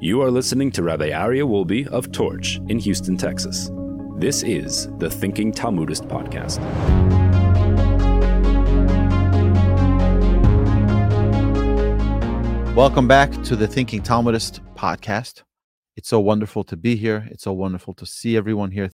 You 0.00 0.22
are 0.22 0.30
listening 0.30 0.70
to 0.72 0.82
Rabbi 0.82 1.10
Aryeh 1.10 1.46
Wolbe 1.46 1.86
of 1.88 2.10
Torch 2.10 2.60
in 2.68 2.78
Houston, 2.78 3.16
Texas. 3.18 3.70
This 4.16 4.42
is 4.42 4.88
the 4.96 5.10
Thinking 5.10 5.52
Talmudist 5.52 6.04
podcast. 6.04 6.60
Welcome 12.74 13.06
back 13.06 13.30
to 13.42 13.54
the 13.54 13.66
Thinking 13.66 14.02
Talmudist 14.02 14.60
podcast. 14.74 15.42
It's 15.96 16.08
so 16.08 16.20
wonderful 16.20 16.64
to 16.64 16.76
be 16.76 16.96
here. 16.96 17.28
It's 17.30 17.44
so 17.44 17.52
wonderful 17.52 17.92
to 17.94 18.06
see 18.06 18.36
everyone 18.36 18.70
here. 18.70 18.90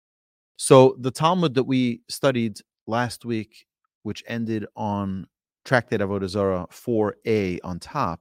So, 0.56 0.96
the 0.98 1.10
Talmud 1.10 1.54
that 1.54 1.64
we 1.64 2.00
studied 2.08 2.58
last 2.86 3.26
week, 3.26 3.66
which 4.02 4.24
ended 4.26 4.64
on 4.76 5.26
Tractate 5.66 6.00
Avodah 6.00 6.28
Zarah 6.28 6.66
4a 6.70 7.58
on 7.64 7.80
top, 7.80 8.20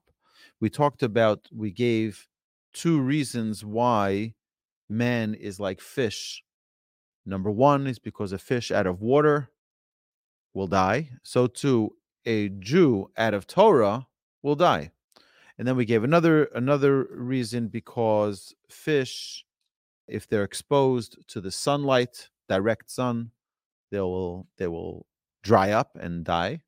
we 0.59 0.69
talked 0.69 1.03
about, 1.03 1.47
we 1.53 1.71
gave 1.71 2.25
two 2.73 3.01
reasons 3.01 3.63
why 3.63 4.33
man 4.89 5.33
is 5.33 5.59
like 5.59 5.81
fish. 5.81 6.43
Number 7.25 7.51
one 7.51 7.87
is 7.87 7.99
because 7.99 8.31
a 8.31 8.39
fish 8.39 8.71
out 8.71 8.87
of 8.87 9.01
water 9.01 9.51
will 10.53 10.67
die. 10.67 11.09
So 11.23 11.47
too, 11.47 11.95
a 12.25 12.49
Jew 12.49 13.11
out 13.17 13.33
of 13.33 13.47
Torah 13.47 14.07
will 14.41 14.55
die. 14.55 14.91
And 15.57 15.67
then 15.67 15.75
we 15.75 15.85
gave 15.85 16.03
another 16.03 16.45
another 16.55 17.07
reason 17.11 17.67
because 17.67 18.55
fish, 18.69 19.45
if 20.07 20.27
they're 20.27 20.43
exposed 20.43 21.17
to 21.27 21.41
the 21.41 21.51
sunlight, 21.51 22.29
direct 22.47 22.89
sun, 22.89 23.31
they 23.91 23.99
will 23.99 24.47
they 24.57 24.67
will 24.67 25.05
dry 25.43 25.71
up 25.71 25.97
and 25.99 26.23
die. 26.23 26.61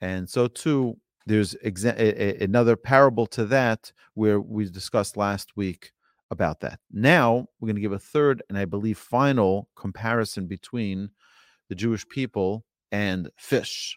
And 0.00 0.28
so 0.28 0.48
too, 0.48 0.98
there's 1.30 1.54
exa- 1.64 1.98
a, 1.98 2.42
another 2.42 2.76
parable 2.76 3.26
to 3.28 3.44
that 3.46 3.92
where 4.14 4.40
we 4.40 4.68
discussed 4.68 5.16
last 5.16 5.56
week 5.56 5.92
about 6.30 6.60
that. 6.60 6.80
Now 6.92 7.46
we're 7.60 7.66
going 7.66 7.76
to 7.76 7.82
give 7.82 7.92
a 7.92 7.98
third 7.98 8.42
and 8.48 8.58
I 8.58 8.64
believe 8.64 8.98
final 8.98 9.68
comparison 9.76 10.46
between 10.46 11.10
the 11.68 11.76
Jewish 11.76 12.06
people 12.08 12.64
and 12.90 13.30
fish. 13.36 13.96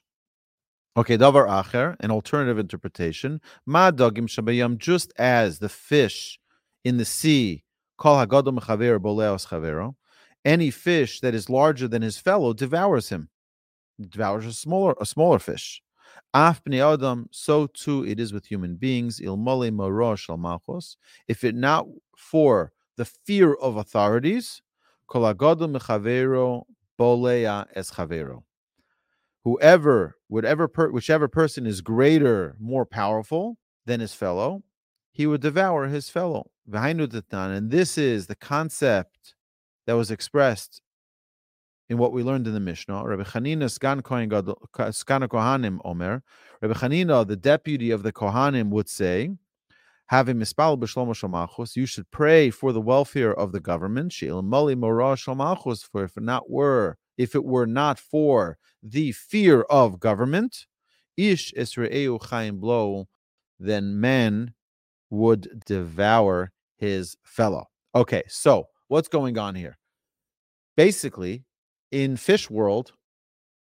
Okay, 0.95 1.17
davar 1.17 1.47
acher, 1.47 1.95
an 2.01 2.11
alternative 2.11 2.59
interpretation. 2.59 3.41
Ma 3.65 3.89
dogim 3.89 4.27
shabayam, 4.27 4.77
just 4.77 5.11
as 5.17 5.57
the 5.57 5.69
fish 5.69 6.39
in 6.83 6.97
the 6.97 7.05
sea, 7.05 7.63
kol 7.97 8.15
hagadol 8.17 8.59
mechaver 8.59 8.99
boleos 8.99 9.47
chavero, 9.47 9.95
any 10.45 10.69
fish 10.69 11.19
that 11.21 11.33
is 11.33 11.49
larger 11.49 11.87
than 11.87 12.03
his 12.03 12.17
fellow 12.17 12.53
devours 12.53 13.09
him. 13.09 13.29
Devours 13.99 14.45
a 14.45 14.53
smaller 14.53 14.93
a 15.01 15.05
smaller 15.05 15.39
fish. 15.39 15.81
Adam, 16.33 17.27
so 17.31 17.67
too 17.67 18.05
it 18.05 18.19
is 18.19 18.33
with 18.33 18.45
human 18.45 18.75
beings. 18.75 19.19
Il 19.21 19.37
mole 19.37 19.69
morosh 19.71 20.29
al. 20.29 20.81
If 21.27 21.43
it 21.43 21.55
not 21.55 21.87
for 22.17 22.71
the 22.97 23.05
fear 23.05 23.53
of 23.55 23.77
authorities, 23.77 24.61
bolea 26.99 27.67
es 27.75 27.91
chavero 27.91 28.43
whoever, 29.43 30.17
whatever, 30.27 30.67
per, 30.67 30.89
whichever 30.89 31.27
person 31.27 31.65
is 31.65 31.81
greater, 31.81 32.55
more 32.59 32.85
powerful 32.85 33.57
than 33.85 33.99
his 33.99 34.13
fellow, 34.13 34.63
he 35.11 35.27
would 35.27 35.41
devour 35.41 35.87
his 35.87 36.09
fellow. 36.09 36.49
And 36.71 37.71
this 37.71 37.97
is 37.97 38.27
the 38.27 38.35
concept 38.35 39.35
that 39.85 39.93
was 39.93 40.11
expressed 40.11 40.81
in 41.89 41.97
what 41.97 42.13
we 42.13 42.23
learned 42.23 42.47
in 42.47 42.53
the 42.53 42.59
Mishnah. 42.59 43.05
Rabbi 43.05 43.23
Chanina, 43.23 43.65
Skan 43.65 44.01
Kohanim 45.27 45.79
Omer, 45.83 46.23
Rabbi 46.61 46.73
Chanina, 46.73 47.27
the 47.27 47.35
deputy 47.35 47.91
of 47.91 48.03
the 48.03 48.11
Kohanim, 48.11 48.69
would 48.69 48.89
say, 48.89 49.31
having 50.07 50.37
mispal 50.37 50.77
b'shlomo 50.79 51.13
shalmachus, 51.13 51.75
you 51.75 51.85
should 51.85 52.09
pray 52.11 52.49
for 52.49 52.71
the 52.71 52.81
welfare 52.81 53.33
of 53.33 53.51
the 53.51 53.59
government. 53.59 54.13
She'il 54.13 54.41
mali 54.41 54.75
morah 54.75 55.15
shalmachus, 55.15 55.83
for 55.83 56.03
if 56.03 56.17
it 56.17 56.23
not 56.23 56.49
were, 56.49 56.97
if 57.17 57.35
it 57.35 57.43
were 57.43 57.65
not 57.65 57.99
for 57.99 58.57
the 58.81 59.11
fear 59.11 59.61
of 59.63 59.99
government, 59.99 60.65
ish 61.17 61.53
Israel 61.53 62.19
chaim 62.19 62.59
blow, 62.59 63.07
then 63.59 63.99
man 63.99 64.53
would 65.09 65.63
devour 65.65 66.51
his 66.75 67.15
fellow. 67.23 67.67
Okay, 67.93 68.23
so 68.27 68.67
what's 68.87 69.07
going 69.07 69.37
on 69.37 69.53
here? 69.55 69.77
Basically, 70.75 71.43
in 71.93 72.17
fish 72.17 72.49
world, 72.49 72.91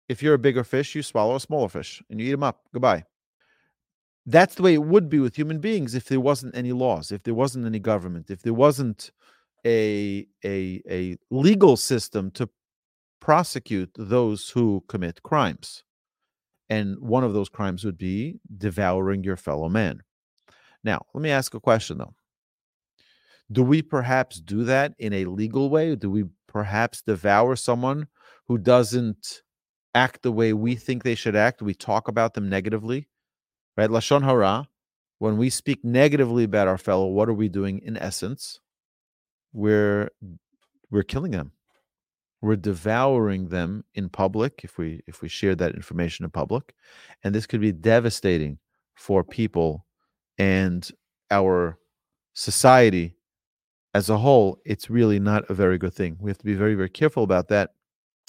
if 0.10 0.24
you're 0.24 0.34
a 0.34 0.40
bigger 0.40 0.64
fish, 0.64 0.96
you 0.96 1.04
swallow 1.04 1.36
a 1.36 1.40
smaller 1.40 1.70
fish 1.70 2.02
and 2.10 2.20
you 2.20 2.28
eat 2.28 2.32
them 2.32 2.44
up. 2.44 2.62
Goodbye. 2.74 3.06
That's 4.26 4.56
the 4.56 4.64
way 4.64 4.74
it 4.74 4.84
would 4.84 5.10
be 5.10 5.20
with 5.20 5.36
human 5.36 5.60
beings 5.60 5.94
if 5.94 6.06
there 6.06 6.20
wasn't 6.20 6.58
any 6.58 6.72
laws, 6.72 7.12
if 7.12 7.22
there 7.22 7.36
wasn't 7.36 7.68
any 7.68 7.78
government, 7.80 8.32
if 8.32 8.42
there 8.42 8.56
wasn't 8.56 9.12
a 9.66 10.26
a 10.44 10.82
a 10.90 11.18
legal 11.30 11.78
system 11.78 12.32
to 12.32 12.50
prosecute 13.20 13.92
those 13.96 14.50
who 14.50 14.84
commit 14.88 15.22
crimes. 15.22 15.84
And 16.68 17.00
one 17.00 17.24
of 17.24 17.34
those 17.34 17.50
crimes 17.50 17.86
would 17.86 17.98
be 17.98 18.40
devouring 18.58 19.24
your 19.24 19.38
fellow 19.38 19.70
man. 19.70 20.02
Now, 20.84 21.06
let 21.14 21.22
me 21.22 21.30
ask 21.30 21.54
a 21.54 21.60
question 21.60 22.00
though. 22.00 22.16
Do 23.52 23.62
we 23.62 23.84
perhaps 23.84 24.42
do 24.42 24.64
that 24.64 24.96
in 24.98 25.14
a 25.14 25.26
legal 25.26 25.70
way? 25.70 25.96
Do 25.96 26.10
we 26.10 26.26
perhaps 26.48 27.04
devour 27.04 27.56
someone 27.56 28.08
who 28.48 28.58
doesn't 28.58 29.42
act 29.94 30.22
the 30.22 30.32
way 30.32 30.54
we 30.54 30.76
think 30.76 31.04
they 31.04 31.16
should 31.16 31.36
act? 31.36 31.62
We 31.62 31.74
talk 31.74 32.08
about 32.08 32.34
them 32.34 32.50
negatively, 32.50 33.08
right? 33.78 33.90
Lashon 33.90 34.24
hara. 34.24 34.68
When 35.20 35.38
we 35.38 35.50
speak 35.50 35.84
negatively 35.84 36.44
about 36.44 36.68
our 36.68 36.78
fellow, 36.78 37.08
what 37.08 37.30
are 37.30 37.34
we 37.34 37.48
doing 37.48 37.80
in 37.80 37.98
essence? 37.98 38.60
We're 39.54 40.10
we're 40.92 41.04
killing 41.04 41.32
them 41.32 41.52
we're 42.46 42.56
devouring 42.56 43.48
them 43.50 43.84
in 43.96 44.08
public 44.08 44.62
if 44.64 44.78
we 44.78 45.02
if 45.08 45.22
we 45.22 45.28
share 45.28 45.56
that 45.56 45.74
information 45.74 46.24
in 46.26 46.32
public 46.32 46.76
and 47.24 47.34
this 47.34 47.48
could 47.48 47.62
be 47.62 47.72
devastating 47.72 48.60
for 48.96 49.24
people 49.24 49.86
and 50.38 50.92
our 51.32 51.80
society 52.34 53.16
as 53.96 54.10
a 54.10 54.18
whole 54.18 54.60
it's 54.66 54.90
really 54.90 55.20
not 55.20 55.50
a 55.50 55.54
very 55.54 55.78
good 55.78 55.94
thing 55.94 56.16
we 56.20 56.30
have 56.30 56.38
to 56.38 56.46
be 56.46 56.54
very 56.54 56.76
very 56.76 56.90
careful 56.90 57.24
about 57.24 57.48
that 57.48 57.72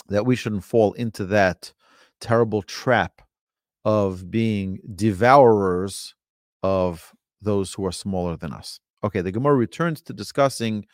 that 0.09 0.27
we 0.27 0.37
shouldn't 0.37 0.65
fall 0.65 0.93
into 0.95 1.25
that 1.27 1.73
terrible 2.21 2.63
trap 2.63 3.23
of 3.85 4.31
being 4.31 4.79
devourers 4.95 6.15
of 6.63 7.13
those 7.41 7.75
who 7.75 7.85
are 7.85 7.93
smaller 7.93 8.37
than 8.37 8.53
us 8.53 8.81
okay 9.05 9.21
the 9.21 9.33
gemara 9.33 9.55
returns 9.55 10.01
to 10.01 10.13
discussing 10.13 10.85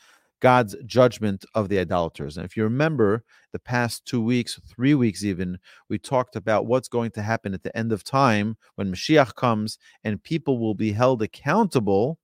God's 0.42 0.74
judgment 0.84 1.44
of 1.54 1.68
the 1.68 1.78
idolaters. 1.78 2.36
And 2.36 2.44
if 2.44 2.56
you 2.56 2.64
remember 2.64 3.22
the 3.52 3.60
past 3.60 4.04
two 4.04 4.20
weeks, 4.20 4.60
three 4.68 4.92
weeks 4.92 5.22
even, 5.22 5.56
we 5.88 5.98
talked 5.98 6.34
about 6.34 6.66
what's 6.66 6.88
going 6.88 7.12
to 7.12 7.22
happen 7.22 7.54
at 7.54 7.62
the 7.62 7.74
end 7.78 7.92
of 7.92 8.02
time 8.02 8.56
when 8.74 8.92
Mashiach 8.92 9.36
comes 9.36 9.78
and 10.02 10.20
people 10.20 10.58
will 10.58 10.74
be 10.74 10.92
held 10.92 11.22
accountable 11.22 12.18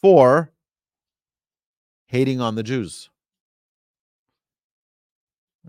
for 0.00 0.54
hating 2.06 2.40
on 2.40 2.54
the 2.54 2.62
Jews. 2.62 3.10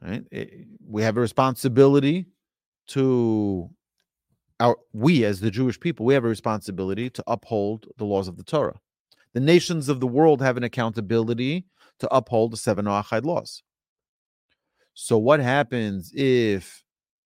Right? 0.02 0.24
Eh, 0.32 0.46
we 0.86 1.04
have 1.04 1.18
a 1.18 1.22
responsibility 1.22 2.26
to 2.88 3.70
our 4.60 4.78
we 4.94 5.24
as 5.26 5.40
the 5.40 5.52
Jewish 5.52 5.80
people, 5.80 6.06
we 6.06 6.14
have 6.14 6.26
a 6.26 6.30
responsibility 6.30 7.10
to 7.10 7.24
uphold 7.28 7.88
the 7.98 8.06
laws 8.06 8.28
of 8.28 8.38
the 8.38 8.44
Torah. 8.44 8.80
The 9.34 9.40
nations 9.40 9.90
of 9.90 10.00
the 10.00 10.08
world 10.08 10.42
have 10.42 10.58
an 10.58 10.64
accountability 10.64 11.66
to 12.00 12.14
uphold 12.14 12.52
the 12.52 12.58
seven 12.58 12.86
Noachide 12.86 13.26
laws. 13.26 13.64
So, 14.94 15.18
what 15.18 15.40
happens 15.40 16.12
if 16.16 16.84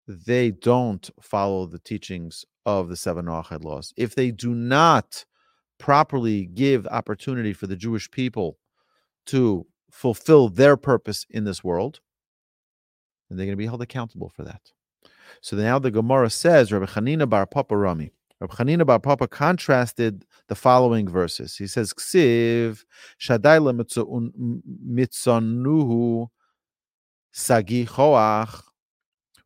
they 0.07 0.51
don't 0.51 1.09
follow 1.21 1.67
the 1.67 1.79
teachings 1.79 2.45
of 2.67 2.89
the 2.89 2.97
seven 2.97 3.27
Noachide 3.27 3.65
laws? 3.65 3.95
If 3.97 4.15
they 4.15 4.31
do 4.31 4.55
not 4.55 5.25
properly 5.79 6.47
give 6.47 6.87
opportunity 6.89 7.53
for 7.53 7.67
the 7.67 7.77
Jewish 7.77 8.11
people 8.11 8.59
to 9.27 9.67
fulfill 9.91 10.49
their 10.49 10.77
purpose 10.77 11.25
in 11.31 11.45
this 11.45 11.63
world, 11.63 12.01
then 13.33 13.39
they're 13.39 13.47
going 13.47 13.57
to 13.57 13.63
be 13.63 13.67
held 13.67 13.83
accountable 13.83 14.29
for 14.29 14.45
that. 14.45 14.73
So 15.41 15.57
now 15.57 15.79
the 15.79 15.91
Gemara 15.91 16.31
says, 16.31 16.71
Rabbi 16.73 16.87
Chanina 16.87 17.29
bar 17.29 17.47
Papa 17.47 17.77
Rami, 17.77 18.13
Rabbi 18.41 18.55
Chanina 18.55 18.85
Bar 18.85 18.99
Papa 19.01 19.27
contrasted 19.29 20.25
the 20.49 20.55
following 20.55 21.09
verses. 21.09 21.57
He 21.57 21.67
says, 21.67 21.93
"Ksiv 21.95 22.85
shadai 23.21 23.61
mitzonuhu 24.87 26.29
sagi 27.33 27.87
choach." 27.87 28.63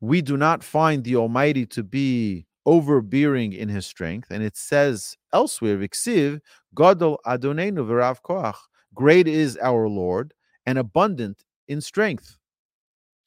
We 0.01 0.23
do 0.23 0.37
not 0.37 0.63
find 0.65 1.05
the 1.05 1.17
Almighty 1.17 1.67
to 1.67 1.83
be 1.83 2.47
overbearing 2.65 3.53
in 3.53 3.69
His 3.69 3.87
strength, 3.87 4.31
and 4.31 4.43
it 4.43 4.57
says 4.57 5.17
elsewhere, 5.33 5.79
"Ksiv 5.79 6.41
gadol 6.75 7.21
adonenu 7.27 7.87
v'rav 7.87 8.21
koach." 8.23 8.57
Great 8.95 9.29
is 9.29 9.59
our 9.63 9.89
Lord 9.89 10.33
and 10.65 10.79
abundant 10.79 11.45
in 11.69 11.81
strength. 11.83 12.39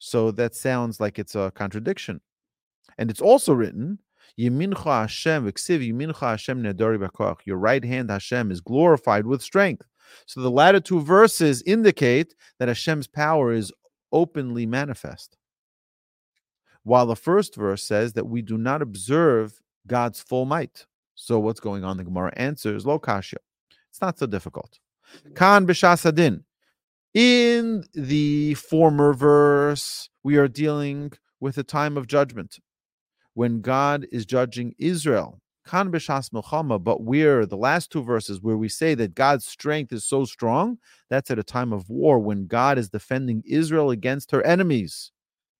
So 0.00 0.30
that 0.32 0.56
sounds 0.56 0.98
like 0.98 1.18
it's 1.18 1.34
a 1.36 1.52
contradiction. 1.54 2.20
And 2.98 3.10
it's 3.10 3.20
also 3.20 3.52
written 3.52 3.98
Hashem, 4.36 5.52
Hashem. 6.20 6.64
Your 7.44 7.56
right 7.56 7.84
hand, 7.84 8.10
Hashem, 8.10 8.50
is 8.50 8.60
glorified 8.60 9.26
with 9.26 9.42
strength. 9.42 9.86
So 10.26 10.40
the 10.40 10.50
latter 10.50 10.80
two 10.80 11.00
verses 11.00 11.62
indicate 11.66 12.34
that 12.58 12.68
Hashem's 12.68 13.06
power 13.06 13.52
is 13.52 13.72
openly 14.10 14.66
manifest. 14.66 15.36
While 16.82 17.06
the 17.06 17.14
first 17.14 17.54
verse 17.54 17.82
says 17.82 18.14
that 18.14 18.26
we 18.26 18.40
do 18.40 18.56
not 18.56 18.82
observe 18.82 19.60
God's 19.86 20.20
full 20.20 20.46
might. 20.46 20.86
So 21.14 21.38
what's 21.38 21.60
going 21.60 21.84
on? 21.84 21.98
The 21.98 22.04
Gemara 22.04 22.32
answers, 22.36 22.86
Lo 22.86 22.98
kasha. 22.98 23.36
It's 23.90 24.00
not 24.00 24.18
so 24.18 24.26
difficult. 24.26 24.78
Mm-hmm. 25.18 25.34
Kan 25.34 25.66
b'shasadin. 25.66 26.44
In 27.12 27.82
the 27.92 28.54
former 28.54 29.12
verse, 29.12 30.10
we 30.22 30.36
are 30.36 30.46
dealing 30.46 31.10
with 31.40 31.58
a 31.58 31.64
time 31.64 31.96
of 31.96 32.06
judgment 32.06 32.60
when 33.34 33.62
God 33.62 34.06
is 34.12 34.24
judging 34.24 34.74
Israel. 34.78 35.40
Kan 35.66 35.90
milchama, 35.90 36.82
but 36.82 37.02
we're 37.02 37.46
the 37.46 37.56
last 37.56 37.90
two 37.90 38.04
verses 38.04 38.40
where 38.40 38.56
we 38.56 38.68
say 38.68 38.94
that 38.94 39.16
God's 39.16 39.44
strength 39.44 39.92
is 39.92 40.04
so 40.04 40.24
strong, 40.24 40.78
that's 41.08 41.32
at 41.32 41.38
a 41.38 41.42
time 41.42 41.72
of 41.72 41.90
war 41.90 42.20
when 42.20 42.46
God 42.46 42.78
is 42.78 42.90
defending 42.90 43.42
Israel 43.44 43.90
against 43.90 44.30
her 44.30 44.42
enemies. 44.46 45.10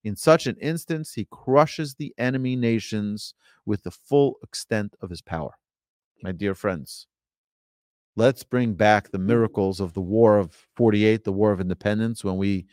In 0.05 0.14
such 0.14 0.47
an 0.47 0.56
instance, 0.61 1.14
he 1.14 1.26
crushes 1.32 1.97
the 1.97 2.14
enemy 2.17 2.55
nations 2.55 3.35
with 3.67 3.82
the 3.82 3.91
full 3.91 4.37
extent 4.44 4.94
of 5.00 5.11
his 5.11 5.20
power. 5.20 5.55
My 6.23 6.31
dear 6.31 6.55
friends, 6.55 7.08
let's 8.20 8.44
bring 8.44 8.75
back 8.75 9.11
the 9.11 9.19
miracles 9.19 9.81
of 9.81 9.94
the 9.94 10.00
War 10.02 10.37
of 10.37 10.55
48, 10.76 11.25
the 11.25 11.32
War 11.32 11.52
of 11.52 11.61
Independence, 11.61 12.22
when 12.22 12.37
we 12.37 12.67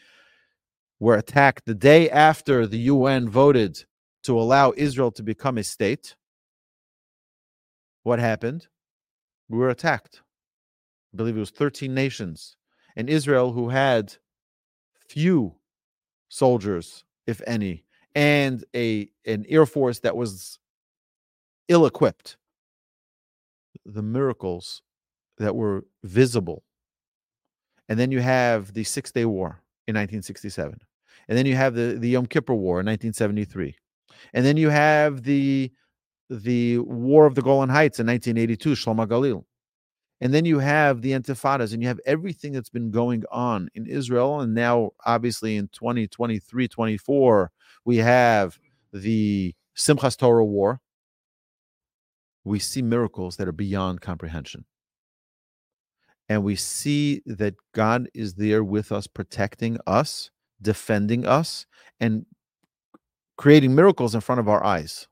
were 0.99 1.15
attacked 1.15 1.65
the 1.65 1.73
day 1.73 2.09
after 2.09 2.67
the 2.67 2.79
UN 2.79 3.29
voted 3.29 3.85
to 4.23 4.37
allow 4.37 4.73
Israel 4.75 5.09
to 5.11 5.23
become 5.23 5.57
a 5.57 5.63
state. 5.63 6.17
What 8.03 8.19
happened? 8.19 8.67
We 9.47 9.57
were 9.57 9.69
attacked. 9.69 10.21
I 11.13 11.17
believe 11.17 11.37
it 11.37 11.39
was 11.39 11.51
13 11.51 11.93
nations. 11.93 12.57
And 12.97 13.09
Israel, 13.09 13.53
who 13.53 13.69
had 13.69 14.15
few 15.07 15.55
soldiers 16.27 17.05
if 17.25 17.41
any, 17.47 17.85
and 18.13 18.65
a 18.75 19.09
an 19.25 19.45
air 19.47 19.65
force 19.65 19.99
that 19.99 20.17
was 20.17 20.59
ill-equipped. 21.69 22.35
The 23.85 24.01
miracles 24.01 24.81
that 25.37 25.55
were 25.55 25.85
visible. 26.03 26.63
And 27.89 27.99
then 27.99 28.11
you 28.11 28.21
have 28.21 28.73
the 28.73 28.83
Six 28.83 29.11
Day 29.11 29.25
War 29.25 29.61
in 29.87 29.95
1967. 29.95 30.79
And 31.27 31.37
then 31.37 31.45
you 31.45 31.55
have 31.55 31.75
the, 31.75 31.97
the 31.97 32.09
Yom 32.09 32.25
Kippur 32.25 32.53
War 32.53 32.79
in 32.79 32.85
1973. 32.85 33.75
And 34.33 34.45
then 34.45 34.57
you 34.57 34.69
have 34.69 35.23
the 35.23 35.71
the 36.29 36.79
War 36.79 37.25
of 37.25 37.35
the 37.35 37.41
Golan 37.41 37.69
Heights 37.69 37.99
in 37.99 38.07
1982, 38.07 38.75
Shalom 38.75 38.97
Galil. 39.07 39.45
And 40.19 40.33
then 40.33 40.45
you 40.45 40.59
have 40.59 41.01
the 41.01 41.11
intifadas 41.11 41.73
and 41.73 41.81
you 41.81 41.87
have 41.87 41.99
everything 42.05 42.51
that's 42.51 42.69
been 42.69 42.89
going 42.89 43.23
on 43.31 43.69
in 43.75 43.85
Israel. 43.85 44.41
And 44.41 44.53
now, 44.55 44.91
obviously, 45.05 45.57
in 45.57 45.67
2023, 45.69 46.67
24, 46.67 47.51
we 47.85 47.97
have 47.97 48.57
the 48.91 49.53
Simchas 49.75 50.17
Torah 50.17 50.43
war. 50.43 50.81
We 52.43 52.59
see 52.59 52.81
miracles 52.81 53.37
that 53.37 53.47
are 53.47 53.53
beyond 53.53 54.01
comprehension. 54.01 54.65
And 56.29 56.43
we 56.43 56.55
see 56.55 57.21
that 57.25 57.55
God 57.73 58.09
is 58.13 58.33
there 58.35 58.63
with 58.63 58.91
us, 58.91 59.07
protecting 59.07 59.77
us, 59.87 60.29
defending 60.61 61.25
us, 61.25 61.65
and 61.99 62.25
creating 63.37 63.73
miracles 63.75 64.13
in 64.15 64.21
front 64.21 64.39
of 64.39 64.49
our 64.49 64.63
eyes. 64.63 65.07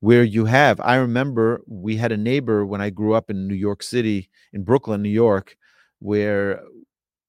Where 0.00 0.22
you 0.22 0.44
have 0.44 0.80
i 0.80 0.94
remember 0.94 1.60
we 1.66 1.96
had 1.96 2.12
a 2.12 2.16
neighbor 2.16 2.64
when 2.64 2.80
i 2.80 2.88
grew 2.88 3.14
up 3.14 3.30
in 3.30 3.48
new 3.48 3.54
york 3.56 3.82
city 3.82 4.30
in 4.52 4.62
brooklyn 4.62 5.02
new 5.02 5.08
york 5.08 5.56
where 5.98 6.62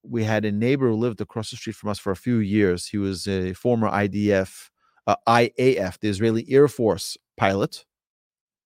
we 0.04 0.22
had 0.22 0.44
a 0.44 0.52
neighbor 0.52 0.88
who 0.88 0.94
lived 0.96 1.20
across 1.20 1.50
the 1.50 1.56
street 1.56 1.76
from 1.76 1.90
us 1.90 1.98
for 1.98 2.10
a 2.10 2.16
few 2.16 2.38
years. 2.38 2.86
He 2.86 2.96
was 2.98 3.26
a 3.28 3.52
former 3.54 3.90
idf 3.90 4.70
uh, 5.06 5.16
iaf 5.26 5.98
the 5.98 6.08
israeli 6.08 6.46
air 6.48 6.68
force 6.68 7.16
pilot 7.36 7.84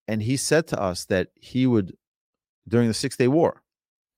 and 0.06 0.22
he 0.22 0.36
said 0.36 0.66
to 0.68 0.80
us 0.80 1.06
that 1.06 1.28
he 1.40 1.66
would 1.66 1.96
during 2.68 2.88
the 2.88 2.94
six 2.94 3.16
day 3.16 3.28
war 3.28 3.63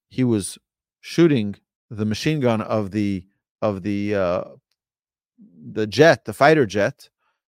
he 0.08 0.24
was 0.24 0.58
shooting 1.00 1.56
the 1.90 2.04
machine 2.04 2.40
gun 2.40 2.60
of 2.60 2.90
the 2.90 3.24
of 3.62 3.82
the 3.82 4.14
uh, 4.14 4.44
the 5.72 5.86
jet 5.86 6.24
the 6.24 6.32
fighter 6.32 6.66
jet 6.66 7.08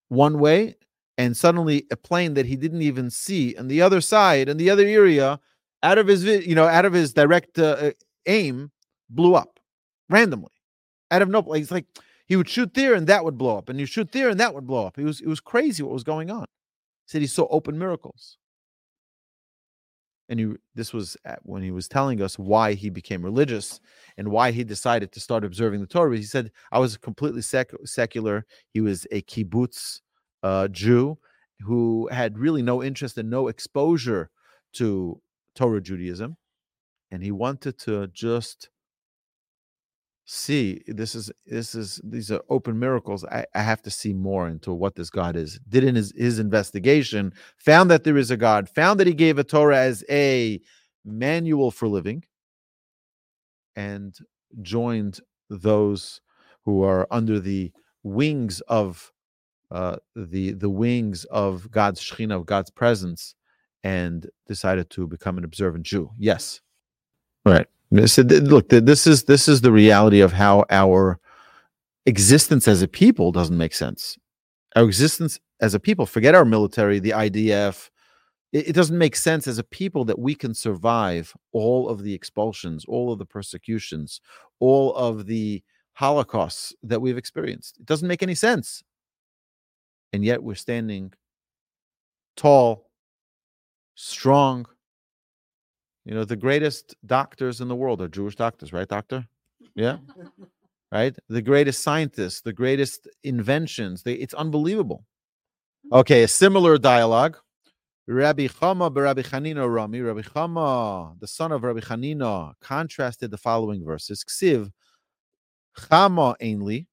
one 0.08 0.38
way 0.38 0.76
and 1.18 1.36
suddenly 1.36 1.86
a 1.90 1.96
plane 1.96 2.34
that 2.34 2.46
he 2.46 2.56
didn't 2.56 2.82
even 2.82 3.10
see 3.10 3.56
on 3.56 3.68
the 3.68 3.80
other 3.80 4.00
side 4.00 4.48
in 4.48 4.56
the 4.56 4.70
other 4.70 4.86
area 4.86 5.40
out 5.82 5.98
of 5.98 6.06
his 6.06 6.24
you 6.24 6.54
know 6.54 6.66
out 6.66 6.84
of 6.84 6.92
his 6.92 7.12
direct 7.12 7.58
uh, 7.58 7.76
uh, 7.80 7.90
aim 8.26 8.70
blew 9.08 9.34
up 9.34 9.58
randomly 10.08 10.52
out 11.10 11.22
of 11.22 11.28
no 11.28 11.42
place 11.42 11.70
like 11.70 11.86
he 12.26 12.36
would 12.36 12.48
shoot 12.48 12.74
there 12.74 12.94
and 12.94 13.06
that 13.06 13.24
would 13.24 13.38
blow 13.38 13.56
up 13.56 13.68
and 13.68 13.78
you 13.78 13.86
shoot 13.86 14.12
there 14.12 14.28
and 14.28 14.38
that 14.40 14.54
would 14.54 14.66
blow 14.66 14.86
up. 14.86 14.98
It 14.98 15.04
was 15.04 15.20
it 15.20 15.28
was 15.28 15.40
crazy 15.40 15.82
what 15.82 15.92
was 15.92 16.04
going 16.04 16.30
on. 16.30 16.42
He 16.42 17.10
said 17.10 17.20
he 17.20 17.26
saw 17.26 17.46
open 17.50 17.78
miracles 17.78 18.36
and 20.28 20.40
he 20.40 20.52
this 20.74 20.92
was 20.92 21.16
when 21.42 21.62
he 21.62 21.70
was 21.70 21.88
telling 21.88 22.20
us 22.20 22.38
why 22.38 22.74
he 22.74 22.90
became 22.90 23.22
religious 23.24 23.80
and 24.16 24.28
why 24.28 24.50
he 24.50 24.64
decided 24.64 25.12
to 25.12 25.20
start 25.20 25.44
observing 25.44 25.80
the 25.80 25.86
torah 25.86 26.16
he 26.16 26.22
said 26.22 26.50
i 26.72 26.78
was 26.78 26.96
completely 26.96 27.42
sec- 27.42 27.72
secular 27.84 28.44
he 28.72 28.80
was 28.80 29.06
a 29.12 29.22
kibbutz 29.22 30.00
uh, 30.42 30.68
Jew 30.68 31.18
who 31.60 32.08
had 32.12 32.38
really 32.38 32.62
no 32.62 32.82
interest 32.82 33.18
and 33.18 33.30
no 33.30 33.48
exposure 33.48 34.30
to 34.74 35.20
Torah 35.54 35.80
Judaism, 35.80 36.36
and 37.10 37.22
he 37.22 37.32
wanted 37.32 37.78
to 37.80 38.06
just 38.08 38.68
see 40.26 40.82
this 40.88 41.14
is 41.14 41.30
this 41.46 41.74
is 41.74 42.00
these 42.02 42.32
are 42.32 42.42
open 42.50 42.78
miracles 42.78 43.24
I, 43.24 43.46
I 43.54 43.62
have 43.62 43.80
to 43.82 43.90
see 43.90 44.12
more 44.12 44.48
into 44.48 44.72
what 44.72 44.96
this 44.96 45.08
god 45.08 45.36
is 45.36 45.60
did 45.68 45.84
in 45.84 45.94
his, 45.94 46.12
his 46.16 46.40
investigation 46.40 47.32
found 47.58 47.90
that 47.92 48.02
there 48.04 48.16
is 48.16 48.30
a 48.32 48.36
god 48.36 48.68
found 48.68 48.98
that 49.00 49.06
he 49.06 49.14
gave 49.14 49.38
a 49.38 49.44
torah 49.44 49.78
as 49.78 50.04
a 50.10 50.60
manual 51.04 51.70
for 51.70 51.86
living 51.86 52.24
and 53.76 54.18
joined 54.62 55.20
those 55.50 56.20
who 56.64 56.82
are 56.82 57.06
under 57.10 57.38
the 57.38 57.72
wings 58.02 58.60
of 58.62 59.12
uh, 59.70 59.96
the 60.14 60.52
the 60.52 60.70
wings 60.70 61.24
of 61.24 61.70
God's 61.70 62.00
Shekhinah, 62.00 62.36
of 62.36 62.46
God's 62.46 62.70
presence, 62.70 63.34
and 63.82 64.28
decided 64.46 64.90
to 64.90 65.06
become 65.06 65.38
an 65.38 65.44
observant 65.44 65.84
Jew. 65.84 66.10
Yes, 66.18 66.60
right. 67.44 67.66
So 68.06 68.22
look, 68.22 68.68
this 68.68 69.06
is 69.06 69.24
this 69.24 69.48
is 69.48 69.60
the 69.60 69.72
reality 69.72 70.20
of 70.20 70.32
how 70.32 70.64
our 70.70 71.18
existence 72.04 72.66
as 72.68 72.82
a 72.82 72.88
people 72.88 73.32
doesn't 73.32 73.56
make 73.56 73.74
sense. 73.74 74.18
Our 74.74 74.84
existence 74.84 75.38
as 75.60 75.74
a 75.74 75.80
people, 75.80 76.06
forget 76.06 76.34
our 76.34 76.44
military, 76.44 76.98
the 76.98 77.10
IDF. 77.10 77.90
It, 78.52 78.68
it 78.68 78.72
doesn't 78.74 78.98
make 78.98 79.16
sense 79.16 79.46
as 79.46 79.58
a 79.58 79.64
people 79.64 80.04
that 80.04 80.18
we 80.18 80.34
can 80.34 80.52
survive 80.52 81.34
all 81.52 81.88
of 81.88 82.02
the 82.02 82.12
expulsions, 82.12 82.84
all 82.86 83.12
of 83.12 83.18
the 83.18 83.24
persecutions, 83.26 84.20
all 84.60 84.94
of 84.94 85.26
the 85.26 85.62
holocausts 85.94 86.74
that 86.82 87.00
we've 87.00 87.16
experienced. 87.16 87.78
It 87.78 87.86
doesn't 87.86 88.08
make 88.08 88.22
any 88.22 88.34
sense 88.34 88.82
and 90.12 90.24
yet 90.24 90.42
we're 90.42 90.54
standing 90.54 91.12
tall, 92.36 92.90
strong. 93.94 94.66
You 96.06 96.14
know, 96.14 96.24
the 96.24 96.36
greatest 96.36 96.94
doctors 97.04 97.60
in 97.60 97.66
the 97.66 97.74
world 97.74 98.00
are 98.00 98.06
Jewish 98.06 98.36
doctors, 98.36 98.72
right, 98.72 98.86
doctor? 98.86 99.26
Yeah. 99.74 99.96
right? 100.92 101.16
The 101.28 101.42
greatest 101.42 101.82
scientists, 101.82 102.42
the 102.42 102.52
greatest 102.52 103.08
inventions. 103.24 104.04
They, 104.04 104.12
it's 104.12 104.32
unbelievable. 104.32 105.04
Mm-hmm. 105.86 105.96
Okay, 105.98 106.22
a 106.22 106.28
similar 106.28 106.78
dialogue. 106.78 107.36
Rabbi 108.06 108.46
Chama 108.46 108.96
Rabbi 108.96 109.22
Chanina 109.22 109.68
Rami, 109.68 110.00
Rabbi 110.00 110.20
Chama, 110.20 111.18
the 111.18 111.26
son 111.26 111.50
of 111.50 111.64
Rabbi 111.64 111.80
Chanina, 111.80 112.52
contrasted 112.60 113.32
the 113.32 113.36
following 113.36 113.84
verses. 113.84 114.22
Ksiv, 114.22 114.70
Chama 115.76 116.36
ainly, 116.40 116.86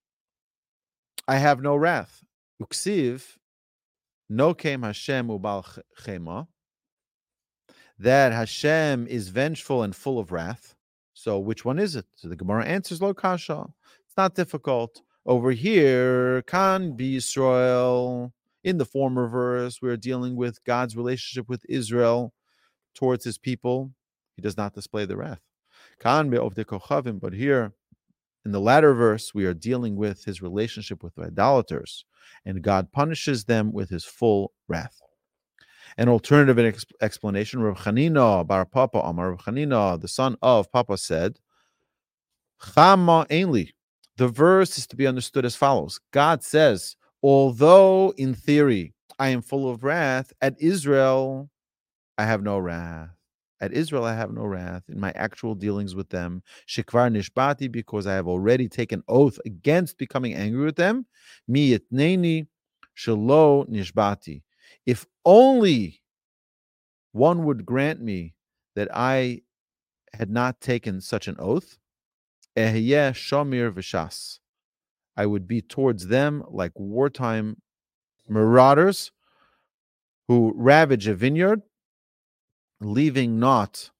I 1.27 1.37
have 1.37 1.61
no 1.61 1.75
wrath. 1.75 2.23
Uksiv, 2.59 3.23
no 4.27 4.55
came 4.55 4.81
Hashem 4.81 5.27
ubal 5.27 5.63
chema, 6.01 6.47
that 8.03 8.33
Hashem 8.33 9.07
is 9.07 9.29
vengeful 9.29 9.81
and 9.81 9.95
full 9.95 10.19
of 10.19 10.33
wrath. 10.33 10.75
So 11.13 11.39
which 11.39 11.63
one 11.63 11.79
is 11.79 11.95
it? 11.95 12.05
So 12.15 12.27
the 12.27 12.35
Gemara 12.35 12.65
answers 12.65 13.01
Lo 13.01 13.13
Kasha. 13.13 13.65
It's 14.05 14.17
not 14.17 14.35
difficult. 14.35 15.01
Over 15.25 15.51
here, 15.51 16.41
Khan 16.41 16.97
be 16.97 17.15
Israel. 17.15 18.33
In 18.65 18.77
the 18.77 18.85
former 18.85 19.27
verse, 19.29 19.81
we're 19.81 19.95
dealing 19.95 20.35
with 20.35 20.63
God's 20.65 20.97
relationship 20.97 21.47
with 21.47 21.65
Israel 21.69 22.33
towards 22.93 23.23
his 23.23 23.37
people. 23.37 23.91
He 24.35 24.41
does 24.41 24.57
not 24.57 24.73
display 24.73 25.05
the 25.05 25.15
wrath. 25.15 25.41
Khan 25.99 26.29
be 26.29 26.37
of 26.37 26.55
the 26.55 26.65
Kochavim, 26.65 27.21
but 27.21 27.33
here 27.33 27.71
in 28.43 28.51
the 28.51 28.59
latter 28.59 28.93
verse, 28.93 29.33
we 29.33 29.45
are 29.45 29.53
dealing 29.53 29.95
with 29.95 30.25
his 30.25 30.41
relationship 30.41 31.03
with 31.03 31.17
idolaters, 31.17 32.03
and 32.45 32.61
God 32.61 32.91
punishes 32.91 33.45
them 33.45 33.71
with 33.71 33.89
his 33.89 34.03
full 34.03 34.51
wrath. 34.67 34.99
An 35.97 36.09
alternative 36.09 36.59
ex- 36.59 36.85
explanation, 37.01 37.61
Rav 37.61 37.77
Chanina 37.77 38.45
bar 38.45 38.65
Papa 38.65 38.99
Amar, 38.99 39.31
Rav 39.31 39.39
Chanina, 39.39 39.99
the 39.99 40.07
son 40.07 40.35
of 40.41 40.71
Papa, 40.71 40.97
said, 40.97 41.37
Chama 42.61 43.27
Ainli. 43.29 43.69
The 44.17 44.27
verse 44.27 44.77
is 44.77 44.87
to 44.87 44.95
be 44.95 45.07
understood 45.07 45.45
as 45.45 45.55
follows 45.55 45.99
God 46.11 46.43
says, 46.43 46.95
Although 47.21 48.13
in 48.17 48.35
theory 48.35 48.93
I 49.17 49.29
am 49.29 49.41
full 49.41 49.69
of 49.69 49.83
wrath, 49.83 50.31
at 50.41 50.55
Israel 50.59 51.49
I 52.17 52.25
have 52.25 52.43
no 52.43 52.57
wrath. 52.59 53.09
At 53.61 53.71
Israel, 53.71 54.03
I 54.03 54.13
have 54.13 54.33
no 54.33 54.43
wrath 54.43 54.83
in 54.89 54.99
my 54.99 55.11
actual 55.15 55.55
dealings 55.55 55.95
with 55.95 56.09
them. 56.09 56.43
Shikvar 56.67 57.09
nishbati, 57.15 57.71
because 57.71 58.05
I 58.05 58.13
have 58.13 58.27
already 58.27 58.67
taken 58.67 59.03
oath 59.07 59.39
against 59.45 59.97
becoming 59.97 60.33
angry 60.33 60.65
with 60.65 60.75
them. 60.75 61.05
Mi 61.47 61.71
yitneni 61.71 62.47
shalo 62.97 63.65
nishbati. 63.69 64.41
If 64.85 65.05
only 65.25 66.01
one 67.11 67.45
would 67.45 67.65
grant 67.65 68.01
me 68.01 68.35
that 68.75 68.89
I 68.93 69.41
had 70.13 70.29
not 70.29 70.61
taken 70.61 71.01
such 71.01 71.27
an 71.27 71.35
oath, 71.39 71.77
ehyeh 72.57 73.13
shomir 73.13 73.71
v'shas. 73.71 74.39
I 75.15 75.25
would 75.25 75.47
be 75.47 75.61
towards 75.61 76.07
them 76.07 76.43
like 76.49 76.71
wartime 76.75 77.61
marauders 78.27 79.11
who 80.27 80.53
ravage 80.55 81.07
a 81.07 81.15
vineyard 81.15 81.61
leaving 82.81 83.39
naught 83.39 83.91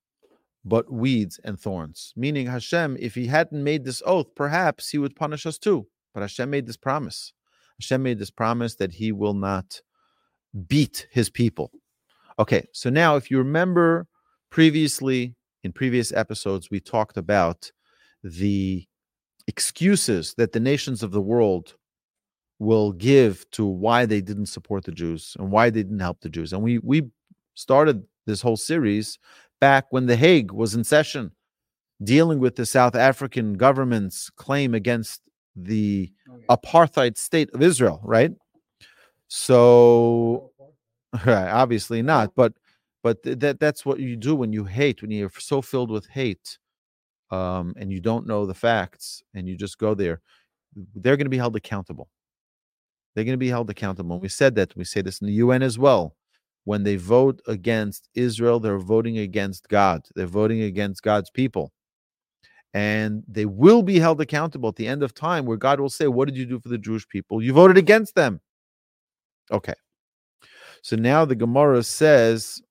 but 0.66 0.92
weeds 0.92 1.40
and 1.44 1.60
thorns. 1.60 2.14
Meaning, 2.16 2.48
Hashem, 2.48 2.98
if 3.00 3.16
he 3.16 3.28
hadn't 3.28 3.64
made 3.64 3.84
this 3.84 4.02
oath, 4.06 4.34
perhaps 4.36 4.90
he 4.90 4.98
would 4.98 5.16
punish 5.16 5.46
us 5.46 5.58
too. 5.58 5.88
But 6.14 6.22
Hashem 6.22 6.50
made 6.50 6.68
this 6.68 6.78
promise. 6.78 7.34
Hashem 7.80 8.02
made 8.02 8.20
this 8.20 8.32
promise 8.32 8.76
that 8.76 8.94
he 8.94 9.12
will 9.12 9.34
not 9.34 9.82
beat 10.68 11.08
his 11.12 11.30
people. 11.30 11.72
Okay, 12.40 12.68
so 12.72 12.90
now 12.90 13.16
if 13.16 13.30
you 13.30 13.38
remember 13.38 14.08
previously, 14.50 15.36
in 15.64 15.72
previous 15.72 16.12
episodes, 16.12 16.70
we 16.70 16.80
talked 16.80 17.18
about 17.18 17.72
the 18.24 18.86
excuses 19.48 20.34
that 20.36 20.52
the 20.52 20.60
nations 20.60 21.04
of 21.04 21.12
the 21.12 21.22
world 21.22 21.76
will 22.60 22.92
give 22.94 23.50
to 23.52 23.66
why 23.66 24.06
they 24.06 24.22
didn't 24.22 24.46
support 24.48 24.86
the 24.86 24.92
Jews 24.92 25.36
and 25.40 25.52
why 25.52 25.70
they 25.70 25.84
didn't 25.84 26.00
help 26.00 26.22
the 26.22 26.30
Jews. 26.30 26.54
And 26.54 26.64
we 26.64 26.80
we 26.80 27.10
started 27.56 28.04
this 28.26 28.42
whole 28.42 28.58
series 28.58 29.20
back 29.60 29.86
when 29.92 30.06
The 30.06 30.16
Hague 30.16 30.52
was 30.52 30.76
in 30.76 30.84
session, 30.84 31.32
dealing 32.04 32.40
with 32.40 32.56
the 32.56 32.66
South 32.66 32.96
African 32.96 33.54
government's 33.54 34.30
claim 34.30 34.74
against 34.74 35.22
the 35.56 36.12
oh, 36.30 36.58
apartheid 36.58 37.18
state 37.18 37.50
of 37.54 37.62
Israel, 37.62 38.02
right? 38.04 38.32
So, 39.36 40.52
obviously 41.26 42.04
not, 42.04 42.36
but 42.36 42.54
but 43.02 43.18
that 43.24 43.60
that's 43.60 43.84
what 43.84 44.00
you 44.00 44.16
do 44.16 44.36
when 44.36 44.54
you 44.54 44.64
hate, 44.64 45.02
when 45.02 45.10
you're 45.10 45.32
so 45.40 45.60
filled 45.60 45.90
with 45.90 46.08
hate, 46.08 46.60
um, 47.32 47.74
and 47.78 47.92
you 47.92 48.00
don't 48.00 48.28
know 48.28 48.46
the 48.46 48.54
facts, 48.54 49.24
and 49.34 49.50
you 49.50 49.58
just 49.58 49.80
go 49.80 49.96
there. 49.96 50.22
They're 50.94 51.18
going 51.18 51.26
to 51.26 51.32
be 51.32 51.38
held 51.40 51.56
accountable. 51.56 52.10
They're 53.16 53.24
going 53.26 53.34
to 53.34 53.38
be 53.38 53.50
held 53.50 53.72
accountable. 53.72 54.20
We 54.20 54.30
said 54.30 54.54
that. 54.56 54.76
We 54.78 54.84
say 54.84 55.02
this 55.02 55.20
in 55.20 55.26
the 55.26 55.34
UN 55.34 55.64
as 55.64 55.80
well 55.80 56.16
when 56.66 56.84
they 56.84 56.96
vote 56.96 57.42
against 57.48 58.10
Israel, 58.14 58.60
they're 58.60 58.78
voting 58.78 59.18
against 59.18 59.68
God. 59.68 60.08
They're 60.16 60.28
voting 60.28 60.62
against 60.62 61.02
God's 61.02 61.32
people. 61.32 61.72
And 62.76 63.24
they 63.28 63.46
will 63.46 63.82
be 63.82 63.98
held 63.98 64.22
accountable 64.22 64.70
at 64.70 64.76
the 64.76 64.88
end 64.88 65.02
of 65.02 65.16
time, 65.16 65.46
where 65.46 65.58
God 65.58 65.80
will 65.80 65.90
say, 65.90 66.08
What 66.08 66.26
did 66.28 66.38
you 66.38 66.46
do 66.46 66.60
for 66.60 66.70
the 66.70 66.78
Jewish 66.78 67.08
people? 67.08 67.42
You 67.42 67.54
voted 67.54 67.78
against 67.78 68.14
them. 68.14 68.40
Okay. 69.52 69.74
So 70.82 70.96
now 70.96 71.26
the 71.26 71.36
Gemara 71.36 71.84
says, 71.84 72.62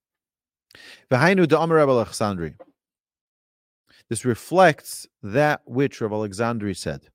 This 4.08 4.24
reflects 4.24 5.06
that 5.22 5.60
which 5.64 6.00
Rav 6.00 6.10
Alexandri 6.10 6.76
said. 6.76 7.08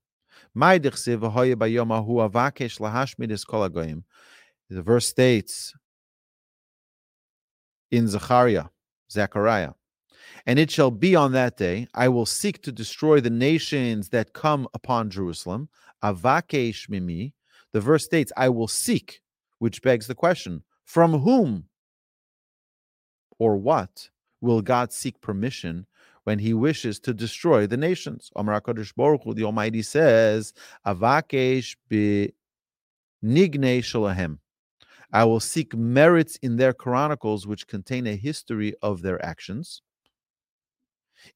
The 4.70 4.82
verse 4.82 5.08
states, 5.08 5.74
in 7.92 8.08
Zechariah, 8.08 8.66
Zechariah. 9.12 9.72
And 10.46 10.60
it 10.60 10.72
shall 10.72 10.92
be 10.92 11.16
on 11.16 11.32
that 11.34 11.58
day, 11.58 11.88
I 11.94 12.10
will 12.10 12.26
seek 12.26 12.62
to 12.64 12.72
destroy 12.72 13.20
the 13.22 13.30
nations 13.30 14.10
that 14.10 14.34
come 14.34 14.68
upon 14.74 15.10
Jerusalem. 15.10 15.70
Avakesh 16.04 16.90
mimi. 16.90 17.34
The 17.74 17.82
verse 17.82 18.06
states, 18.06 18.32
I 18.38 18.50
will 18.50 18.68
seek, 18.68 19.22
which 19.60 19.82
begs 19.82 20.08
the 20.08 20.16
question, 20.16 20.64
from 20.86 21.20
whom 21.20 21.66
or 23.40 23.58
what 23.58 24.10
will 24.42 24.62
God 24.62 24.92
seek 24.92 25.20
permission 25.22 25.86
when 26.24 26.40
he 26.40 26.54
wishes 26.54 27.00
to 27.02 27.14
destroy 27.14 27.68
the 27.68 27.78
nations? 27.78 28.32
Amar 28.36 28.62
Baruch 28.62 29.24
Hu, 29.24 29.34
the 29.34 29.44
Almighty 29.44 29.82
says, 29.82 30.54
Avakesh 30.86 31.76
be 31.90 32.34
nigne 33.22 33.82
shalahem. 33.82 34.40
I 35.14 35.24
will 35.24 35.40
seek 35.40 35.76
merits 35.76 36.38
in 36.42 36.58
their 36.58 36.74
chronicles 36.74 37.48
which 37.48 37.68
contain 37.68 38.08
a 38.08 38.16
history 38.16 38.74
of 38.82 39.02
their 39.02 39.24
actions. 39.26 39.82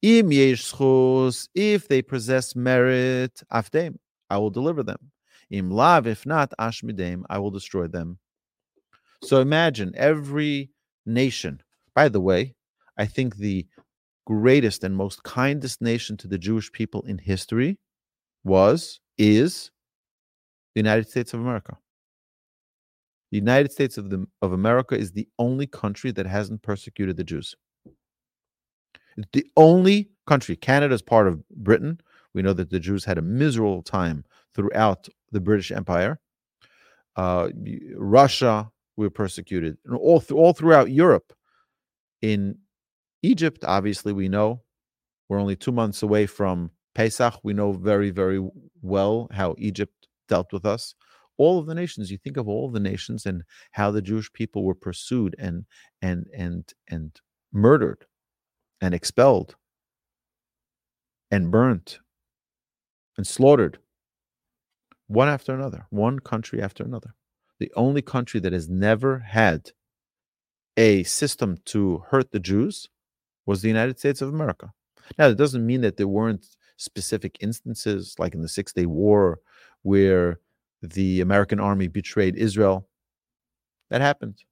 If 0.02 1.88
they 1.88 2.02
possess 2.02 2.54
merit, 2.54 3.42
afdem, 3.52 3.96
I 4.30 4.38
will 4.38 4.50
deliver 4.50 4.82
them. 4.82 5.10
Im 5.52 5.70
lav, 5.70 6.06
if 6.06 6.24
not, 6.24 6.52
ashmidem, 6.58 7.22
I 7.28 7.38
will 7.38 7.50
destroy 7.50 7.86
them. 7.86 8.18
So 9.22 9.40
imagine 9.40 9.92
every 9.94 10.70
nation. 11.06 11.62
By 11.94 12.08
the 12.08 12.20
way, 12.20 12.54
I 12.98 13.06
think 13.06 13.36
the 13.36 13.66
greatest 14.26 14.82
and 14.82 14.96
most 14.96 15.22
kindest 15.24 15.82
nation 15.82 16.16
to 16.16 16.28
the 16.28 16.38
Jewish 16.38 16.72
people 16.72 17.02
in 17.02 17.18
history 17.18 17.78
was, 18.44 19.00
is 19.18 19.70
the 20.74 20.80
United 20.80 21.08
States 21.08 21.34
of 21.34 21.40
America. 21.40 21.76
The 23.30 23.38
United 23.38 23.72
States 23.72 23.98
of, 23.98 24.10
the, 24.10 24.26
of 24.40 24.52
America 24.52 24.96
is 24.96 25.12
the 25.12 25.28
only 25.38 25.66
country 25.66 26.12
that 26.12 26.26
hasn't 26.26 26.62
persecuted 26.62 27.16
the 27.16 27.24
Jews. 27.24 27.54
It's 29.16 29.28
the 29.32 29.46
only 29.56 30.10
country. 30.26 30.56
Canada 30.56 30.94
is 30.94 31.02
part 31.02 31.28
of 31.28 31.46
Britain. 31.50 32.00
We 32.34 32.42
know 32.42 32.52
that 32.54 32.70
the 32.70 32.80
Jews 32.80 33.04
had 33.04 33.18
a 33.18 33.22
miserable 33.22 33.82
time 33.82 34.24
throughout 34.54 35.08
the 35.30 35.40
British 35.40 35.70
Empire. 35.70 36.20
Uh, 37.16 37.50
Russia, 37.96 38.70
we 38.96 39.06
were 39.06 39.10
persecuted, 39.10 39.76
and 39.84 39.96
all 39.96 40.20
th- 40.20 40.32
all 40.32 40.52
throughout 40.52 40.90
Europe. 40.90 41.32
In 42.22 42.58
Egypt, 43.22 43.64
obviously, 43.64 44.12
we 44.12 44.28
know 44.28 44.62
we're 45.28 45.40
only 45.40 45.56
two 45.56 45.72
months 45.72 46.02
away 46.02 46.26
from 46.26 46.70
Pesach. 46.94 47.34
We 47.42 47.52
know 47.52 47.72
very, 47.72 48.10
very 48.10 48.46
well 48.80 49.28
how 49.32 49.54
Egypt 49.58 50.08
dealt 50.28 50.52
with 50.52 50.64
us 50.64 50.94
all 51.38 51.58
of 51.58 51.66
the 51.66 51.74
nations 51.74 52.10
you 52.10 52.18
think 52.18 52.36
of 52.36 52.48
all 52.48 52.70
the 52.70 52.80
nations 52.80 53.26
and 53.26 53.42
how 53.72 53.90
the 53.90 54.02
jewish 54.02 54.32
people 54.32 54.64
were 54.64 54.74
pursued 54.74 55.34
and 55.38 55.64
and 56.00 56.26
and 56.36 56.72
and 56.88 57.20
murdered 57.52 58.06
and 58.80 58.94
expelled 58.94 59.56
and 61.30 61.50
burnt 61.50 61.98
and 63.16 63.26
slaughtered 63.26 63.78
one 65.06 65.28
after 65.28 65.54
another 65.54 65.86
one 65.90 66.18
country 66.18 66.62
after 66.62 66.82
another 66.84 67.14
the 67.58 67.72
only 67.76 68.02
country 68.02 68.40
that 68.40 68.52
has 68.52 68.68
never 68.68 69.18
had 69.18 69.70
a 70.76 71.02
system 71.04 71.58
to 71.64 72.02
hurt 72.08 72.30
the 72.32 72.40
jews 72.40 72.88
was 73.46 73.62
the 73.62 73.68
united 73.68 73.98
states 73.98 74.22
of 74.22 74.28
america 74.28 74.72
now 75.18 75.26
it 75.28 75.36
doesn't 75.36 75.66
mean 75.66 75.82
that 75.82 75.96
there 75.96 76.08
weren't 76.08 76.46
specific 76.76 77.36
instances 77.40 78.14
like 78.18 78.34
in 78.34 78.42
the 78.42 78.48
six 78.48 78.72
day 78.72 78.86
war 78.86 79.38
where 79.82 80.38
the 80.82 81.20
American 81.20 81.60
army 81.60 81.88
betrayed 81.88 82.36
Israel. 82.36 82.88
That 83.90 84.00
happened. 84.00 84.42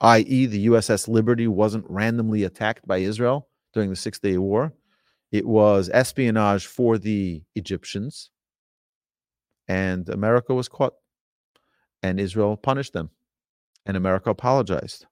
I.e., 0.00 0.46
the 0.46 0.66
USS 0.66 1.08
Liberty 1.08 1.46
wasn't 1.46 1.84
randomly 1.88 2.44
attacked 2.44 2.86
by 2.86 2.98
Israel 2.98 3.48
during 3.74 3.90
the 3.90 3.96
Six 3.96 4.18
Day 4.18 4.38
War. 4.38 4.72
It 5.32 5.46
was 5.46 5.90
espionage 5.92 6.66
for 6.66 6.98
the 6.98 7.42
Egyptians. 7.54 8.30
And 9.68 10.08
America 10.08 10.54
was 10.54 10.68
caught. 10.68 10.94
And 12.02 12.18
Israel 12.18 12.56
punished 12.56 12.92
them. 12.92 13.10
And 13.86 13.96
America 13.96 14.30
apologized. 14.30 15.06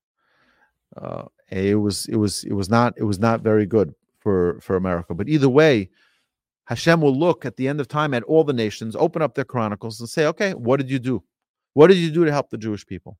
Uh, 0.96 1.24
it 1.50 1.76
was 1.76 2.06
it 2.06 2.16
was 2.16 2.44
it 2.44 2.52
was 2.52 2.68
not 2.68 2.94
it 2.96 3.04
was 3.04 3.18
not 3.18 3.40
very 3.40 3.66
good 3.66 3.94
for 4.18 4.60
for 4.60 4.76
America. 4.76 5.14
But 5.14 5.28
either 5.28 5.48
way, 5.48 5.90
Hashem 6.64 7.00
will 7.00 7.16
look 7.16 7.46
at 7.46 7.56
the 7.56 7.68
end 7.68 7.80
of 7.80 7.88
time 7.88 8.12
at 8.12 8.22
all 8.24 8.44
the 8.44 8.52
nations, 8.52 8.96
open 8.96 9.22
up 9.22 9.34
their 9.34 9.44
chronicles, 9.44 10.00
and 10.00 10.08
say, 10.08 10.26
okay, 10.26 10.52
what 10.52 10.78
did 10.78 10.90
you 10.90 10.98
do? 10.98 11.22
What 11.74 11.86
did 11.86 11.98
you 11.98 12.10
do 12.10 12.24
to 12.24 12.32
help 12.32 12.50
the 12.50 12.58
Jewish 12.58 12.86
people? 12.86 13.18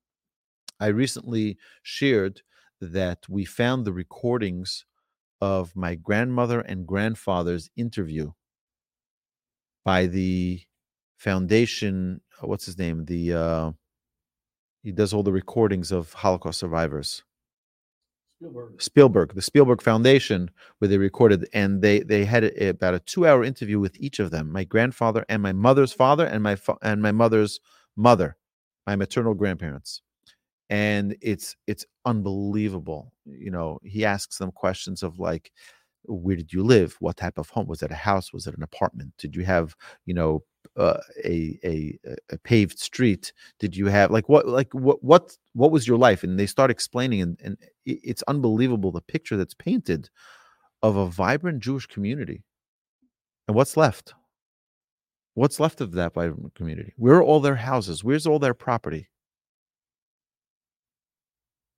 I 0.81 0.89
recently 0.89 1.57
shared 1.83 2.43
that 2.81 3.19
we 3.29 3.45
found 3.45 3.85
the 3.85 3.93
recordings 3.93 4.85
of 5.41 5.75
my 5.77 5.95
grandmother 5.95 6.61
and 6.61 6.87
grandfather's 6.87 7.71
interview 7.77 8.33
by 9.85 10.07
the 10.07 10.63
foundation, 11.19 12.21
uh, 12.43 12.47
what's 12.47 12.67
his 12.67 12.79
name? 12.79 13.05
The 13.07 13.33
uh, 13.35 13.73
He 14.83 14.93
does 14.93 15.13
all 15.13 15.23
the 15.23 15.33
recordings 15.33 15.93
of 15.93 16.13
Holocaust 16.13 16.59
survivors. 16.59 17.23
Spielberg. 18.39 18.83
Spielberg, 18.83 19.35
the 19.35 19.43
Spielberg 19.43 19.83
Foundation, 19.83 20.51
where 20.79 20.89
they 20.89 20.99
recorded, 20.99 21.49
and 21.53 21.83
they 21.83 22.01
they 22.01 22.25
had 22.25 22.45
a, 22.45 22.69
about 22.69 22.95
a 22.95 23.01
two-hour 23.01 23.43
interview 23.45 23.81
with 23.81 23.97
each 23.99 24.21
of 24.21 24.31
them, 24.31 24.53
my 24.53 24.63
grandfather 24.63 25.25
and 25.29 25.43
my 25.43 25.53
mother's 25.53 25.93
father, 25.93 26.25
and 26.25 26.43
my 26.43 26.55
fa- 26.55 26.77
and 26.83 27.03
my 27.03 27.11
mother's 27.11 27.59
mother, 27.97 28.37
my 28.87 28.95
maternal 28.95 29.35
grandparents, 29.35 30.03
and 30.71 31.17
it's 31.21 31.57
it's 31.67 31.87
unbelievable. 32.05 33.13
You 33.25 33.51
know, 33.51 33.79
he 33.83 34.05
asks 34.05 34.39
them 34.39 34.53
questions 34.53 35.03
of 35.03 35.19
like, 35.19 35.51
where 36.05 36.37
did 36.37 36.53
you 36.53 36.63
live? 36.63 36.97
What 37.01 37.17
type 37.17 37.39
of 37.39 37.51
home 37.51 37.67
was 37.67 37.83
it? 37.83 37.91
A 37.91 37.95
house? 37.95 38.33
Was 38.33 38.47
it 38.47 38.57
an 38.57 38.63
apartment? 38.63 39.13
Did 39.19 39.37
you 39.37 39.45
have 39.45 39.75
you 40.07 40.15
know 40.15 40.43
uh, 40.77 40.99
a, 41.25 41.59
a 41.65 41.99
a 42.31 42.39
paved 42.39 42.79
street? 42.79 43.33
Did 43.59 43.77
you 43.77 43.87
have 43.87 44.11
like 44.11 44.29
what 44.29 44.47
like 44.47 44.73
what 44.75 45.03
what 45.03 45.37
what 45.55 45.71
was 45.71 45.89
your 45.89 45.99
life? 45.99 46.23
And 46.23 46.39
they 46.39 46.47
start 46.47 46.71
explaining, 46.71 47.23
and, 47.23 47.41
and 47.43 47.57
it's 47.87 48.23
unbelievable 48.29 48.93
the 48.93 49.01
picture 49.01 49.37
that's 49.37 49.55
painted 49.55 50.11
of 50.83 50.97
a 50.97 51.07
vibrant 51.07 51.61
Jewish 51.61 51.87
community. 51.87 52.45
And 53.49 53.55
what's 53.57 53.77
left? 53.77 54.15
What's 55.35 55.61
left 55.61 55.81
of 55.81 55.93
that 55.93 56.15
vibrant 56.15 56.55
community? 56.55 56.93
Where 56.97 57.15
are 57.15 57.23
all 57.23 57.41
their 57.41 57.57
houses? 57.57 58.05
Where's 58.05 58.27
all 58.27 58.39
their 58.39 58.55
property? 58.55 59.09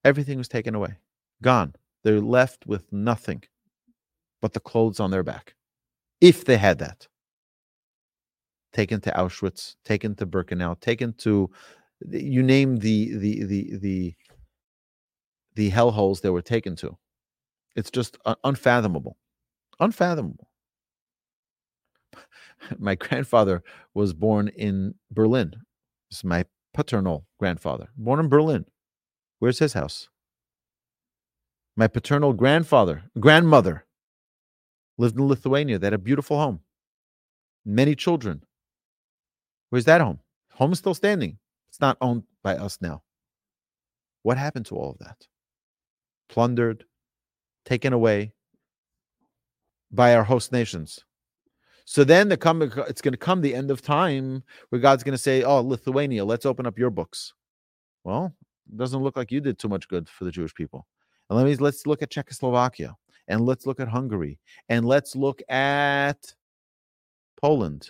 Everything 0.04 0.38
was 0.38 0.49
taken 0.49 0.75
away, 0.75 0.97
gone. 1.42 1.75
They're 2.02 2.21
left 2.21 2.66
with 2.66 2.90
nothing 2.92 3.42
but 4.40 4.54
the 4.54 4.61
clothes 4.61 5.00
on 5.00 5.11
their 5.11 5.23
back, 5.23 5.54
if 6.21 6.45
they 6.45 6.57
had 6.57 6.78
that 6.78 7.07
taken 8.73 9.00
to 9.02 9.11
Auschwitz, 9.12 9.76
taken 9.85 10.14
to 10.16 10.26
Birkenau, 10.26 10.78
taken 10.80 11.12
to 11.14 11.50
you 12.09 12.42
name 12.42 12.78
the 12.78 13.16
the 13.16 13.45
the 13.45 13.76
the 13.78 14.14
the 15.54 15.71
hellholes 15.71 16.21
they 16.21 16.30
were 16.30 16.42
taken 16.42 16.76
to. 16.76 16.97
It's 17.76 17.90
just 17.90 18.19
unfathomable, 18.45 19.16
unfathomable. 19.80 20.49
My 22.78 22.95
grandfather 22.95 23.62
was 23.95 24.12
born 24.12 24.49
in 24.49 24.95
Berlin. 25.11 25.50
This 26.11 26.19
is 26.19 26.25
my 26.25 26.45
paternal 26.75 27.26
grandfather, 27.38 27.88
born 27.97 28.21
in 28.21 28.28
Berlin. 28.28 28.64
Where's 29.40 29.59
his 29.59 29.73
house? 29.73 30.09
My 31.76 31.88
paternal 31.88 32.35
grandfather, 32.35 33.04
grandmother, 33.18 33.87
lived 34.99 35.18
in 35.18 35.26
Lithuania. 35.26 35.78
They 35.78 35.87
had 35.87 35.94
a 35.94 35.99
beautiful 35.99 36.38
home, 36.38 36.61
many 37.64 37.94
children. 37.94 38.44
Where's 39.70 39.87
that 39.87 40.02
home? 40.02 40.20
Home 40.52 40.73
is 40.73 40.78
still 40.78 40.94
standing. 40.94 41.38
It's 41.68 41.80
not 41.80 41.97
owned 42.00 42.25
by 42.42 42.56
us 42.56 42.78
now. 42.82 43.02
What 44.23 44.37
happened 44.37 44.66
to 44.66 44.76
all 44.76 44.90
of 44.90 44.99
that? 44.99 45.26
Plundered, 46.28 46.85
taken 47.64 47.94
away 47.94 48.32
by 49.90 50.14
our 50.14 50.25
host 50.25 50.52
nations. 50.52 51.00
So 51.87 52.04
then 52.04 52.28
the 52.28 52.37
come, 52.37 52.61
it's 52.62 53.00
going 53.00 53.12
to 53.12 53.18
come 53.18 53.40
the 53.40 53.54
end 53.54 53.70
of 53.70 53.80
time 53.80 54.42
where 54.68 54.80
God's 54.80 55.02
going 55.02 55.16
to 55.16 55.18
say, 55.18 55.42
"Oh, 55.42 55.61
Lithuania, 55.61 56.25
let's 56.25 56.47
open 56.47 56.66
up 56.66 56.78
your 56.78 56.90
books." 56.90 57.32
Well, 58.04 58.35
doesn't 58.77 59.03
look 59.03 59.17
like 59.17 59.33
you 59.33 59.41
did 59.41 59.59
too 59.59 59.69
much 59.69 59.89
good 59.89 60.09
for 60.09 60.25
the 60.25 60.31
Jewish 60.31 60.55
people. 60.55 60.87
And 61.29 61.37
let 61.37 61.47
me 61.47 61.55
let's 61.57 61.87
look 61.87 62.03
at 62.03 62.11
Czechoslovakia, 62.11 62.97
and 63.29 63.47
let's 63.47 63.67
look 63.67 63.81
at 63.81 63.89
Hungary, 63.89 64.39
and 64.69 64.85
let's 64.85 65.15
look 65.15 65.41
at 65.49 66.35
Poland, 67.41 67.89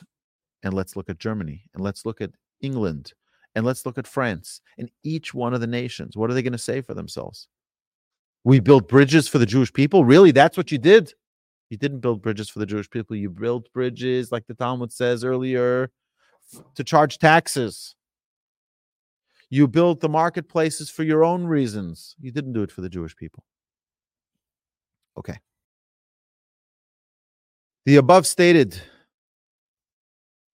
and 0.63 0.75
let's 0.75 0.97
look 0.97 1.09
at 1.09 1.19
Germany, 1.19 1.65
and 1.75 1.83
let's 1.83 2.05
look 2.05 2.21
at 2.21 2.31
England, 2.61 3.15
and 3.55 3.65
let's 3.65 3.87
look 3.87 3.99
at 3.99 4.07
France, 4.07 4.61
and 4.79 4.91
each 5.03 5.33
one 5.33 5.55
of 5.55 5.61
the 5.61 5.67
nations. 5.67 6.17
What 6.17 6.31
are 6.31 6.35
they 6.35 6.43
going 6.43 6.53
to 6.53 6.59
say 6.59 6.83
for 6.83 6.95
themselves? 6.95 7.49
We 8.45 8.61
built 8.61 8.89
bridges 8.89 9.29
for 9.29 9.39
the 9.39 9.47
Jewish 9.47 9.73
people. 9.73 10.05
Really, 10.05 10.31
that's 10.31 10.57
what 10.57 10.71
you 10.71 10.79
did. 10.79 11.15
You 11.69 11.77
didn't 11.77 12.01
build 12.01 12.23
bridges 12.23 12.49
for 12.49 12.59
the 12.59 12.67
Jewish 12.67 12.91
people. 12.91 13.17
You 13.17 13.31
built 13.31 13.73
bridges, 13.73 14.33
like 14.33 14.47
the 14.47 14.55
Talmud 14.55 14.93
says 14.93 15.25
earlier, 15.25 15.91
to 16.75 16.85
charge 16.85 17.19
taxes. 17.19 17.95
You 19.51 19.67
built 19.67 20.01
the 20.01 20.09
marketplaces 20.09 20.91
for 20.91 21.03
your 21.03 21.25
own 21.25 21.45
reasons. 21.45 22.15
You 22.21 22.31
didn't 22.31 22.53
do 22.53 22.63
it 22.63 22.71
for 22.71 22.83
the 22.83 22.89
Jewish 22.89 23.17
people. 23.17 23.45
Okay. 25.19 25.39
The 27.85 27.97
above 27.97 28.27
stated 28.27 28.81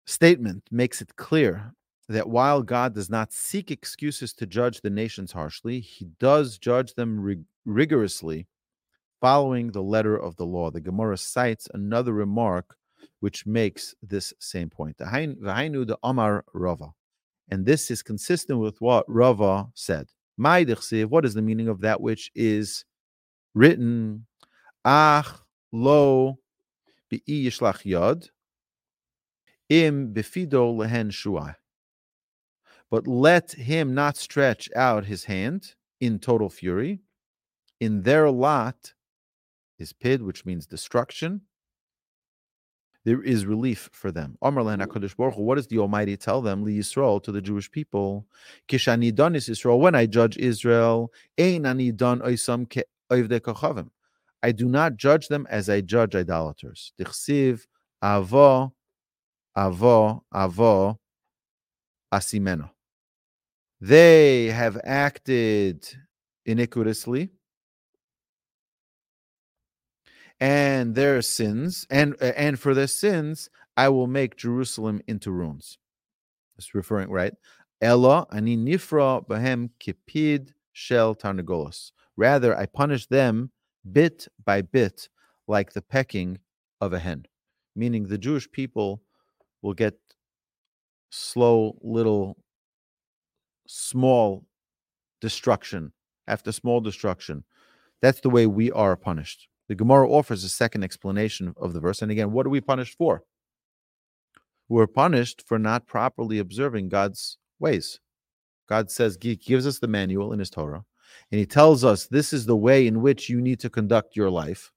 statement 0.07 0.65
makes 0.73 1.01
it 1.01 1.15
clear 1.15 1.73
that 2.09 2.29
while 2.29 2.63
God 2.63 2.93
does 2.93 3.09
not 3.09 3.33
seek 3.33 3.71
excuses 3.71 4.33
to 4.35 4.47
judge 4.47 4.81
the 4.81 4.91
nations 4.91 5.31
harshly, 5.31 5.79
he 5.79 6.07
does 6.19 6.59
judge 6.59 6.95
them 6.95 7.21
rig- 7.21 7.45
rigorously 7.65 8.49
following 9.21 9.71
the 9.71 9.83
letter 9.83 10.17
of 10.17 10.35
the 10.35 10.47
law. 10.47 10.71
The 10.73 10.81
Gemara 10.81 11.17
cites 11.17 11.69
another 11.73 12.13
remark 12.13 12.77
which 13.21 13.47
makes 13.47 13.95
this 14.03 14.35
same 14.41 14.69
point. 14.69 14.97
The 14.99 15.07
Hain- 15.07 15.37
V'hainu 15.37 15.87
the 15.87 15.99
Amar 16.03 16.45
Rava. 16.53 16.93
And 17.51 17.67
this 17.67 17.91
is 17.91 18.03
consistent 18.03 18.61
with 18.61 18.81
what 18.81 19.05
Rava 19.09 19.69
said. 19.75 20.07
What 20.37 21.25
is 21.25 21.35
the 21.35 21.43
meaning 21.43 21.69
of 21.69 21.81
that 21.81 22.01
which 22.01 22.31
is 22.35 22.85
written? 23.55 24.27
Ach 24.85 25.43
lo 25.73 26.39
bi 27.11 27.21
yishlach 27.29 27.85
yod 27.85 28.31
im 29.69 30.15
befido 30.15 30.75
lehen 30.75 31.11
shua. 31.11 31.57
But 32.91 33.07
let 33.07 33.53
him 33.53 33.95
not 33.95 34.17
stretch 34.17 34.71
out 34.75 35.05
his 35.05 35.25
hand 35.25 35.75
in 36.01 36.19
total 36.19 36.49
fury. 36.49 37.01
In 37.81 38.03
their 38.03 38.31
lot 38.31 38.95
is 39.79 39.93
pid, 39.93 40.23
which 40.23 40.47
means 40.47 40.67
destruction. 40.67 41.43
There 43.05 43.23
is 43.23 43.47
relief 43.47 43.89
for 43.93 44.13
them. 44.13 44.37
Amar 44.43 44.63
lehen 44.63 44.81
mm. 44.81 44.87
HaKadosh 44.87 45.17
Baruch 45.17 45.35
Hu, 45.35 45.43
What 45.43 45.55
does 45.55 45.67
the 45.67 45.79
Almighty 45.79 46.17
tell 46.17 46.43
them? 46.43 46.65
Li 46.65 46.79
Yisrael 46.79 47.23
to 47.23 47.33
the 47.33 47.41
Jewish 47.41 47.71
people. 47.71 48.27
Kishani 48.69 49.15
don 49.15 49.35
is 49.35 49.49
Israel. 49.49 49.81
When 49.81 49.95
I 49.95 50.07
judge 50.07 50.37
Israel, 50.37 51.13
ein 51.39 51.65
ani 51.67 51.93
don 51.93 52.21
oisam. 52.21 52.67
I 54.43 54.53
do 54.53 54.69
not 54.69 54.97
judge 54.97 55.29
them 55.29 55.47
as 55.51 55.69
I 55.69 55.81
judge 55.81 56.15
idolaters. 56.15 56.93
Dichsiv 56.99 57.67
avo 58.03 58.73
avo 59.57 60.23
avo 60.33 60.97
asimeno. 62.13 62.71
They 63.81 64.47
have 64.47 64.79
acted 64.85 65.87
iniquitously, 66.47 67.31
and 70.41 70.95
their 70.95 71.21
sins, 71.23 71.87
and 71.91 72.17
uh, 72.21 72.33
and 72.37 72.59
for 72.59 72.75
their 72.75 72.87
sins, 72.87 73.51
I 73.77 73.89
will 73.91 74.07
make 74.07 74.37
Jerusalem 74.37 75.01
into 75.07 75.31
ruins. 75.31 75.79
It's 76.59 76.75
referring 76.75 77.11
right. 77.11 77.35
Ella 77.81 78.27
ani 78.33 78.57
nifra 78.57 79.27
bahem 79.27 79.71
kipid 79.79 80.53
shel 80.73 81.15
tarnagolos. 81.15 81.93
Rather, 82.17 82.57
I 82.57 82.67
punish 82.67 83.07
them 83.07 83.51
bit 83.93 84.29
by 84.45 84.63
bit, 84.63 85.09
like 85.49 85.73
the 85.73 85.83
pecking 85.83 86.39
of 86.81 86.93
a 86.93 86.99
hen. 86.99 87.27
Meaning, 87.77 88.09
the 88.09 88.19
Jewish 88.19 88.51
people 88.51 89.03
will 89.63 89.75
get 89.75 89.95
slow, 91.11 91.79
little, 91.83 92.37
small 93.67 94.47
destruction 95.21 95.93
after 96.27 96.53
small 96.53 96.81
destruction. 96.81 97.45
That's 98.03 98.21
the 98.21 98.31
way 98.31 98.47
we 98.47 98.73
are 98.73 98.97
punished. 98.97 99.50
The 99.71 99.77
Gemara 99.77 100.11
offers 100.11 100.43
a 100.43 100.49
second 100.49 100.83
explanation 100.83 101.55
of 101.57 101.75
the 101.75 101.79
verse. 101.79 102.03
And 102.03 102.11
again, 102.11 102.33
what 102.33 102.45
are 102.45 102.51
we 102.51 102.61
punished 102.61 102.99
for? 102.99 103.23
We're 104.69 104.89
punished 104.89 105.45
for 105.47 105.61
not 105.61 105.87
properly 105.87 106.41
observing 106.41 106.89
God's 106.89 107.39
ways. 107.61 108.01
God 108.69 108.91
says, 108.91 109.17
He 109.21 109.37
gives 109.37 109.69
us 109.69 109.79
the 109.79 109.87
manual 109.87 110.33
in 110.33 110.41
His 110.41 110.51
Torah, 110.51 110.85
and 111.31 111.39
He 111.39 111.47
tells 111.47 111.85
us 111.85 112.07
this 112.07 112.33
is 112.33 112.47
the 112.47 112.57
way 112.57 112.85
in 112.85 113.01
which 113.01 113.29
you 113.29 113.41
need 113.41 113.61
to 113.61 113.71
conduct 113.71 114.17
your 114.17 114.29
life. 114.29 114.73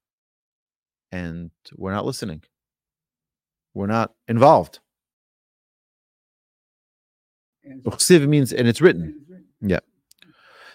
And 1.12 1.50
we're 1.76 1.92
not 1.92 2.06
listening, 2.06 2.44
we're 3.74 3.88
not 3.88 4.14
involved. 4.28 4.78
And 7.64 7.84
Uchsiv 7.84 8.28
means, 8.28 8.54
and 8.54 8.68
it's 8.68 8.80
written. 8.80 9.26
written. 9.28 9.80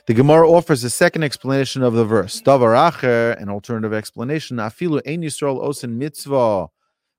The 0.08 0.14
Gemara 0.14 0.50
offers 0.50 0.84
a 0.84 0.88
second 0.88 1.22
explanation 1.22 1.82
of 1.82 1.92
the 1.92 2.02
verse. 2.06 2.40
Davar 2.40 2.74
acher, 2.74 3.38
an 3.38 3.50
alternative 3.50 3.92
explanation. 3.92 4.56
Afilu 4.56 5.02
ein 5.06 5.20
Yisrael 5.20 5.62
osen 5.62 5.98
mitzvah 5.98 6.68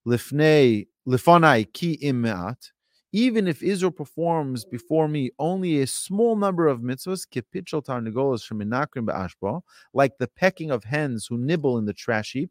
lifnei 0.08 0.88
lifanai 1.08 1.72
ki 1.72 2.00
im 2.02 2.22
me'at. 2.22 2.72
Even 3.12 3.48
if 3.48 3.62
Israel 3.62 3.92
performs 3.92 4.66
before 4.66 5.08
me 5.08 5.30
only 5.38 5.84
a 5.84 5.86
small 5.86 6.36
number 6.36 6.66
of 6.66 6.80
mitzvahs, 6.80 7.28
kipichel 7.28 7.86
tarnagolos 7.86 8.42
sheminakrim 8.44 9.06
be'ashba, 9.06 9.62
like 9.94 10.18
the 10.18 10.28
pecking 10.28 10.72
of 10.72 10.84
hens 10.84 11.28
who 11.28 11.38
nibble 11.38 11.78
in 11.78 11.86
the 11.86 11.94
trash 11.94 12.32
heap. 12.32 12.50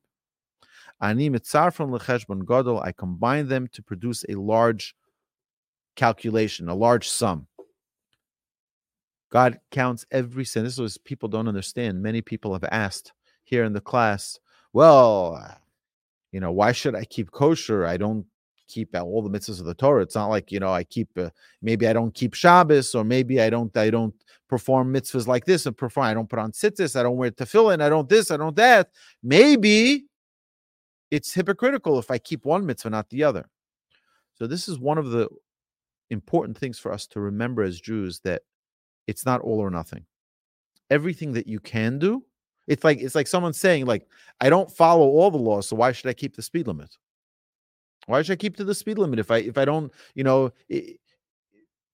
Ani 1.00 1.28
mitzarfon 1.28 1.90
lecheshbon 1.90 2.46
gadol. 2.46 2.78
I 2.78 2.92
combine 2.92 3.48
them 3.48 3.66
to 3.72 3.82
produce 3.82 4.24
a 4.28 4.36
large 4.36 4.94
calculation, 5.96 6.68
a 6.68 6.76
large 6.76 7.08
sum. 7.08 7.47
God 9.30 9.60
counts 9.70 10.06
every 10.10 10.44
sin. 10.44 10.64
This 10.64 10.78
is 10.78 10.80
what 10.80 11.04
people 11.04 11.28
don't 11.28 11.48
understand. 11.48 12.02
Many 12.02 12.22
people 12.22 12.52
have 12.52 12.64
asked 12.70 13.12
here 13.44 13.64
in 13.64 13.72
the 13.72 13.80
class, 13.80 14.38
well, 14.72 15.58
you 16.32 16.40
know, 16.40 16.52
why 16.52 16.72
should 16.72 16.94
I 16.94 17.04
keep 17.04 17.30
kosher? 17.30 17.86
I 17.86 17.96
don't 17.96 18.26
keep 18.68 18.94
all 18.94 19.22
the 19.22 19.30
mitzvahs 19.30 19.60
of 19.60 19.66
the 19.66 19.74
Torah. 19.74 20.02
It's 20.02 20.14
not 20.14 20.26
like 20.26 20.52
you 20.52 20.60
know 20.60 20.72
I 20.72 20.84
keep 20.84 21.08
uh, 21.16 21.30
maybe 21.62 21.88
I 21.88 21.92
don't 21.92 22.14
keep 22.14 22.34
Shabbos 22.34 22.94
or 22.94 23.02
maybe 23.02 23.40
I 23.40 23.50
don't 23.50 23.74
I 23.76 23.90
don't 23.90 24.14
perform 24.48 24.92
mitzvahs 24.92 25.26
like 25.26 25.44
this 25.44 25.66
and 25.66 25.76
perform. 25.76 26.06
I 26.06 26.14
don't 26.14 26.28
put 26.28 26.38
on 26.38 26.52
tzitzis. 26.52 26.98
I 26.98 27.02
don't 27.02 27.16
wear 27.16 27.30
tefillin. 27.30 27.82
I 27.82 27.88
don't 27.88 28.08
this. 28.08 28.30
I 28.30 28.36
don't 28.36 28.56
that. 28.56 28.90
Maybe 29.22 30.04
it's 31.10 31.32
hypocritical 31.32 31.98
if 31.98 32.10
I 32.10 32.18
keep 32.18 32.44
one 32.44 32.64
mitzvah 32.66 32.90
not 32.90 33.08
the 33.08 33.24
other. 33.24 33.48
So 34.34 34.46
this 34.46 34.68
is 34.68 34.78
one 34.78 34.98
of 34.98 35.10
the 35.10 35.28
important 36.10 36.56
things 36.56 36.78
for 36.78 36.92
us 36.92 37.06
to 37.08 37.20
remember 37.20 37.62
as 37.62 37.80
Jews 37.80 38.20
that 38.20 38.42
it's 39.08 39.26
not 39.26 39.40
all 39.40 39.58
or 39.58 39.70
nothing. 39.70 40.04
Everything 40.90 41.32
that 41.32 41.48
you 41.48 41.58
can 41.58 41.98
do, 41.98 42.22
it's 42.68 42.84
like 42.84 43.00
it's 43.00 43.14
like 43.14 43.26
someone 43.26 43.52
saying 43.52 43.86
like 43.86 44.06
I 44.40 44.50
don't 44.50 44.70
follow 44.70 45.06
all 45.06 45.30
the 45.32 45.38
laws, 45.38 45.66
so 45.66 45.76
why 45.76 45.90
should 45.90 46.08
I 46.08 46.14
keep 46.14 46.36
the 46.36 46.42
speed 46.42 46.68
limit? 46.68 46.94
Why 48.06 48.22
should 48.22 48.34
I 48.34 48.36
keep 48.36 48.56
to 48.56 48.64
the 48.64 48.74
speed 48.74 48.98
limit 48.98 49.18
if 49.18 49.30
I 49.30 49.38
if 49.38 49.58
I 49.58 49.64
don't, 49.64 49.90
you 50.14 50.22
know, 50.22 50.52
it, 50.68 51.00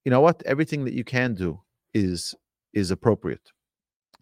you 0.05 0.11
know 0.11 0.20
what? 0.20 0.42
Everything 0.44 0.85
that 0.85 0.94
you 0.94 1.05
can 1.05 1.35
do 1.35 1.61
is 1.94 2.35
is 2.74 2.90
appropriate. 2.90 3.53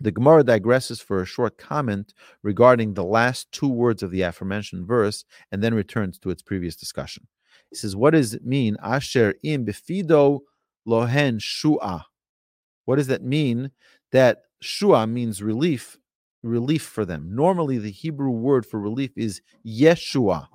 The 0.00 0.12
Gemara 0.12 0.44
digresses 0.44 1.02
for 1.02 1.22
a 1.22 1.26
short 1.26 1.56
comment 1.58 2.12
regarding 2.42 2.94
the 2.94 3.04
last 3.04 3.50
two 3.52 3.68
words 3.68 4.02
of 4.02 4.10
the 4.10 4.22
aforementioned 4.22 4.86
verse 4.86 5.24
and 5.50 5.62
then 5.62 5.74
returns 5.74 6.18
to 6.18 6.30
its 6.30 6.42
previous 6.42 6.76
discussion. 6.76 7.28
He 7.70 7.76
says, 7.76 7.96
What 7.96 8.10
does 8.10 8.34
it 8.34 8.44
mean? 8.44 8.76
Asher 8.82 9.34
im 9.42 9.64
befido 9.64 10.40
lohen 10.86 11.40
shua. 11.40 12.06
What 12.84 12.96
does 12.96 13.06
that 13.08 13.22
mean? 13.22 13.70
That 14.10 14.42
shua 14.60 15.06
means 15.06 15.42
relief, 15.42 15.98
relief 16.42 16.82
for 16.82 17.04
them. 17.04 17.34
Normally, 17.34 17.78
the 17.78 17.90
Hebrew 17.90 18.30
word 18.30 18.66
for 18.66 18.80
relief 18.80 19.12
is 19.16 19.40
Yeshua 19.66 20.48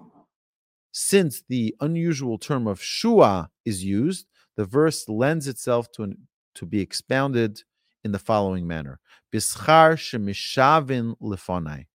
since 1.00 1.44
the 1.48 1.76
unusual 1.80 2.40
term 2.40 2.66
of 2.66 2.82
shua 2.82 3.52
is 3.66 3.84
used, 3.84 4.26
the 4.56 4.66
verse 4.66 5.08
lends 5.08 5.48
itself 5.48 5.92
to, 5.92 6.02
an, 6.02 6.28
to 6.56 6.66
be 6.66 6.82
expounded 6.82 7.62
in 8.04 8.12
the 8.12 8.18
following 8.18 8.66
manner 8.66 9.00
Bischar 9.32 9.94
shemishavin 9.94 11.16
lefonai. 11.22 11.86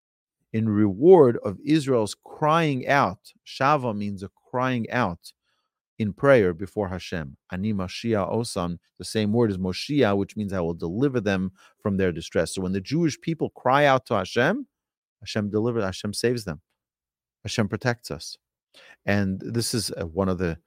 In 0.53 0.69
reward 0.69 1.37
of 1.45 1.59
Israel's 1.65 2.15
crying 2.25 2.87
out, 2.87 3.33
Shava 3.45 3.93
means 3.97 4.23
a 4.23 4.31
crying 4.49 4.89
out 4.93 5.33
in 5.99 6.13
prayer 6.13 6.53
before 6.53 6.89
Hashem. 6.89 7.37
Ani 7.53 7.73
Mashiach 7.73 8.33
Osan, 8.33 8.79
the 8.99 9.05
same 9.05 9.33
word 9.33 9.51
as 9.51 9.59
Moshiach, 9.59 10.17
which 10.17 10.37
means 10.37 10.53
I 10.53 10.61
will 10.61 10.75
deliver 10.75 11.21
them 11.21 11.53
from 11.81 11.97
their 11.97 12.13
distress. 12.13 12.55
So 12.55 12.63
when 12.63 12.73
the 12.73 12.81
Jewish 12.81 13.21
people 13.21 13.51
cry 13.51 13.85
out 13.85 14.07
to 14.07 14.15
Hashem, 14.15 14.67
Hashem 15.21 15.51
delivers, 15.51 15.85
Hashem 15.85 16.15
saves 16.15 16.45
them. 16.45 16.61
Hashem 17.45 17.69
protects 17.69 18.11
us. 18.11 18.37
And 19.05 19.41
this 19.41 19.75
is 19.75 19.91
uh, 19.93 20.07
one 20.07 20.29
of 20.29 20.39
the 20.39 20.59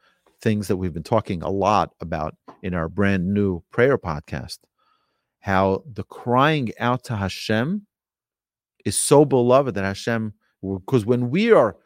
things 0.41 0.67
that 0.67 0.77
we've 0.77 0.93
been 0.93 1.03
talking 1.03 1.41
a 1.41 1.49
lot 1.49 1.91
about 2.01 2.35
in 2.61 2.73
our 2.73 2.89
brand 2.89 3.33
new 3.33 3.63
prayer 3.71 3.97
podcast. 3.97 4.59
How 5.39 5.83
the 5.91 6.03
crying 6.03 6.71
out 6.79 7.03
to 7.05 7.15
Hashem 7.15 7.85
is 8.83 8.95
so 8.95 9.25
beloved 9.25 9.75
that 9.75 9.83
Hashem, 9.83 10.33
because 10.61 11.05
when 11.05 11.29
we 11.29 11.51
are 11.51 11.77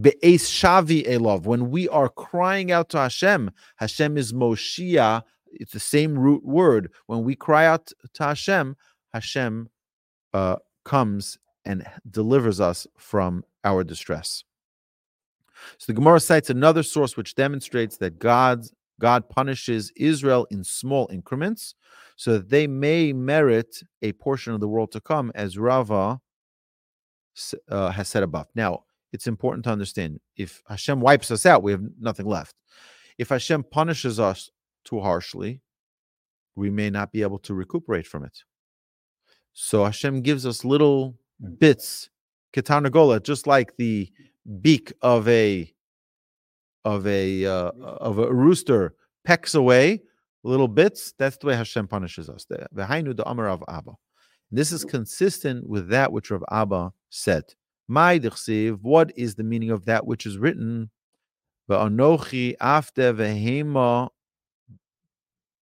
be'es 0.00 0.44
shavi 0.44 1.06
elov, 1.06 1.44
when 1.44 1.70
we 1.70 1.88
are 1.88 2.08
crying 2.08 2.70
out 2.72 2.88
to 2.90 2.98
Hashem, 2.98 3.50
Hashem 3.76 4.16
is 4.16 4.32
Moshiach. 4.32 5.22
It's 5.52 5.72
the 5.72 5.80
same 5.80 6.18
root 6.18 6.44
word. 6.44 6.92
When 7.06 7.24
we 7.24 7.34
cry 7.34 7.66
out 7.66 7.92
to 8.14 8.24
Hashem, 8.24 8.76
Hashem 9.12 9.70
uh, 10.34 10.56
comes 10.84 11.38
and 11.64 11.86
delivers 12.10 12.60
us 12.60 12.86
from 12.96 13.44
our 13.64 13.82
distress. 13.82 14.44
So 15.78 15.86
the 15.86 15.94
Gemara 15.94 16.20
cites 16.20 16.50
another 16.50 16.82
source 16.82 17.16
which 17.16 17.34
demonstrates 17.34 17.96
that 17.98 18.18
God's 18.18 18.72
God 19.00 19.28
punishes 19.28 19.92
Israel 19.96 20.46
in 20.50 20.64
small 20.64 21.08
increments 21.12 21.74
so 22.16 22.34
that 22.34 22.48
they 22.48 22.66
may 22.66 23.12
merit 23.12 23.82
a 24.02 24.12
portion 24.12 24.54
of 24.54 24.60
the 24.60 24.68
world 24.68 24.92
to 24.92 25.00
come, 25.00 25.32
as 25.34 25.58
Rava 25.58 26.20
uh, 27.68 27.90
has 27.90 28.08
said 28.08 28.22
above. 28.22 28.46
Now, 28.54 28.84
it's 29.16 29.26
important 29.26 29.64
to 29.64 29.70
understand 29.70 30.20
if 30.36 30.62
Hashem 30.68 31.00
wipes 31.00 31.30
us 31.30 31.46
out, 31.46 31.62
we 31.62 31.72
have 31.72 31.80
nothing 31.98 32.26
left. 32.26 32.54
If 33.16 33.30
Hashem 33.30 33.64
punishes 33.70 34.20
us 34.20 34.50
too 34.84 35.00
harshly, 35.00 35.62
we 36.54 36.68
may 36.68 36.90
not 36.90 37.12
be 37.12 37.22
able 37.22 37.38
to 37.38 37.54
recuperate 37.54 38.06
from 38.06 38.24
it. 38.24 38.36
So 39.54 39.84
Hashem 39.84 40.20
gives 40.20 40.44
us 40.44 40.66
little 40.66 41.16
bits, 41.58 42.10
ketanagola, 42.54 43.22
just 43.22 43.46
like 43.46 43.74
the 43.78 44.12
beak 44.60 44.92
of 45.00 45.26
a 45.28 45.72
of 46.84 47.06
a 47.06 47.46
uh, 47.46 47.70
of 48.08 48.18
a 48.18 48.30
rooster 48.30 48.96
pecks 49.24 49.54
away 49.54 50.02
little 50.42 50.68
bits. 50.68 51.14
That's 51.18 51.38
the 51.38 51.46
way 51.46 51.56
Hashem 51.56 51.88
punishes 51.88 52.28
us. 52.28 52.44
The 52.44 52.66
the 52.70 53.24
Amar 53.26 53.48
of 53.48 53.64
Abba. 53.66 53.92
This 54.52 54.72
is 54.72 54.84
consistent 54.84 55.66
with 55.66 55.88
that 55.88 56.12
which 56.12 56.30
Rav 56.30 56.44
Abba 56.50 56.92
said. 57.08 57.44
My 57.88 58.18
what 58.18 59.12
is 59.16 59.36
the 59.36 59.44
meaning 59.44 59.70
of 59.70 59.84
that 59.84 60.06
which 60.06 60.26
is 60.26 60.38
written? 60.38 60.90
Anochi 61.70 62.54
after 62.60 63.12
vehema 63.12 64.08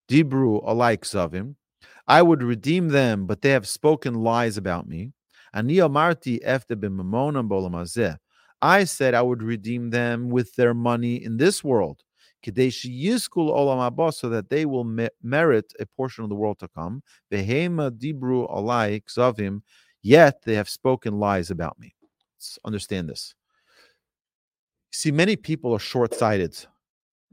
dibru 0.09 0.61
alike 0.65 1.01
zavim. 1.01 1.55
I 2.07 2.21
would 2.21 2.41
redeem 2.43 2.89
them, 2.89 3.25
but 3.25 3.41
they 3.41 3.49
have 3.49 3.67
spoken 3.67 4.15
lies 4.15 4.57
about 4.57 4.87
me. 4.87 5.13
Ani 5.53 5.75
amarti 5.75 6.43
efte 6.43 6.75
b'mamonam 6.75 7.47
bolamazeh. 7.47 8.17
I 8.61 8.83
said 8.85 9.13
I 9.13 9.21
would 9.21 9.43
redeem 9.43 9.91
them 9.91 10.29
with 10.29 10.55
their 10.55 10.73
money 10.73 11.23
in 11.23 11.37
this 11.37 11.63
world, 11.63 12.01
so 12.43 12.51
that 12.51 14.47
they 14.49 14.65
will 14.65 14.83
merit 15.21 15.73
a 15.79 15.85
portion 15.97 16.23
of 16.23 16.29
the 16.29 16.35
world 16.35 16.59
to 16.59 16.67
come. 16.67 17.03
dibru 17.31 18.49
alai 18.51 19.61
Yet 20.01 20.41
they 20.43 20.53
have 20.55 20.69
spoken 20.69 21.19
lies 21.19 21.51
about 21.51 21.79
me. 21.79 21.95
Let's 22.37 22.59
understand 22.65 23.09
this. 23.09 23.33
See, 24.91 25.11
many 25.11 25.35
people 25.35 25.73
are 25.73 25.79
short-sighted. 25.79 26.57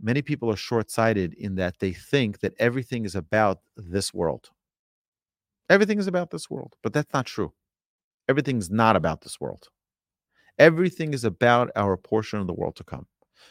Many 0.01 0.23
people 0.23 0.51
are 0.51 0.57
short-sighted 0.57 1.35
in 1.35 1.55
that 1.57 1.79
they 1.79 1.93
think 1.93 2.41
that 2.41 2.55
everything 2.59 3.05
is 3.05 3.15
about 3.15 3.59
this 3.77 4.13
world. 4.13 4.51
Everything 5.69 5.99
is 5.99 6.07
about 6.07 6.31
this 6.31 6.51
world, 6.51 6.75
but 6.83 6.93
that's 6.93 7.13
not 7.15 7.27
true. 7.27 7.53
Everything's 8.29 8.71
not 8.71 8.97
about 8.97 9.21
this 9.23 9.41
world. 9.41 9.69
Everything 10.59 11.15
is 11.15 11.25
about 11.25 11.71
our 11.77 11.97
portion 11.97 12.41
of 12.41 12.47
the 12.47 12.53
world 12.53 12.77
to 12.77 12.85
come. 12.85 13.07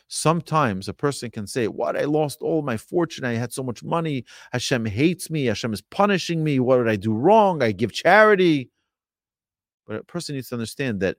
Sometimes 0.08 0.88
a 0.88 0.94
person 0.94 1.32
can 1.32 1.48
say, 1.48 1.68
What? 1.68 1.98
I 1.98 2.04
lost 2.04 2.42
all 2.42 2.62
my 2.62 2.78
fortune. 2.78 3.26
I 3.26 3.34
had 3.34 3.52
so 3.52 3.64
much 3.64 3.84
money. 3.84 4.26
Hashem 4.52 4.86
hates 4.86 5.30
me. 5.30 5.46
Hashem 5.46 5.74
is 5.74 5.82
punishing 5.82 6.44
me. 6.44 6.60
What 6.60 6.78
did 6.78 6.88
I 6.88 6.96
do 6.96 7.14
wrong? 7.14 7.64
I 7.64 7.72
give 7.72 7.92
charity. 7.92 8.70
But 9.88 9.98
a 9.98 10.04
person 10.04 10.36
needs 10.36 10.50
to 10.50 10.56
understand 10.56 11.00
that 11.02 11.18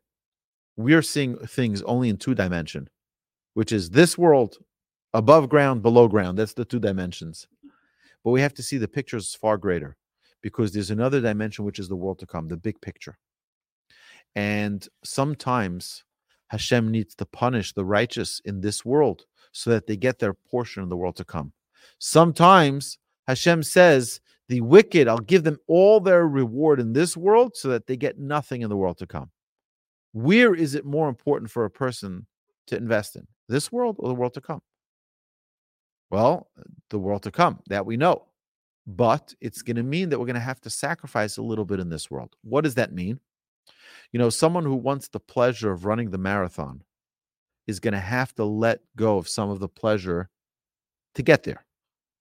we're 0.76 1.02
seeing 1.02 1.36
things 1.38 1.82
only 1.82 2.08
in 2.08 2.16
two 2.16 2.34
dimension, 2.34 2.88
which 3.54 3.72
is 3.72 3.90
this 3.90 4.16
world, 4.16 4.58
above 5.12 5.48
ground, 5.48 5.82
below 5.82 6.08
ground. 6.08 6.38
That's 6.38 6.54
the 6.54 6.64
two 6.64 6.80
dimensions. 6.80 7.46
But 8.24 8.30
we 8.30 8.40
have 8.40 8.54
to 8.54 8.62
see 8.62 8.78
the 8.78 8.88
picture 8.88 9.16
is 9.16 9.34
far 9.34 9.58
greater 9.58 9.96
because 10.42 10.72
there's 10.72 10.90
another 10.90 11.20
dimension, 11.20 11.64
which 11.64 11.78
is 11.78 11.88
the 11.88 11.96
world 11.96 12.18
to 12.20 12.26
come, 12.26 12.48
the 12.48 12.56
big 12.56 12.80
picture. 12.80 13.18
And 14.34 14.86
sometimes 15.04 16.04
Hashem 16.48 16.90
needs 16.90 17.14
to 17.16 17.26
punish 17.26 17.72
the 17.72 17.84
righteous 17.84 18.40
in 18.44 18.60
this 18.60 18.84
world 18.84 19.24
so 19.52 19.70
that 19.70 19.86
they 19.86 19.96
get 19.96 20.18
their 20.18 20.34
portion 20.34 20.82
in 20.82 20.88
the 20.88 20.96
world 20.96 21.16
to 21.16 21.24
come. 21.24 21.52
Sometimes 21.98 22.98
Hashem 23.26 23.62
says, 23.62 24.20
The 24.48 24.60
wicked, 24.60 25.08
I'll 25.08 25.18
give 25.18 25.44
them 25.44 25.58
all 25.66 26.00
their 26.00 26.26
reward 26.26 26.80
in 26.80 26.92
this 26.92 27.16
world 27.16 27.56
so 27.56 27.68
that 27.68 27.86
they 27.86 27.96
get 27.96 28.18
nothing 28.18 28.62
in 28.62 28.70
the 28.70 28.76
world 28.76 28.98
to 28.98 29.06
come. 29.06 29.30
Where 30.12 30.54
is 30.54 30.74
it 30.74 30.84
more 30.84 31.08
important 31.08 31.50
for 31.50 31.64
a 31.64 31.70
person 31.70 32.26
to 32.66 32.76
invest 32.76 33.16
in, 33.16 33.26
this 33.48 33.72
world 33.72 33.96
or 33.98 34.08
the 34.08 34.14
world 34.14 34.34
to 34.34 34.40
come? 34.40 34.62
Well, 36.10 36.50
uh, 36.58 36.62
the 36.90 36.98
world 36.98 37.22
to 37.22 37.30
come, 37.30 37.60
that 37.68 37.86
we 37.86 37.96
know. 37.96 38.26
But 38.86 39.34
it's 39.40 39.62
going 39.62 39.76
to 39.76 39.82
mean 39.82 40.08
that 40.08 40.18
we're 40.18 40.26
going 40.26 40.34
to 40.34 40.40
have 40.40 40.60
to 40.62 40.70
sacrifice 40.70 41.36
a 41.36 41.42
little 41.42 41.64
bit 41.64 41.80
in 41.80 41.88
this 41.88 42.10
world. 42.10 42.34
What 42.42 42.64
does 42.64 42.74
that 42.74 42.92
mean? 42.92 43.18
You 44.12 44.18
know, 44.18 44.28
someone 44.28 44.64
who 44.64 44.74
wants 44.74 45.08
the 45.08 45.20
pleasure 45.20 45.72
of 45.72 45.86
running 45.86 46.10
the 46.10 46.18
marathon 46.18 46.82
is 47.66 47.80
going 47.80 47.94
to 47.94 48.00
have 48.00 48.34
to 48.34 48.44
let 48.44 48.80
go 48.96 49.16
of 49.16 49.28
some 49.28 49.50
of 49.50 49.60
the 49.60 49.68
pleasure 49.68 50.28
to 51.14 51.22
get 51.22 51.44
there. 51.44 51.64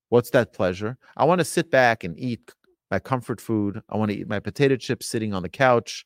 What's 0.10 0.30
that 0.32 0.54
pleasure? 0.54 0.98
I 1.18 1.26
want 1.26 1.40
to 1.40 1.46
sit 1.46 1.72
back 1.72 2.04
and 2.04 2.18
eat 2.20 2.54
my 2.92 3.00
comfort 3.00 3.42
food. 3.42 3.82
I 3.90 3.98
want 3.98 4.12
to 4.12 4.18
eat 4.18 4.28
my 4.28 4.40
potato 4.40 4.76
chips 4.76 5.08
sitting 5.08 5.34
on 5.34 5.42
the 5.42 5.50
couch 5.50 6.06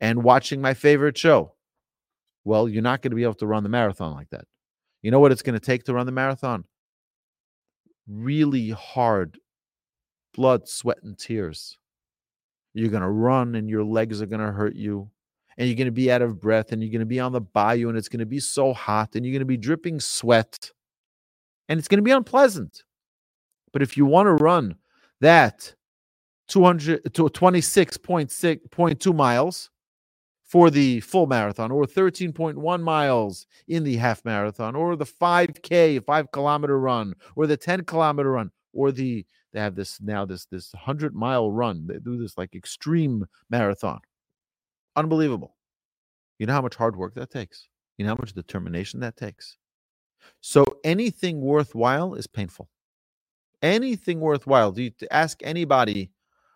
and 0.00 0.22
watching 0.22 0.60
my 0.60 0.74
favorite 0.74 1.16
show. 1.16 1.54
Well, 2.44 2.68
you're 2.68 2.82
not 2.82 3.02
going 3.02 3.10
to 3.10 3.16
be 3.16 3.22
able 3.22 3.34
to 3.34 3.46
run 3.46 3.62
the 3.62 3.68
marathon 3.68 4.14
like 4.14 4.30
that. 4.30 4.44
You 5.02 5.10
know 5.10 5.20
what 5.20 5.32
it's 5.32 5.42
going 5.42 5.58
to 5.58 5.64
take 5.64 5.84
to 5.84 5.94
run 5.94 6.06
the 6.06 6.12
marathon? 6.12 6.64
Really 8.06 8.70
hard 8.70 9.38
blood, 10.34 10.68
sweat, 10.68 10.98
and 11.02 11.16
tears. 11.16 11.78
You're 12.74 12.90
going 12.90 13.02
to 13.02 13.08
run 13.08 13.54
and 13.54 13.70
your 13.70 13.84
legs 13.84 14.20
are 14.20 14.26
going 14.26 14.44
to 14.44 14.52
hurt 14.52 14.74
you. 14.74 15.10
And 15.56 15.68
you're 15.68 15.76
going 15.76 15.86
to 15.86 15.92
be 15.92 16.10
out 16.10 16.20
of 16.20 16.40
breath 16.40 16.72
and 16.72 16.82
you're 16.82 16.90
going 16.90 16.98
to 16.98 17.06
be 17.06 17.20
on 17.20 17.30
the 17.30 17.40
bayou 17.40 17.88
and 17.88 17.96
it's 17.96 18.08
going 18.08 18.18
to 18.18 18.26
be 18.26 18.40
so 18.40 18.72
hot 18.72 19.14
and 19.14 19.24
you're 19.24 19.32
going 19.32 19.38
to 19.38 19.46
be 19.46 19.56
dripping 19.56 20.00
sweat 20.00 20.72
and 21.68 21.78
it's 21.78 21.86
going 21.86 21.98
to 21.98 22.02
be 22.02 22.10
unpleasant. 22.10 22.82
But 23.72 23.80
if 23.80 23.96
you 23.96 24.04
want 24.04 24.26
to 24.26 24.32
run 24.32 24.74
that 25.20 25.74
200 26.48 27.14
to 27.14 27.24
26.6.2 27.24 29.14
miles 29.14 29.70
for 30.44 30.70
the 30.70 31.00
full 31.00 31.26
marathon 31.26 31.70
or 31.70 31.84
13.1 31.84 32.82
miles 32.82 33.46
in 33.66 33.82
the 33.82 33.96
half 33.96 34.24
marathon 34.24 34.76
or 34.76 34.94
the 34.94 35.06
5k 35.06 36.04
5 36.04 36.32
kilometer 36.32 36.78
run 36.78 37.14
or 37.34 37.46
the 37.46 37.56
10 37.56 37.84
kilometer 37.84 38.32
run 38.32 38.50
or 38.72 38.92
the 38.92 39.26
they 39.52 39.60
have 39.60 39.76
this 39.76 40.00
now 40.00 40.24
this 40.24 40.46
this 40.46 40.72
100 40.74 41.14
mile 41.14 41.50
run. 41.50 41.86
They 41.86 41.98
do 41.98 42.18
this 42.18 42.36
like 42.36 42.54
extreme 42.54 43.26
marathon. 43.48 44.00
Unbelievable. 44.96 45.56
You 46.38 46.46
know 46.46 46.52
how 46.52 46.62
much 46.62 46.74
hard 46.74 46.96
work 46.96 47.14
that 47.14 47.30
takes? 47.30 47.68
You 47.96 48.04
know 48.04 48.10
how 48.10 48.18
much 48.20 48.32
determination 48.32 49.00
that 49.00 49.16
takes? 49.16 49.56
So 50.40 50.64
anything 50.82 51.40
worthwhile 51.40 52.14
is 52.14 52.26
painful. 52.26 52.68
Anything 53.62 54.20
worthwhile. 54.20 54.72
Do 54.72 54.82
you 54.82 54.90
ask 55.10 55.38
anybody 55.44 56.10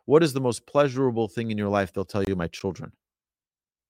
what 0.05 0.25
is 0.25 0.33
the 0.33 0.41
most 0.41 0.67
pleasurable 0.67 1.29
thing 1.29 1.51
in 1.53 1.59
your 1.59 1.69
life? 1.69 1.93
they'll 1.93 2.05
tell 2.05 2.25
you 2.25 2.35
my 2.35 2.49
children 2.49 2.93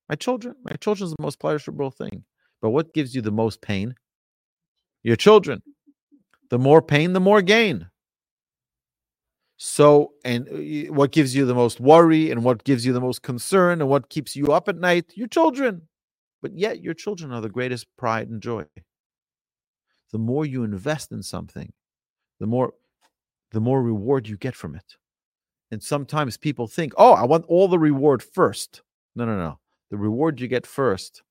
my 0.09 0.14
children 0.14 0.55
my 0.64 0.77
children 0.77 1.07
is 1.07 1.12
the 1.12 1.23
most 1.23 1.38
pleasurable 1.38 1.90
thing 1.90 2.25
but 2.61 2.71
what 2.71 2.94
gives 2.94 3.14
you 3.14 3.23
the 3.23 3.31
most 3.31 3.61
pain 3.61 3.94
your 5.03 5.16
children 5.16 5.62
the 6.51 6.59
more 6.59 6.83
pain 6.83 7.12
the 7.12 7.21
more 7.21 7.42
gain 7.42 7.88
so, 9.59 10.12
and 10.25 10.49
uh, 10.49 10.92
what 10.92 11.11
gives 11.11 11.35
you 11.35 11.44
the 11.44 11.55
most 11.55 11.81
worry 11.81 12.31
and 12.31 12.44
what 12.44 12.62
gives 12.62 12.87
you 12.87 12.92
the 12.92 13.01
most 13.01 13.23
concern 13.23 13.81
and 13.81 13.90
what 13.90 14.09
keeps 14.09 14.37
you 14.37 14.53
up 14.53 14.68
at 14.68 14.77
night? 14.77 15.12
Your 15.16 15.27
children. 15.27 15.83
But 16.40 16.57
yet, 16.57 16.81
your 16.81 16.94
children 16.94 17.33
are 17.33 17.40
the 17.40 17.49
greatest 17.49 17.87
pride 17.97 18.29
and 18.29 18.40
joy. 18.40 18.64
The 20.12 20.18
more 20.18 20.47
you 20.47 20.62
invest 20.62 21.11
in 21.11 21.25
something, 21.25 21.73
the 22.38 22.47
more 22.47 22.75
the 23.51 23.61
more 23.61 23.83
reward 23.83 24.29
you 24.29 24.37
get 24.37 24.55
from 24.55 24.77
it. 24.77 24.97
And 25.73 25.83
sometimes 25.83 26.37
people 26.37 26.68
think, 26.68 26.92
"Oh, 26.97 27.12
I 27.12 27.25
want 27.25 27.44
all 27.47 27.66
the 27.66 27.79
reward 27.81 28.23
first. 28.23 28.83
No, 29.16 29.27
no, 29.27 29.37
no. 29.37 29.59
The 29.90 29.96
reward 29.96 30.40
you 30.40 30.48
get 30.48 30.66
first 30.66 31.22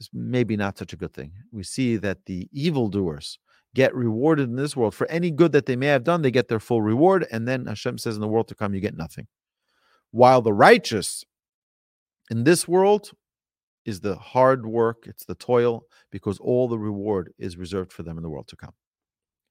is 0.00 0.08
maybe 0.12 0.56
not 0.56 0.78
such 0.78 0.92
a 0.92 0.96
good 0.96 1.12
thing. 1.12 1.32
We 1.52 1.62
see 1.62 1.96
that 1.96 2.26
the 2.26 2.48
evildoers 2.52 3.38
get 3.74 3.94
rewarded 3.94 4.48
in 4.48 4.56
this 4.56 4.76
world 4.76 4.94
for 4.94 5.06
any 5.10 5.30
good 5.30 5.52
that 5.52 5.66
they 5.66 5.76
may 5.76 5.88
have 5.88 6.04
done, 6.04 6.22
they 6.22 6.30
get 6.30 6.48
their 6.48 6.60
full 6.60 6.82
reward. 6.82 7.26
And 7.30 7.46
then 7.46 7.66
Hashem 7.66 7.98
says, 7.98 8.14
in 8.14 8.20
the 8.20 8.28
world 8.28 8.48
to 8.48 8.54
come, 8.54 8.74
you 8.74 8.80
get 8.80 8.96
nothing. 8.96 9.26
While 10.10 10.40
the 10.40 10.54
righteous 10.54 11.24
in 12.30 12.44
this 12.44 12.66
world 12.66 13.10
is 13.84 14.00
the 14.00 14.16
hard 14.16 14.66
work, 14.66 15.04
it's 15.06 15.24
the 15.24 15.34
toil, 15.34 15.84
because 16.10 16.38
all 16.38 16.68
the 16.68 16.78
reward 16.78 17.32
is 17.38 17.56
reserved 17.56 17.92
for 17.92 18.02
them 18.02 18.16
in 18.16 18.22
the 18.22 18.30
world 18.30 18.48
to 18.48 18.56
come. 18.56 18.72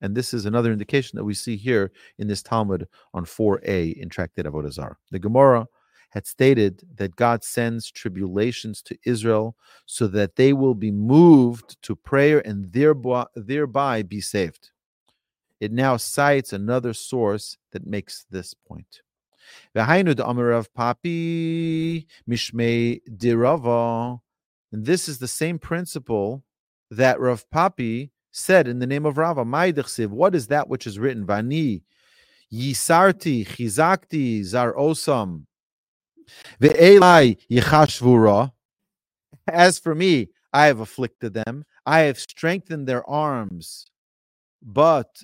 And 0.01 0.15
this 0.15 0.33
is 0.33 0.45
another 0.45 0.71
indication 0.71 1.17
that 1.17 1.23
we 1.23 1.33
see 1.33 1.57
here 1.57 1.91
in 2.17 2.27
this 2.27 2.43
Talmud 2.43 2.87
on 3.13 3.25
4a 3.25 3.93
in 3.99 4.09
Tractate 4.09 4.45
Avodah 4.45 4.71
Zarah. 4.71 4.97
The 5.11 5.19
Gemara 5.19 5.67
had 6.09 6.25
stated 6.25 6.83
that 6.95 7.15
God 7.15 7.43
sends 7.43 7.91
tribulations 7.91 8.81
to 8.83 8.97
Israel 9.05 9.55
so 9.85 10.07
that 10.07 10.35
they 10.35 10.53
will 10.53 10.75
be 10.75 10.91
moved 10.91 11.81
to 11.83 11.95
prayer 11.95 12.39
and 12.47 12.71
thereby, 12.71 13.25
thereby 13.35 14.03
be 14.03 14.21
saved. 14.21 14.71
It 15.59 15.71
now 15.71 15.97
cites 15.97 16.53
another 16.53 16.93
source 16.93 17.57
that 17.71 17.85
makes 17.85 18.25
this 18.29 18.53
point. 18.53 19.01
And 19.73 19.87
this 24.85 25.09
is 25.09 25.17
the 25.17 25.27
same 25.27 25.57
principle 25.59 26.43
that 26.91 27.19
Rav 27.19 27.49
Papi 27.49 28.11
said 28.31 28.67
in 28.67 28.79
the 28.79 28.87
name 28.87 29.05
of 29.05 29.17
Rava. 29.17 29.43
What 29.43 30.35
is 30.35 30.47
that 30.47 30.69
which 30.69 30.85
is 30.85 30.99
written? 30.99 31.25
Vani 31.25 31.81
Yisarti 32.53 33.47
Chizakti 33.47 34.43
Zar 34.43 34.73
Osam 34.73 35.46
as 39.47 39.79
for 39.79 39.95
me, 39.95 40.29
I 40.53 40.65
have 40.65 40.79
afflicted 40.79 41.33
them. 41.33 41.65
I 41.85 41.99
have 42.01 42.19
strengthened 42.19 42.87
their 42.87 43.07
arms, 43.09 43.85
but 44.61 45.23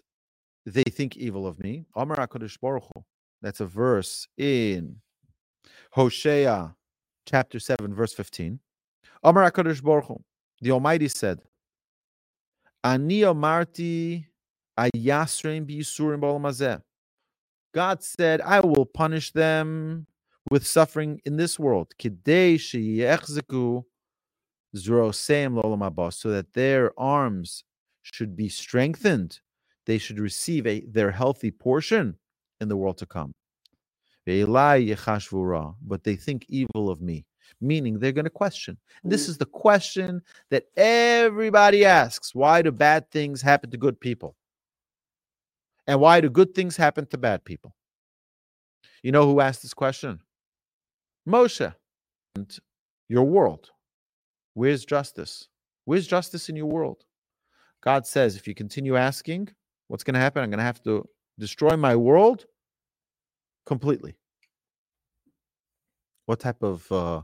they 0.66 0.84
think 0.84 1.18
evil 1.18 1.46
of 1.48 1.60
me. 1.60 1.86
That's 3.42 3.60
a 3.60 3.66
verse 3.66 4.28
in 4.38 4.98
Hosea 5.92 6.76
chapter 7.26 7.60
7, 7.60 7.94
verse 7.94 8.13
15. 8.13 8.60
The 9.24 10.72
Almighty 10.72 11.08
said, 11.08 11.39
Ani 12.84 13.22
amarti 13.22 14.26
ayasrein 14.78 15.66
b'yisurim 15.66 16.82
God 17.74 18.04
said, 18.04 18.42
I 18.42 18.60
will 18.60 18.86
punish 18.86 19.32
them 19.32 20.08
with 20.49 20.65
suffering 20.67 21.21
in 21.25 21.38
this 21.38 21.58
world, 21.58 21.93
so 26.12 26.29
that 26.29 26.53
their 26.53 26.99
arms 26.99 27.63
should 28.01 28.36
be 28.36 28.49
strengthened. 28.49 29.39
They 29.86 29.97
should 29.97 30.19
receive 30.19 30.65
a, 30.67 30.82
their 30.82 31.12
healthy 31.12 31.51
portion 31.51 32.17
in 32.60 32.69
the 32.69 32.77
world 32.77 32.97
to 32.99 33.06
come. 33.06 33.34
But 34.25 36.03
they 36.03 36.15
think 36.15 36.45
evil 36.47 36.89
of 36.89 37.01
me, 37.01 37.25
meaning 37.60 37.99
they're 37.99 38.12
going 38.12 38.23
to 38.25 38.32
question. 38.32 38.77
This 39.03 39.25
mm. 39.25 39.29
is 39.29 39.38
the 39.38 39.45
question 39.45 40.21
that 40.49 40.65
everybody 40.77 41.86
asks 41.86 42.34
why 42.34 42.62
do 42.62 42.71
bad 42.71 43.12
things 43.12 43.41
happen 43.41 43.69
to 43.71 43.77
good 43.77 43.99
people? 43.99 44.36
And 45.86 45.99
why 45.99 46.21
do 46.21 46.29
good 46.29 46.56
things 46.56 46.77
happen 46.77 47.06
to 47.08 47.17
bad 47.17 47.43
people? 47.43 47.75
You 49.01 49.12
know 49.12 49.25
who 49.25 49.41
asked 49.41 49.62
this 49.62 49.73
question? 49.73 50.21
Moshe, 51.28 51.74
and 52.36 52.58
your 53.08 53.24
world. 53.24 53.72
Where's 54.54 54.86
justice? 54.86 55.48
Where's 55.86 56.08
justice 56.08 56.50
in 56.50 56.56
your 56.56 56.68
world? 56.68 57.04
God 57.82 58.08
says, 58.08 58.36
if 58.36 58.48
you 58.48 58.56
continue 58.56 58.96
asking, 58.96 59.50
what's 59.88 60.04
going 60.04 60.14
to 60.14 60.20
happen? 60.20 60.44
I'm 60.44 60.50
going 60.50 60.60
to 60.60 60.64
have 60.64 60.82
to 60.84 61.08
destroy 61.38 61.76
my 61.76 61.96
world 61.96 62.46
completely. 63.66 64.16
What 66.26 66.40
type 66.40 66.62
of, 66.62 66.90
uh, 66.92 67.22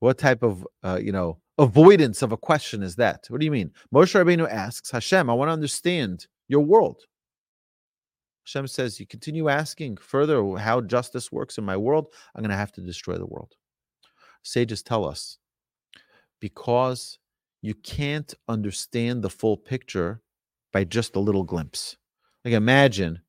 what 0.00 0.18
type 0.18 0.42
of, 0.42 0.66
uh, 0.82 0.98
you 1.00 1.12
know, 1.12 1.38
avoidance 1.58 2.22
of 2.22 2.32
a 2.32 2.36
question 2.36 2.82
is 2.82 2.96
that? 2.96 3.26
What 3.28 3.40
do 3.40 3.44
you 3.44 3.52
mean? 3.52 3.70
Moshe 3.94 4.14
Rabbeinu 4.14 4.50
asks 4.50 4.90
Hashem, 4.90 5.30
I 5.30 5.34
want 5.34 5.48
to 5.48 5.52
understand 5.52 6.26
your 6.48 6.64
world. 6.64 7.02
Hashem 8.46 8.68
says, 8.68 9.00
You 9.00 9.06
continue 9.06 9.48
asking 9.48 9.96
further 9.96 10.56
how 10.56 10.80
justice 10.80 11.32
works 11.32 11.58
in 11.58 11.64
my 11.64 11.76
world, 11.76 12.12
I'm 12.34 12.42
going 12.42 12.50
to 12.50 12.56
have 12.56 12.72
to 12.72 12.80
destroy 12.80 13.18
the 13.18 13.26
world. 13.26 13.54
Sages 14.42 14.82
tell 14.82 15.04
us 15.04 15.38
because 16.40 17.18
you 17.60 17.74
can't 17.74 18.32
understand 18.46 19.22
the 19.22 19.30
full 19.30 19.56
picture 19.56 20.20
by 20.72 20.84
just 20.84 21.16
a 21.16 21.20
little 21.20 21.42
glimpse. 21.42 21.96
Like 22.44 22.54
imagine 22.54 23.20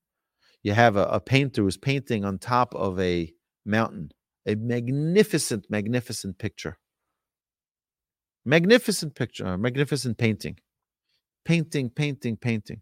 you 0.61 0.73
have 0.73 0.95
a, 0.95 1.05
a 1.05 1.19
painter 1.19 1.63
who's 1.63 1.77
painting 1.77 2.23
on 2.23 2.37
top 2.37 2.75
of 2.75 2.99
a 2.99 3.33
mountain, 3.65 4.11
a 4.45 4.53
magnificent, 4.53 5.65
magnificent 5.69 6.37
picture. 6.37 6.77
Magnificent 8.45 9.15
picture, 9.15 9.57
magnificent 9.57 10.19
painting. 10.19 10.59
Painting, 11.43 11.89
painting, 11.89 12.37
painting. 12.37 12.81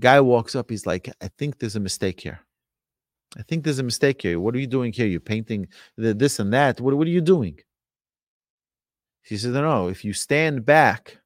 Guy 0.00 0.20
walks 0.20 0.54
up. 0.54 0.70
He's 0.70 0.86
like, 0.86 1.10
I 1.20 1.28
think 1.38 1.58
there's 1.58 1.76
a 1.76 1.80
mistake 1.80 2.20
here. 2.20 2.40
I 3.38 3.42
think 3.42 3.64
there's 3.64 3.78
a 3.78 3.84
mistake 3.84 4.22
here. 4.22 4.38
What 4.40 4.54
are 4.54 4.58
you 4.58 4.66
doing 4.66 4.92
here? 4.92 5.06
You're 5.06 5.20
painting 5.20 5.68
the, 5.96 6.14
this 6.14 6.38
and 6.38 6.52
that. 6.52 6.80
What, 6.80 6.96
what 6.96 7.06
are 7.06 7.10
you 7.10 7.20
doing? 7.20 7.58
He 9.22 9.36
says, 9.36 9.52
No, 9.52 9.62
no. 9.62 9.88
If 9.88 10.04
you 10.04 10.12
stand 10.12 10.64
back, 10.64 11.18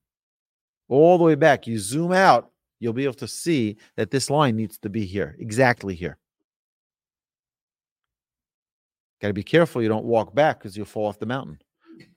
all 0.89 1.19
the 1.19 1.25
way 1.25 1.35
back, 1.35 1.67
you 1.67 1.79
zoom 1.79 2.13
out, 2.13 2.51
you'll 2.81 2.93
be 2.93 3.05
able 3.05 3.15
to 3.15 3.29
see 3.29 3.77
that 3.97 4.11
this 4.11 4.31
line 4.31 4.57
needs 4.57 4.79
to 4.79 4.89
be 4.89 5.05
here, 5.05 5.37
exactly 5.39 5.95
here. 5.95 6.19
Got 9.21 9.29
to 9.29 9.35
be 9.35 9.43
careful 9.43 9.83
you 9.83 9.89
don't 9.89 10.07
walk 10.07 10.35
back 10.35 10.59
because 10.59 10.77
you'll 10.77 10.87
fall 10.87 11.07
off 11.07 11.19
the 11.19 11.27
mountain. 11.27 11.59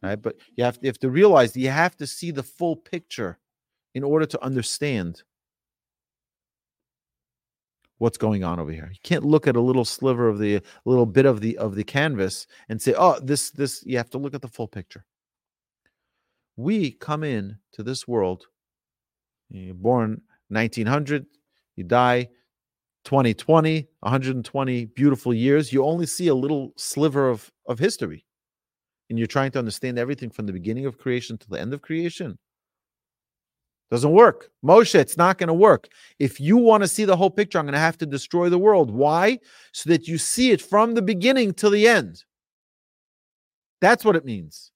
Right? 0.01 0.19
But 0.19 0.37
you 0.55 0.63
have, 0.63 0.75
to, 0.75 0.83
you 0.83 0.87
have 0.87 0.99
to 0.99 1.09
realize 1.09 1.55
you 1.57 1.69
have 1.69 1.97
to 1.97 2.07
see 2.07 2.31
the 2.31 2.43
full 2.43 2.77
picture 2.77 3.37
in 3.93 4.03
order 4.03 4.25
to 4.25 4.43
understand 4.43 5.21
what's 7.97 8.17
going 8.17 8.43
on 8.43 8.59
over 8.59 8.71
here. 8.71 8.89
You 8.91 8.99
can't 9.03 9.25
look 9.25 9.47
at 9.47 9.55
a 9.55 9.61
little 9.61 9.85
sliver 9.85 10.27
of 10.27 10.39
the 10.39 10.61
little 10.85 11.05
bit 11.05 11.25
of 11.25 11.41
the 11.41 11.57
of 11.57 11.75
the 11.75 11.83
canvas 11.83 12.47
and 12.69 12.81
say, 12.81 12.93
"Oh, 12.97 13.19
this 13.19 13.51
this." 13.51 13.83
You 13.85 13.97
have 13.97 14.09
to 14.11 14.17
look 14.17 14.33
at 14.33 14.41
the 14.41 14.47
full 14.47 14.67
picture. 14.67 15.05
We 16.55 16.91
come 16.91 17.23
in 17.23 17.57
to 17.73 17.83
this 17.83 18.07
world. 18.07 18.45
You're 19.49 19.75
born 19.75 20.21
1900, 20.49 21.25
you 21.75 21.83
die 21.83 22.29
2020, 23.05 23.87
120 23.99 24.85
beautiful 24.85 25.33
years, 25.33 25.73
you 25.73 25.83
only 25.83 26.05
see 26.05 26.27
a 26.27 26.35
little 26.35 26.73
sliver 26.77 27.29
of, 27.29 27.51
of 27.67 27.79
history. 27.79 28.25
And 29.09 29.19
you're 29.19 29.27
trying 29.27 29.51
to 29.51 29.59
understand 29.59 29.99
everything 29.99 30.29
from 30.29 30.45
the 30.45 30.53
beginning 30.53 30.85
of 30.85 30.97
creation 30.97 31.37
to 31.37 31.49
the 31.49 31.59
end 31.59 31.73
of 31.73 31.81
creation. 31.81 32.37
Doesn't 33.93 34.11
work. 34.11 34.49
Moshe, 34.65 34.95
it's 34.95 35.17
not 35.17 35.37
going 35.37 35.49
to 35.49 35.53
work. 35.53 35.87
If 36.17 36.39
you 36.39 36.57
want 36.57 36.81
to 36.81 36.87
see 36.87 37.05
the 37.05 37.15
whole 37.15 37.29
picture, 37.29 37.59
I'm 37.59 37.65
going 37.65 37.73
to 37.73 37.79
have 37.79 37.99
to 37.99 38.07
destroy 38.07 38.49
the 38.49 38.57
world. 38.57 38.89
Why? 38.89 39.37
So 39.71 39.87
that 39.91 40.07
you 40.07 40.17
see 40.17 40.49
it 40.49 40.63
from 40.63 40.95
the 40.95 41.01
beginning 41.03 41.53
to 41.53 41.69
the 41.69 41.87
end. 41.87 42.23
That's 43.81 44.03
what 44.03 44.15
it 44.15 44.25
means. 44.25 44.71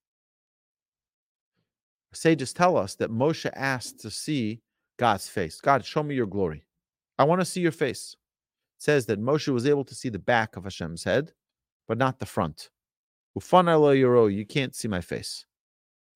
Sages 2.14 2.54
tell 2.54 2.78
us 2.78 2.94
that 2.98 3.10
Moshe 3.10 3.50
asked 3.56 4.00
to 4.02 4.12
see 4.12 4.62
God's 4.98 5.28
face. 5.28 5.62
God, 5.62 5.84
show 5.84 6.04
me 6.04 6.14
your 6.14 6.28
glory. 6.28 6.68
I 7.18 7.24
want 7.24 7.42
to 7.42 7.46
see 7.46 7.62
your 7.62 7.72
face. 7.72 8.16
It 8.78 8.84
says 8.84 9.08
that 9.08 9.20
Moshe 9.20 9.52
was 9.52 9.66
able 9.66 9.86
to 9.86 9.96
see 9.96 10.10
the 10.10 10.20
back 10.20 10.58
of 10.58 10.66
Hashem's 10.66 11.04
head, 11.04 11.34
but 11.88 11.98
not 11.98 12.20
the 12.20 12.28
front. 12.28 12.70
You 13.34 14.46
can't 14.48 14.76
see 14.76 14.88
my 14.88 15.02
face. 15.02 15.44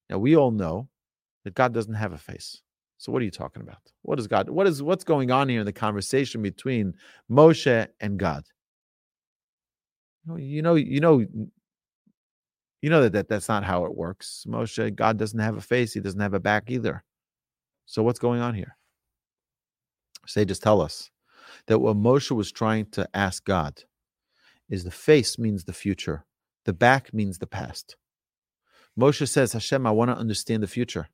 Now 0.07 0.19
we 0.19 0.37
all 0.37 0.51
know 0.51 0.87
that 1.45 1.55
God 1.55 1.73
doesn't 1.73 1.95
have 1.95 2.13
a 2.13 2.17
face. 2.19 2.61
So 3.01 3.11
what 3.11 3.23
are 3.23 3.25
you 3.25 3.31
talking 3.31 3.63
about? 3.63 3.79
What 4.03 4.19
is 4.19 4.27
God? 4.27 4.47
What 4.47 4.67
is 4.67 4.83
what's 4.83 5.03
going 5.03 5.31
on 5.31 5.49
here 5.49 5.61
in 5.61 5.65
the 5.65 5.73
conversation 5.73 6.43
between 6.43 6.93
Moshe 7.31 7.87
and 7.99 8.19
God? 8.19 8.43
You 10.37 10.61
know, 10.61 10.75
you 10.75 10.99
know, 10.99 11.17
you 11.17 12.89
know 12.91 13.01
that, 13.01 13.13
that 13.13 13.27
that's 13.27 13.49
not 13.49 13.63
how 13.63 13.85
it 13.85 13.97
works. 13.97 14.45
Moshe, 14.47 14.93
God 14.93 15.17
doesn't 15.17 15.39
have 15.39 15.57
a 15.57 15.61
face, 15.61 15.93
he 15.93 15.99
doesn't 15.99 16.19
have 16.19 16.35
a 16.35 16.39
back 16.39 16.69
either. 16.69 17.03
So 17.87 18.03
what's 18.03 18.19
going 18.19 18.39
on 18.39 18.53
here? 18.53 18.77
Sages 20.27 20.59
tell 20.59 20.79
us 20.79 21.09
that 21.65 21.79
what 21.79 21.97
Moshe 21.97 22.29
was 22.29 22.51
trying 22.51 22.85
to 22.91 23.09
ask 23.15 23.43
God 23.43 23.81
is 24.69 24.83
the 24.83 24.91
face 24.91 25.39
means 25.39 25.63
the 25.63 25.73
future, 25.73 26.23
the 26.65 26.73
back 26.73 27.11
means 27.15 27.39
the 27.39 27.47
past. 27.47 27.95
Moshe 28.95 29.27
says, 29.27 29.53
Hashem, 29.53 29.87
I 29.87 29.91
want 29.91 30.11
to 30.11 30.17
understand 30.17 30.61
the 30.61 30.67
future. 30.67 31.09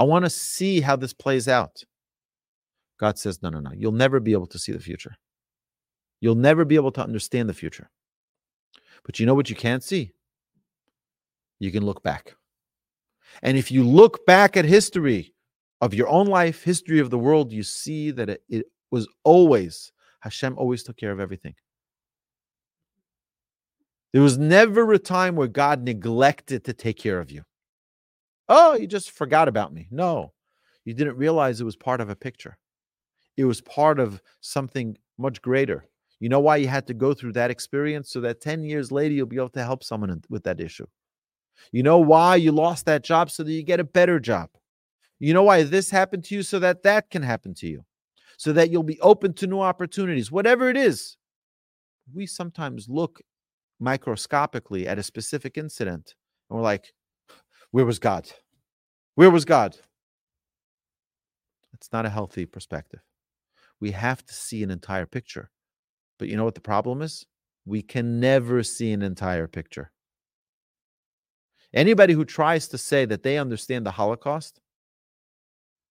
I 0.00 0.02
want 0.04 0.24
to 0.24 0.30
see 0.30 0.80
how 0.80 0.96
this 0.96 1.12
plays 1.12 1.46
out. 1.46 1.84
God 2.98 3.18
says, 3.18 3.42
No, 3.42 3.50
no, 3.50 3.60
no. 3.60 3.70
You'll 3.76 3.92
never 3.92 4.18
be 4.18 4.32
able 4.32 4.46
to 4.46 4.58
see 4.58 4.72
the 4.72 4.80
future. 4.80 5.14
You'll 6.22 6.36
never 6.36 6.64
be 6.64 6.76
able 6.76 6.92
to 6.92 7.02
understand 7.02 7.50
the 7.50 7.54
future. 7.54 7.90
But 9.04 9.20
you 9.20 9.26
know 9.26 9.34
what 9.34 9.50
you 9.50 9.56
can't 9.56 9.84
see? 9.84 10.12
You 11.58 11.70
can 11.70 11.84
look 11.84 12.02
back. 12.02 12.34
And 13.42 13.58
if 13.58 13.70
you 13.70 13.84
look 13.84 14.24
back 14.24 14.56
at 14.56 14.64
history 14.64 15.34
of 15.82 15.92
your 15.92 16.08
own 16.08 16.28
life, 16.28 16.64
history 16.64 16.98
of 16.98 17.10
the 17.10 17.18
world, 17.18 17.52
you 17.52 17.62
see 17.62 18.10
that 18.10 18.30
it, 18.30 18.42
it 18.48 18.66
was 18.90 19.06
always, 19.22 19.92
Hashem 20.20 20.56
always 20.56 20.82
took 20.82 20.96
care 20.96 21.12
of 21.12 21.20
everything. 21.20 21.54
There 24.14 24.22
was 24.22 24.38
never 24.38 24.90
a 24.94 24.98
time 24.98 25.36
where 25.36 25.46
God 25.46 25.82
neglected 25.82 26.64
to 26.64 26.72
take 26.72 26.96
care 26.96 27.20
of 27.20 27.30
you. 27.30 27.42
Oh, 28.50 28.74
you 28.74 28.88
just 28.88 29.12
forgot 29.12 29.46
about 29.46 29.72
me. 29.72 29.86
No, 29.92 30.32
you 30.84 30.92
didn't 30.92 31.16
realize 31.16 31.60
it 31.60 31.64
was 31.64 31.76
part 31.76 32.00
of 32.00 32.10
a 32.10 32.16
picture. 32.16 32.58
It 33.36 33.44
was 33.44 33.60
part 33.60 34.00
of 34.00 34.20
something 34.40 34.98
much 35.18 35.40
greater. 35.40 35.86
You 36.18 36.28
know 36.28 36.40
why 36.40 36.56
you 36.56 36.68
had 36.68 36.86
to 36.88 36.94
go 36.94 37.14
through 37.14 37.32
that 37.34 37.50
experience? 37.50 38.10
So 38.10 38.20
that 38.22 38.40
10 38.40 38.64
years 38.64 38.90
later, 38.90 39.14
you'll 39.14 39.26
be 39.26 39.36
able 39.36 39.50
to 39.50 39.64
help 39.64 39.84
someone 39.84 40.20
with 40.28 40.42
that 40.44 40.60
issue. 40.60 40.86
You 41.72 41.84
know 41.84 41.98
why 41.98 42.36
you 42.36 42.52
lost 42.52 42.86
that 42.86 43.04
job? 43.04 43.30
So 43.30 43.44
that 43.44 43.52
you 43.52 43.62
get 43.62 43.80
a 43.80 43.84
better 43.84 44.18
job. 44.18 44.50
You 45.20 45.32
know 45.32 45.44
why 45.44 45.62
this 45.62 45.90
happened 45.90 46.24
to 46.24 46.34
you? 46.34 46.42
So 46.42 46.58
that 46.58 46.82
that 46.82 47.10
can 47.10 47.22
happen 47.22 47.54
to 47.54 47.68
you. 47.68 47.84
So 48.36 48.52
that 48.54 48.70
you'll 48.70 48.82
be 48.82 49.00
open 49.00 49.34
to 49.34 49.46
new 49.46 49.60
opportunities, 49.60 50.32
whatever 50.32 50.68
it 50.68 50.76
is. 50.76 51.16
We 52.12 52.26
sometimes 52.26 52.88
look 52.88 53.20
microscopically 53.80 54.88
at 54.88 54.98
a 54.98 55.02
specific 55.02 55.56
incident 55.56 56.14
and 56.50 56.58
we're 56.58 56.64
like, 56.64 56.92
where 57.70 57.84
was 57.84 57.98
God? 57.98 58.30
Where 59.14 59.30
was 59.30 59.44
God? 59.44 59.76
It's 61.72 61.92
not 61.92 62.06
a 62.06 62.10
healthy 62.10 62.46
perspective. 62.46 63.00
We 63.80 63.92
have 63.92 64.24
to 64.26 64.34
see 64.34 64.62
an 64.62 64.70
entire 64.70 65.06
picture. 65.06 65.50
But 66.18 66.28
you 66.28 66.36
know 66.36 66.44
what 66.44 66.54
the 66.54 66.60
problem 66.60 67.00
is? 67.00 67.26
We 67.64 67.82
can 67.82 68.20
never 68.20 68.62
see 68.62 68.92
an 68.92 69.02
entire 69.02 69.46
picture. 69.46 69.90
Anybody 71.72 72.14
who 72.14 72.24
tries 72.24 72.68
to 72.68 72.78
say 72.78 73.04
that 73.06 73.22
they 73.22 73.38
understand 73.38 73.86
the 73.86 73.92
Holocaust 73.92 74.60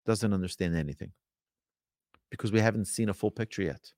doesn't 0.06 0.34
understand 0.34 0.76
anything 0.76 1.12
because 2.30 2.52
we 2.52 2.60
haven't 2.60 2.86
seen 2.86 3.10
a 3.10 3.14
full 3.14 3.32
picture 3.32 3.64
yet. 3.64 3.92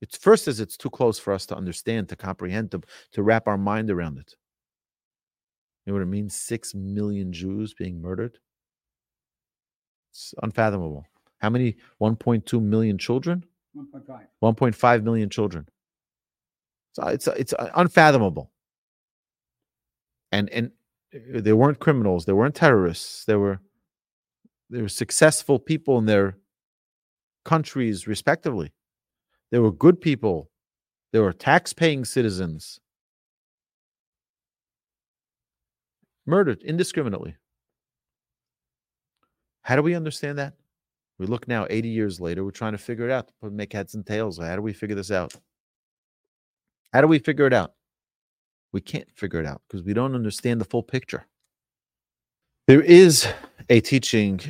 It's 0.00 0.18
first 0.18 0.48
as 0.48 0.58
it's 0.58 0.76
too 0.76 0.90
close 0.90 1.18
for 1.18 1.32
us 1.32 1.46
to 1.46 1.56
understand, 1.56 2.08
to 2.08 2.16
comprehend, 2.16 2.72
to, 2.72 2.80
to 3.12 3.22
wrap 3.22 3.46
our 3.46 3.56
mind 3.56 3.90
around 3.90 4.18
it. 4.18 4.34
You 5.84 5.92
know 5.92 5.98
what 5.98 6.02
it 6.02 6.06
means? 6.06 6.34
Six 6.34 6.74
million 6.74 7.32
Jews 7.32 7.74
being 7.74 8.00
murdered. 8.00 8.38
It's 10.10 10.34
unfathomable. 10.42 11.06
How 11.38 11.50
many? 11.50 11.76
1.2 12.00 12.62
million 12.62 12.98
children? 12.98 13.44
1.5. 13.76 14.26
1.5 14.42 15.02
million 15.02 15.28
children. 15.28 15.66
So 16.92 17.06
it's 17.06 17.26
uh, 17.26 17.34
it's 17.36 17.52
uh, 17.54 17.56
uh, 17.62 17.70
unfathomable. 17.76 18.52
And 20.30 20.50
and 20.50 20.70
uh, 21.14 21.40
they 21.40 21.52
weren't 21.52 21.78
criminals. 21.78 22.26
They 22.26 22.32
weren't 22.32 22.54
terrorists. 22.54 23.24
They 23.24 23.34
were 23.34 23.60
they 24.70 24.82
were 24.82 24.88
successful 24.88 25.58
people 25.58 25.98
in 25.98 26.06
their 26.06 26.36
countries, 27.44 28.06
respectively. 28.06 28.72
They 29.50 29.58
were 29.58 29.72
good 29.72 30.00
people. 30.00 30.50
They 31.12 31.18
were 31.18 31.32
tax-paying 31.32 32.04
citizens. 32.06 32.80
Murdered 36.26 36.62
indiscriminately. 36.62 37.36
How 39.62 39.76
do 39.76 39.82
we 39.82 39.94
understand 39.94 40.38
that? 40.38 40.54
We 41.18 41.26
look 41.26 41.46
now 41.46 41.66
80 41.70 41.88
years 41.88 42.20
later, 42.20 42.44
we're 42.44 42.50
trying 42.50 42.72
to 42.72 42.78
figure 42.78 43.08
it 43.08 43.12
out, 43.12 43.30
make 43.42 43.72
heads 43.72 43.94
and 43.94 44.04
tails. 44.04 44.38
How 44.38 44.56
do 44.56 44.62
we 44.62 44.72
figure 44.72 44.96
this 44.96 45.10
out? 45.10 45.34
How 46.92 47.00
do 47.00 47.06
we 47.06 47.18
figure 47.18 47.46
it 47.46 47.52
out? 47.52 47.74
We 48.72 48.80
can't 48.80 49.08
figure 49.14 49.40
it 49.40 49.46
out 49.46 49.62
because 49.68 49.84
we 49.84 49.94
don't 49.94 50.14
understand 50.14 50.60
the 50.60 50.64
full 50.64 50.82
picture. 50.82 51.26
There 52.66 52.80
is 52.80 53.26
a 53.68 53.80
teaching 53.80 54.40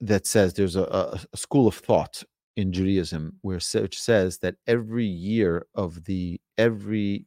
that 0.00 0.26
says 0.26 0.54
there's 0.54 0.76
a, 0.76 1.18
a 1.32 1.36
school 1.36 1.66
of 1.66 1.74
thought 1.74 2.22
in 2.56 2.72
Judaism 2.72 3.38
where 3.42 3.60
which 3.74 4.00
says 4.00 4.38
that 4.38 4.56
every 4.66 5.06
year 5.06 5.66
of 5.74 6.04
the 6.04 6.40
every 6.58 7.26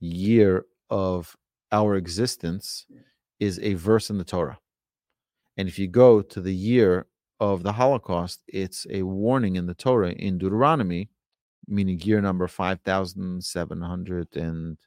year 0.00 0.64
of 0.90 1.36
our 1.72 1.96
existence 1.96 2.86
is 3.42 3.58
a 3.58 3.74
verse 3.74 4.08
in 4.08 4.18
the 4.18 4.24
Torah. 4.24 4.60
And 5.56 5.66
if 5.68 5.76
you 5.76 5.88
go 5.88 6.22
to 6.22 6.40
the 6.40 6.54
year 6.54 7.06
of 7.40 7.64
the 7.64 7.72
Holocaust, 7.72 8.44
it's 8.46 8.86
a 8.88 9.02
warning 9.02 9.56
in 9.56 9.66
the 9.66 9.74
Torah 9.74 10.12
in 10.12 10.38
Deuteronomy, 10.38 11.10
meaning 11.66 11.98
year 12.00 12.20
number 12.20 12.46
5,700 12.46 14.36
and 14.36 14.78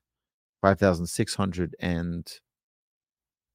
5,600 0.61 1.75
and 1.81 2.39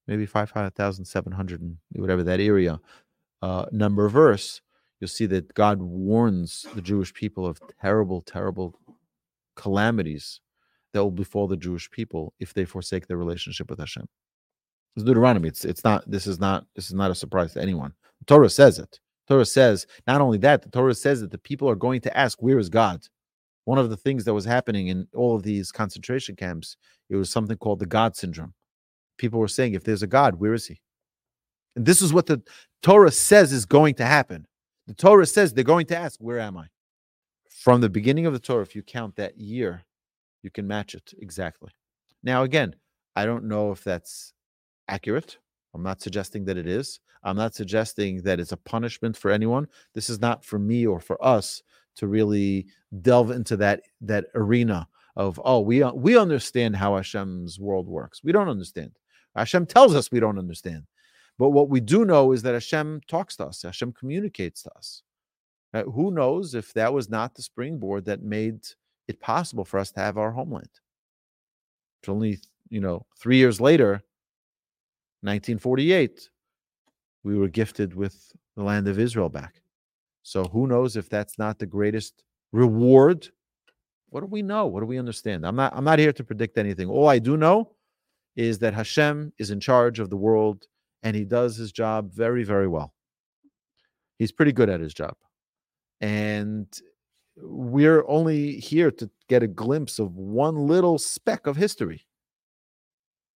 maybe 0.07 0.27
5,700 0.27 1.61
and 1.63 1.77
whatever 1.95 2.23
that 2.23 2.41
area 2.41 2.79
uh, 3.41 3.65
number 3.73 4.07
verse, 4.11 4.61
you'll 5.01 5.09
see 5.09 5.25
that 5.27 5.55
God 5.55 5.81
warns 5.81 6.67
the 6.75 6.83
Jewish 6.83 7.15
people 7.15 7.47
of 7.47 7.59
terrible, 7.81 8.21
terrible 8.21 8.79
calamities 9.57 10.41
that 10.93 11.03
will 11.03 11.11
befall 11.11 11.49
the 11.49 11.57
Jewish 11.57 11.91
people 11.91 12.35
if 12.39 12.53
they 12.53 12.67
forsake 12.67 13.07
their 13.07 13.17
relationship 13.17 13.71
with 13.71 13.79
Hashem. 13.79 14.07
It's 14.97 15.05
Deuteronomy. 15.05 15.49
It's 15.49 15.65
it's 15.65 15.85
not. 15.85 16.09
This 16.11 16.27
is 16.27 16.39
not. 16.39 16.67
This 16.75 16.87
is 16.87 16.95
not 16.95 17.11
a 17.11 17.15
surprise 17.15 17.53
to 17.55 17.63
anyone. 17.63 17.93
The 18.21 18.25
Torah 18.27 18.51
says 18.51 18.79
it. 18.79 18.99
The 19.27 19.35
Torah 19.35 19.47
says 19.47 19.87
not 20.07 20.21
only 20.21 20.39
that. 20.39 20.63
The 20.63 20.71
Torah 20.71 20.95
says 20.95 21.21
that 21.21 21.31
the 21.31 21.39
people 21.39 21.69
are 21.71 21.77
going 21.77 22.01
to 22.03 22.17
ask, 22.17 22.43
"Where 22.43 22.59
is 22.59 22.69
God?" 22.69 23.07
One 23.65 23.79
of 23.79 23.91
the 23.91 23.97
things 23.97 24.25
that 24.25 24.35
was 24.35 24.45
happening 24.45 24.89
in 24.89 25.07
all 25.15 25.37
of 25.37 25.43
these 25.43 25.71
concentration 25.71 26.35
camps, 26.35 26.77
it 27.09 27.17
was 27.17 27.31
something 27.31 27.57
called 27.57 27.79
the 27.79 27.87
God 27.87 28.17
syndrome. 28.17 28.55
People 29.17 29.39
were 29.39 29.49
saying, 29.49 29.75
"If 29.75 29.85
there's 29.85 30.03
a 30.03 30.09
God, 30.09 30.37
where 30.37 30.55
is 30.55 30.67
He?" 30.67 30.81
And 31.77 31.87
this 31.87 32.03
is 32.03 32.13
what 32.13 32.27
the 32.27 32.43
Torah 32.83 33.13
says 33.13 33.53
is 33.53 33.67
going 33.67 33.95
to 33.97 34.05
happen. 34.05 34.47
The 34.87 34.95
Torah 34.95 35.27
says 35.27 35.53
they're 35.53 35.63
going 35.63 35.87
to 35.87 35.97
ask, 35.97 36.19
"Where 36.21 36.41
am 36.41 36.57
I?" 36.57 36.67
From 37.49 37.81
the 37.81 37.89
beginning 37.89 38.27
of 38.27 38.33
the 38.33 38.41
Torah, 38.41 38.63
if 38.63 38.75
you 38.75 38.83
count 38.83 39.15
that 39.17 39.39
year, 39.39 39.85
you 40.43 40.51
can 40.51 40.67
match 40.67 40.95
it 40.95 41.15
exactly. 41.19 41.71
Now, 42.23 42.43
again, 42.43 42.75
I 43.15 43.25
don't 43.27 43.45
know 43.45 43.71
if 43.71 43.85
that's 43.85 44.33
accurate. 44.91 45.39
I'm 45.75 45.83
not 45.83 46.03
suggesting 46.03 46.45
that 46.47 46.59
it 46.59 46.67
is. 46.67 47.01
I'm 47.23 47.37
not 47.37 47.55
suggesting 47.55 48.23
that 48.23 48.41
it's 48.41 48.53
a 48.53 48.57
punishment 48.57 49.17
for 49.17 49.31
anyone. 49.31 49.69
This 49.95 50.11
is 50.11 50.21
not 50.21 50.45
for 50.45 50.59
me 50.59 50.87
or 50.87 51.01
for 51.01 51.23
us 51.25 51.63
to 51.97 52.07
really 52.07 52.67
delve 53.03 53.31
into 53.31 53.57
that 53.59 53.83
that 54.01 54.27
arena 54.35 54.89
of 55.17 55.41
oh 55.45 55.61
we 55.61 55.85
we 55.85 56.17
understand 56.17 56.77
how 56.77 56.97
Hashem's 56.97 57.61
world 57.61 57.87
works. 57.87 58.23
We 58.25 58.33
don't 58.33 58.49
understand. 58.49 58.93
Hashem 59.37 59.67
tells 59.67 59.95
us 59.95 60.11
we 60.11 60.21
don't 60.21 60.39
understand. 60.39 60.85
But 61.39 61.51
what 61.51 61.69
we 61.71 61.81
do 61.81 62.05
know 62.05 62.33
is 62.33 62.43
that 62.43 62.55
Hashem 62.55 63.03
talks 63.07 63.37
to 63.37 63.47
us. 63.47 63.63
Hashem 63.63 63.93
communicates 63.93 64.63
to 64.65 64.71
us. 64.77 65.03
Uh, 65.73 65.85
who 65.85 66.11
knows 66.11 66.55
if 66.55 66.73
that 66.75 66.93
was 66.93 67.09
not 67.09 67.35
the 67.35 67.43
springboard 67.43 68.05
that 68.05 68.23
made 68.23 68.61
it 69.09 69.21
possible 69.21 69.65
for 69.65 69.79
us 69.79 69.93
to 69.93 70.01
have 70.01 70.19
our 70.19 70.33
homeland? 70.33 70.69
It's 72.03 72.09
only, 72.09 72.41
you 72.69 72.81
know, 72.81 73.07
three 73.17 73.37
years 73.37 73.61
later, 73.61 74.03
1948, 75.23 76.29
we 77.25 77.37
were 77.37 77.49
gifted 77.49 77.95
with 77.95 78.33
the 78.57 78.63
land 78.63 78.89
of 78.89 78.99
Israel 78.99 79.29
back. 79.29 79.61
So 80.23 80.45
who 80.45 80.67
knows 80.67 80.97
if 80.97 81.09
that's 81.09 81.39
not 81.39 81.59
the 81.59 81.67
greatest 81.67 82.23
reward? 82.53 83.29
What 84.09 84.21
do 84.21 84.27
we 84.27 84.43
know? 84.43 84.67
What 84.67 84.81
do 84.81 84.87
we 84.87 84.99
understand? 84.99 85.47
I'm 85.47 85.57
not 85.57 85.75
I'm 85.75 85.85
not 85.85 85.99
here 85.99 86.13
to 86.13 86.25
predict 86.25 86.59
anything. 86.59 86.89
All 86.89 87.09
I 87.09 87.19
do 87.19 87.37
know 87.37 87.73
is 88.37 88.59
that 88.61 88.75
Hashem 88.75 89.33
is 89.39 89.51
in 89.51 89.61
charge 89.61 89.99
of 89.99 90.11
the 90.11 90.17
world 90.17 90.67
and 91.03 91.17
he 91.17 91.25
does 91.25 91.57
his 91.57 91.73
job 91.73 92.13
very, 92.13 92.45
very 92.45 92.69
well. 92.69 92.95
He's 94.19 94.33
pretty 94.33 94.53
good 94.53 94.69
at 94.69 94.81
his 94.81 94.95
job. 94.95 95.17
And 96.01 96.67
we're 97.37 98.07
only 98.07 98.57
here 98.57 98.91
to 98.93 99.11
get 99.29 99.43
a 99.43 99.47
glimpse 99.47 99.99
of 99.99 100.17
one 100.17 100.67
little 100.67 100.99
speck 100.99 101.47
of 101.47 101.57
history. 101.57 102.07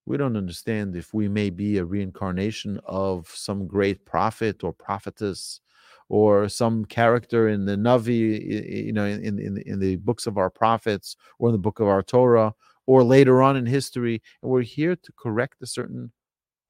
We 0.06 0.18
don't 0.18 0.36
understand 0.36 0.96
if 0.96 1.14
we 1.14 1.30
may 1.30 1.50
be 1.50 1.78
a 1.78 1.86
reincarnation 1.86 2.80
of 2.86 3.28
some 3.30 3.68
great 3.68 4.06
prophet 4.06 4.64
or 4.64 4.74
prophetess 4.74 5.62
or 6.10 6.50
some 6.50 6.86
character 6.86 7.48
in 7.48 7.66
the 7.66 7.76
Navi, 7.76 8.86
you 8.86 8.94
know, 8.94 9.06
in, 9.06 9.40
in, 9.40 9.58
in 9.66 9.80
the 9.80 9.96
books 9.98 10.28
of 10.28 10.38
our 10.38 10.50
prophets 10.50 11.16
or 11.40 11.50
in 11.50 11.54
the 11.54 11.60
book 11.60 11.80
of 11.80 11.88
our 11.88 12.04
Torah 12.04 12.54
or 12.86 13.04
later 13.04 13.42
on 13.42 13.56
in 13.56 13.66
history. 13.66 14.22
And 14.42 14.52
we're 14.52 14.62
here 14.62 14.96
to 14.96 15.12
correct 15.18 15.62
a 15.62 15.68
certain 15.68 16.12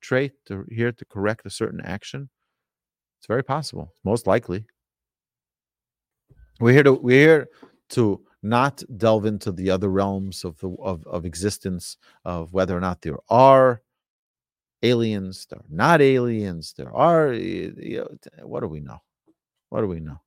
trait, 0.02 0.34
to 0.46 0.66
here 0.70 0.92
to 0.92 1.06
correct 1.06 1.46
a 1.46 1.50
certain 1.50 1.82
action. 1.82 2.30
It's 3.20 3.28
very 3.28 3.44
possible. 3.44 3.94
Most 4.04 4.28
likely. 4.28 4.66
We're 6.60 6.74
here 6.74 6.84
to 6.84 6.94
we're 6.94 7.20
here 7.20 7.48
to 7.90 8.22
not 8.44 8.84
delve 8.98 9.26
into 9.26 9.52
the 9.52 9.72
other 9.72 9.90
realms 9.90 10.44
of 10.44 10.60
the 10.60 10.70
of, 10.82 11.06
of 11.08 11.26
existence 11.26 11.98
of 12.26 12.54
whether 12.54 12.78
or 12.78 12.82
not 12.82 13.02
there 13.02 13.20
are 13.30 13.82
aliens, 14.84 15.48
there 15.50 15.60
are 15.60 15.66
not 15.70 16.02
aliens, 16.02 16.74
there 16.78 16.94
are 16.94 17.34
you 17.34 18.08
know, 18.38 18.46
what 18.46 18.60
do 18.62 18.68
we 18.68 18.82
know? 18.82 19.00
What 19.70 19.82
do 19.82 19.88
we 19.88 20.02
know? 20.02 20.20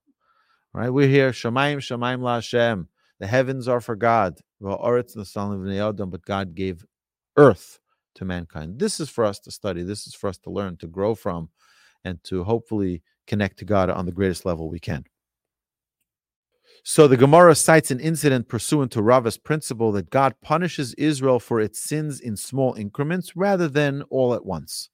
All 0.75 0.81
right, 0.81 0.91
we're 0.91 1.09
here. 1.09 1.31
Shemaim, 1.31 1.79
Shemaim 1.79 2.21
La 2.21 2.37
Hashem. 2.37 2.89
The 3.19 3.27
heavens 3.27 3.69
are 3.69 3.81
for 3.81 3.97
God. 3.97 4.39
But 4.61 4.79
God 6.27 6.55
gave 6.55 6.85
earth 7.37 7.79
to 8.15 8.25
mankind. 8.25 8.79
This 8.79 9.01
is 9.01 9.09
for 9.09 9.25
us 9.25 9.39
to 9.41 9.51
study. 9.51 9.83
This 9.83 10.07
is 10.07 10.15
for 10.15 10.29
us 10.29 10.39
to 10.39 10.51
learn, 10.51 10.77
to 10.79 10.87
grow 10.87 11.15
from, 11.15 11.51
and 12.05 12.23
to 12.25 12.45
hopefully 12.45 13.03
connect 13.27 13.59
to 13.59 13.65
God 13.65 13.91
on 13.91 14.07
the 14.07 14.13
greatest 14.13 14.45
level 14.45 14.69
we 14.69 14.81
can. 14.81 15.05
So 16.89 17.09
the 17.09 17.17
Gemara 17.17 17.57
cites 17.57 17.91
an 17.91 17.99
incident 17.99 18.47
pursuant 18.47 18.93
to 18.93 19.03
Rava's 19.03 19.39
principle 19.39 19.91
that 19.91 20.09
God 20.09 20.37
punishes 20.41 20.95
Israel 20.95 21.41
for 21.41 21.61
its 21.61 21.81
sins 21.81 22.21
in 22.21 22.37
small 22.37 22.75
increments 22.75 23.35
rather 23.35 23.67
than 23.67 24.03
all 24.03 24.35
at 24.35 24.47
once. 24.47 24.89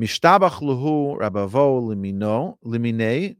Mishtabach 0.00 0.62
luhu 0.62 1.18
rabavo 1.18 1.82
limino 1.82 2.56
limine 2.64 3.36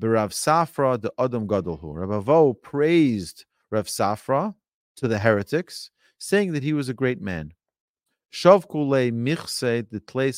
berav 0.00 0.32
Safra 0.32 1.00
the 1.00 1.12
Adam 1.16 1.46
Gadolhu. 1.46 1.94
Rabavo 1.94 2.60
praised 2.60 3.44
Rav 3.70 3.86
Safra 3.86 4.56
to 4.96 5.06
the 5.06 5.20
heretics, 5.20 5.90
saying 6.18 6.54
that 6.54 6.64
he 6.64 6.72
was 6.72 6.88
a 6.88 6.92
great 6.92 7.20
man. 7.20 7.52
Shavkule 8.32 9.12
michse 9.12 9.88
the 9.90 10.00
tlei 10.00 10.34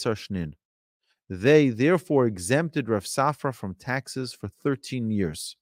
they 1.31 1.69
therefore 1.69 2.27
exempted 2.27 2.89
Rav 2.89 3.05
Safra 3.05 3.55
from 3.55 3.77
taxes 3.77 4.33
for 4.33 4.49
13 4.49 5.13
years. 5.13 5.57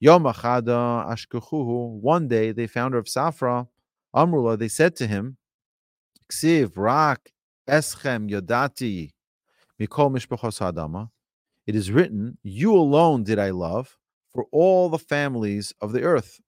Uh, 0.00 0.16
Ashkechuhu, 0.20 2.00
one 2.00 2.28
day 2.28 2.52
they 2.52 2.68
found 2.68 2.94
Rav 2.94 3.06
Safra, 3.06 3.66
Amrullah, 4.14 4.56
they 4.56 4.68
said 4.68 4.94
to 4.96 5.08
him, 5.08 5.36
Ksiv 6.32 6.76
Rak 6.76 7.32
Eschem 7.68 8.30
Yodati 8.30 9.10
Mikol 9.80 10.12
Mishpachos 10.12 10.60
Hadama. 10.60 11.10
It 11.66 11.74
is 11.74 11.90
written, 11.90 12.38
You 12.44 12.72
alone 12.72 13.24
did 13.24 13.40
I 13.40 13.50
love 13.50 13.98
for 14.32 14.46
all 14.52 14.88
the 14.88 14.98
families 14.98 15.74
of 15.80 15.90
the 15.92 16.02
earth. 16.02 16.40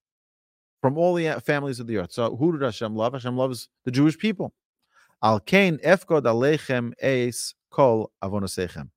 From 0.81 0.97
all 0.97 1.15
the 1.15 1.29
uh, 1.29 1.41
families 1.41 1.81
of 1.81 1.89
the 1.89 1.97
earth. 1.97 2.13
So 2.13 2.37
who 2.37 2.53
did 2.53 2.63
Hashem 2.63 2.95
love? 2.95 3.13
Hashem 3.13 3.37
loves 3.37 3.69
the 3.85 3.91
Jewish 3.91 4.17
people. 4.17 4.55
Al 5.21 5.41
Kain 5.41 5.79
Efkod 5.79 6.23
Alechem 6.23 6.93
Eis 7.03 7.55
kol 7.71 8.13
avonosechem. 8.23 8.91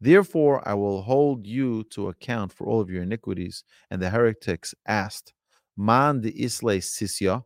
Therefore, 0.00 0.66
I 0.68 0.74
will 0.74 1.02
hold 1.02 1.46
you 1.46 1.84
to 1.90 2.08
account 2.08 2.52
for 2.52 2.66
all 2.66 2.80
of 2.80 2.90
your 2.90 3.04
iniquities. 3.04 3.62
And 3.88 4.02
the 4.02 4.10
heretics 4.10 4.74
asked, 4.84 5.32
Man 5.76 6.20
de 6.20 6.30
isle 6.42 6.80
sisya? 6.80 7.44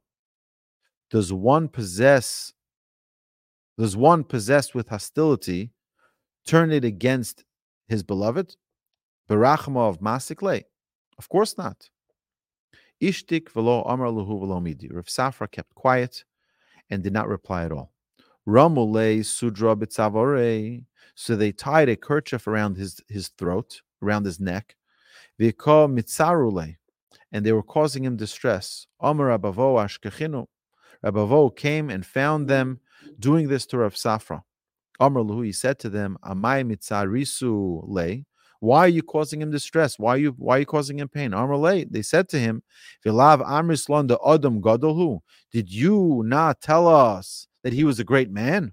Does 1.11 1.33
one 1.33 1.69
possess, 1.69 2.55
does 3.79 3.95
one 3.95 4.25
possessed 4.25 4.75
with 4.75 4.89
hostility 4.89 5.71
turn 6.47 6.73
it 6.73 6.85
against 6.85 7.45
his 7.89 8.03
beloved? 8.03 8.57
Berachma 9.29 9.89
of 9.89 10.01
Masikle? 10.01 10.65
Of 11.19 11.29
course 11.29 11.59
not. 11.59 11.91
Ishtik 13.03 13.51
velo 13.51 13.83
amar 13.83 14.09
luhu 14.09 14.41
velo 14.41 14.61
midi. 14.61 14.89
Rav 14.89 15.07
Safra 15.07 15.51
kept 15.51 15.75
quiet 15.75 16.25
and 16.89 17.03
did 17.03 17.13
not 17.13 17.29
reply 17.29 17.65
at 17.65 17.73
all. 17.73 17.93
Ramule 18.47 19.25
sudra 19.25 19.77
bitzavore. 19.77 20.85
So 21.15 21.35
they 21.35 21.53
tied 21.53 21.89
a 21.89 21.97
kerchief 21.97 22.47
around 22.47 22.77
his, 22.77 23.01
his 23.09 23.29
throat, 23.29 23.81
around 24.03 24.27
his 24.27 24.39
neck. 24.39 24.77
Viko 25.41 25.89
mitzarule. 25.89 26.77
And 27.33 27.45
they 27.45 27.53
were 27.53 27.63
causing 27.63 28.05
him 28.05 28.17
distress. 28.17 28.87
Omer 29.01 29.37
Rabavo 29.37 29.77
ashkechinu. 29.77 30.47
Rabavo 31.05 31.55
came 31.55 31.91
and 31.91 32.05
found 32.05 32.49
them 32.49 32.81
doing 33.19 33.49
this 33.49 33.67
to 33.67 33.79
Rav 33.79 33.95
Safra. 33.95 34.43
Omer 35.01 35.23
Luhu, 35.23 35.55
said 35.55 35.79
to 35.81 35.91
them, 35.91 36.17
Amai 36.25 36.65
mitzarisu 36.65 37.83
le. 37.87 38.25
Why 38.61 38.79
are 38.81 38.89
you 38.89 39.03
causing 39.03 39.43
him 39.43 39.51
distress? 39.51 39.99
Why 39.99 40.15
are 40.15 40.19
you 40.19 40.35
why 40.39 40.57
are 40.57 40.61
you 40.61 40.67
causing 40.67 40.99
him 40.99 41.09
pain? 41.09 41.35
Amar 41.35 41.85
They 41.91 42.03
said 42.03 42.29
to 42.31 42.39
him, 42.39 42.63
Vilav 43.05 43.47
Amrislon 43.47 44.09
the 44.09 44.19
Adam 44.27 44.63
Gadolhu. 44.63 45.21
Did 45.53 45.71
you 45.71 46.23
not 46.25 46.61
tell 46.61 46.89
us 46.89 47.47
that 47.67 47.73
he 47.73 47.83
was 47.83 47.99
a 47.99 48.05
great 48.05 48.31
man. 48.31 48.73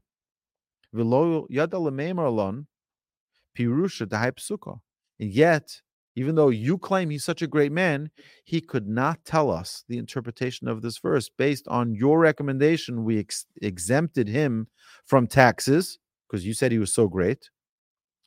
And 5.20 5.32
yet, 5.32 5.82
even 6.16 6.36
though 6.36 6.50
you 6.50 6.78
claim 6.78 7.10
he's 7.10 7.24
such 7.24 7.42
a 7.42 7.48
great 7.48 7.72
man, 7.72 8.12
he 8.44 8.62
could 8.62 8.88
not 8.88 9.26
tell 9.26 9.50
us 9.50 9.84
the 9.90 9.98
interpretation 9.98 10.68
of 10.68 10.84
this 10.84 11.00
verse 11.00 11.28
based 11.28 11.68
on 11.68 11.96
your 11.96 12.20
recommendation. 12.20 13.04
We 13.04 13.18
ex- 13.18 13.48
exempted 13.64 14.28
him 14.28 14.68
from 15.08 15.26
taxes 15.26 15.98
because 16.30 16.46
you 16.46 16.54
said 16.54 16.72
he 16.72 16.78
was 16.78 16.94
so 16.94 17.08
great. 17.08 17.50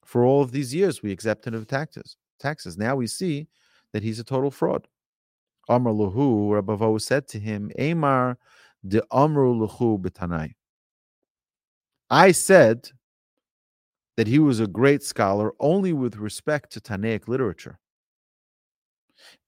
For 0.04 0.24
all 0.24 0.42
of 0.42 0.50
these 0.50 0.74
years, 0.74 1.00
we 1.00 1.12
exempted 1.12 1.54
him 1.54 1.60
of 1.60 1.68
taxes. 1.68 2.16
Taxes. 2.40 2.76
Now 2.76 2.96
we 2.96 3.06
see 3.06 3.46
that 3.92 4.02
he's 4.02 4.18
a 4.18 4.24
total 4.24 4.50
fraud. 4.50 4.88
Amr 5.68 5.92
Lahu, 5.92 6.50
Rabbi 6.54 6.98
said 6.98 7.28
to 7.28 7.38
him, 7.38 7.70
Amar 7.78 8.36
de 8.88 9.02
Amru 9.10 9.54
Lahu 9.54 10.00
B'tanai. 10.00 10.54
I 12.10 12.32
said 12.32 12.90
that 14.16 14.26
he 14.26 14.38
was 14.38 14.60
a 14.60 14.66
great 14.66 15.02
scholar 15.02 15.52
only 15.60 15.92
with 15.92 16.16
respect 16.16 16.72
to 16.72 16.80
Tanaic 16.80 17.28
literature. 17.28 17.78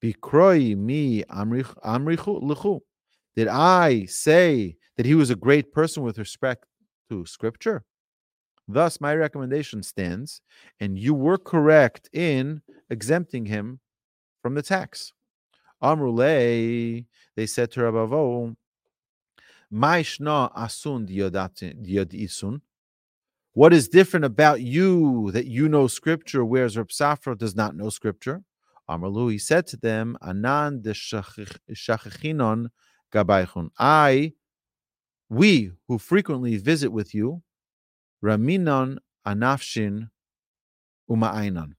Bikroi 0.03 0.75
mi 0.77 1.23
amrichu 1.23 2.81
Did 3.35 3.47
I 3.47 4.05
say 4.05 4.75
that 4.97 5.05
he 5.05 5.15
was 5.15 5.29
a 5.29 5.35
great 5.35 5.71
person 5.71 6.03
with 6.03 6.19
respect 6.19 6.65
to 7.09 7.25
scripture? 7.25 7.83
Thus, 8.67 9.01
my 9.01 9.15
recommendation 9.15 9.81
stands, 9.81 10.41
and 10.79 10.99
you 10.99 11.15
were 11.15 11.39
correct 11.39 12.09
in 12.13 12.61
exempting 12.91 13.45
him 13.45 13.79
from 14.43 14.53
the 14.53 14.61
tax. 14.61 15.11
Amrule, 15.81 17.05
they 17.35 17.45
said 17.45 17.71
to 17.71 17.81
Rabavo, 19.73 20.53
asun 20.55 21.07
isun. 22.13 22.61
What 23.53 23.73
is 23.73 23.89
different 23.89 24.25
about 24.25 24.61
you 24.61 25.31
that 25.31 25.47
you 25.47 25.67
know 25.67 25.87
scripture, 25.87 26.45
whereas 26.45 26.77
Reb 26.77 26.89
Safra 26.89 27.37
does 27.37 27.55
not 27.55 27.75
know 27.75 27.89
scripture? 27.89 28.43
Amarlu, 28.89 29.31
he 29.31 29.37
said 29.37 29.67
to 29.67 29.77
them, 29.77 30.17
Anan 30.21 30.81
de 30.81 30.93
shachachinon 30.93 32.69
gabaychun. 33.13 33.69
I, 33.77 34.33
we 35.29 35.71
who 35.87 35.97
frequently 35.97 36.57
visit 36.57 36.91
with 36.91 37.13
you, 37.13 37.43
Raminon 38.23 38.97
anafshin 39.25 40.09
uma'ainan. 41.09 41.73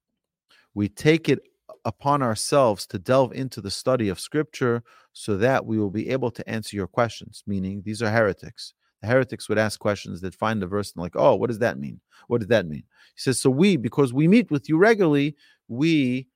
We 0.75 0.89
take 0.89 1.29
it 1.29 1.41
upon 1.85 2.23
ourselves 2.23 2.87
to 2.89 2.99
delve 2.99 3.33
into 3.33 3.61
the 3.61 3.71
study 3.71 4.09
of 4.09 4.21
scripture 4.21 4.83
so 5.13 5.37
that 5.37 5.67
we 5.67 5.79
will 5.79 5.91
be 5.91 6.09
able 6.11 6.31
to 6.31 6.49
answer 6.49 6.77
your 6.77 6.87
questions, 6.87 7.43
meaning 7.47 7.83
these 7.85 8.03
are 8.03 8.11
heretics. 8.11 8.75
The 9.03 9.09
heretics 9.09 9.49
would 9.49 9.59
ask 9.59 9.81
questions 9.81 10.21
that 10.21 10.35
find 10.35 10.61
the 10.61 10.67
verse 10.67 10.93
and 10.93 11.03
like, 11.03 11.17
oh, 11.17 11.35
what 11.35 11.49
does 11.49 11.59
that 11.61 11.79
mean? 11.79 12.01
What 12.29 12.39
does 12.39 12.49
that 12.49 12.67
mean? 12.67 12.85
He 13.15 13.21
says, 13.21 13.41
so 13.41 13.51
we, 13.51 13.77
because 13.77 14.13
we 14.13 14.29
meet 14.29 14.51
with 14.51 14.69
you 14.69 14.77
regularly, 14.77 15.37
we 15.69 16.29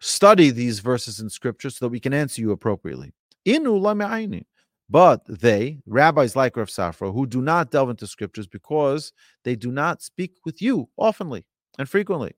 study 0.00 0.50
these 0.50 0.80
verses 0.80 1.20
in 1.20 1.30
scripture 1.30 1.70
so 1.70 1.86
that 1.86 1.90
we 1.90 2.00
can 2.00 2.12
answer 2.12 2.40
you 2.40 2.50
appropriately. 2.50 3.12
Inu 3.46 3.80
lame'aini. 3.80 4.44
But 4.90 5.22
they, 5.26 5.78
rabbis 5.86 6.36
like 6.36 6.56
Rav 6.56 6.68
Safra, 6.68 7.14
who 7.14 7.26
do 7.26 7.40
not 7.40 7.70
delve 7.70 7.90
into 7.90 8.06
scriptures 8.06 8.46
because 8.46 9.12
they 9.42 9.56
do 9.56 9.72
not 9.72 10.02
speak 10.02 10.32
with 10.44 10.60
you 10.60 10.88
oftenly 11.00 11.44
and 11.78 11.88
frequently. 11.88 12.34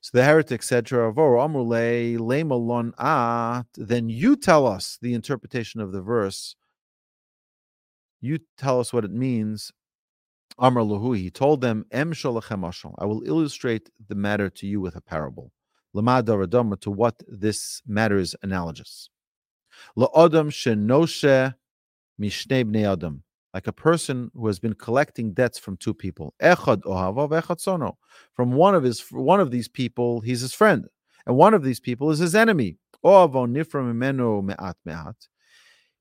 So 0.00 0.16
the 0.16 0.24
heretic 0.24 0.62
said 0.62 0.86
to 0.86 0.98
Rav 0.98 1.16
Amrule, 1.16 2.18
Lemalon 2.18 2.92
at, 3.00 3.66
then 3.74 4.08
you 4.08 4.36
tell 4.36 4.66
us 4.66 4.98
the 5.02 5.14
interpretation 5.14 5.80
of 5.80 5.92
the 5.92 6.00
verse. 6.00 6.54
You 8.20 8.38
tell 8.56 8.80
us 8.80 8.92
what 8.92 9.04
it 9.04 9.10
means. 9.10 9.72
Amr 10.58 10.82
Lahu, 10.82 11.16
he 11.16 11.30
told 11.30 11.60
them, 11.60 11.84
Em 11.92 12.12
I 12.12 13.04
will 13.04 13.22
illustrate 13.24 13.90
the 14.08 14.14
matter 14.14 14.50
to 14.50 14.66
you 14.66 14.80
with 14.80 14.96
a 14.96 15.00
parable. 15.00 15.52
Lamad 15.94 16.80
to 16.80 16.90
what 16.90 17.22
this 17.26 17.82
matter 17.86 18.18
is 18.18 18.36
analogous. 18.42 19.10
La'adam 19.96 20.50
shenoshe 20.50 21.54
mishnei 22.20 22.64
bnei 22.64 22.92
adam, 22.92 23.22
like 23.54 23.66
a 23.66 23.72
person 23.72 24.30
who 24.34 24.46
has 24.46 24.58
been 24.58 24.74
collecting 24.74 25.32
debts 25.32 25.58
from 25.58 25.76
two 25.76 25.94
people. 25.94 26.34
Echad 26.42 26.82
ohavav, 26.82 27.30
echad 27.30 27.60
sono. 27.60 27.96
From 28.34 28.52
one 28.52 28.74
of 28.74 28.82
his 28.82 29.00
one 29.10 29.40
of 29.40 29.50
these 29.50 29.68
people, 29.68 30.20
he's 30.20 30.40
his 30.40 30.52
friend, 30.52 30.86
and 31.26 31.36
one 31.36 31.54
of 31.54 31.62
these 31.62 31.80
people 31.80 32.10
is 32.10 32.18
his 32.18 32.34
enemy. 32.34 32.76
Me'at 33.02 34.76
me'at. 34.84 35.28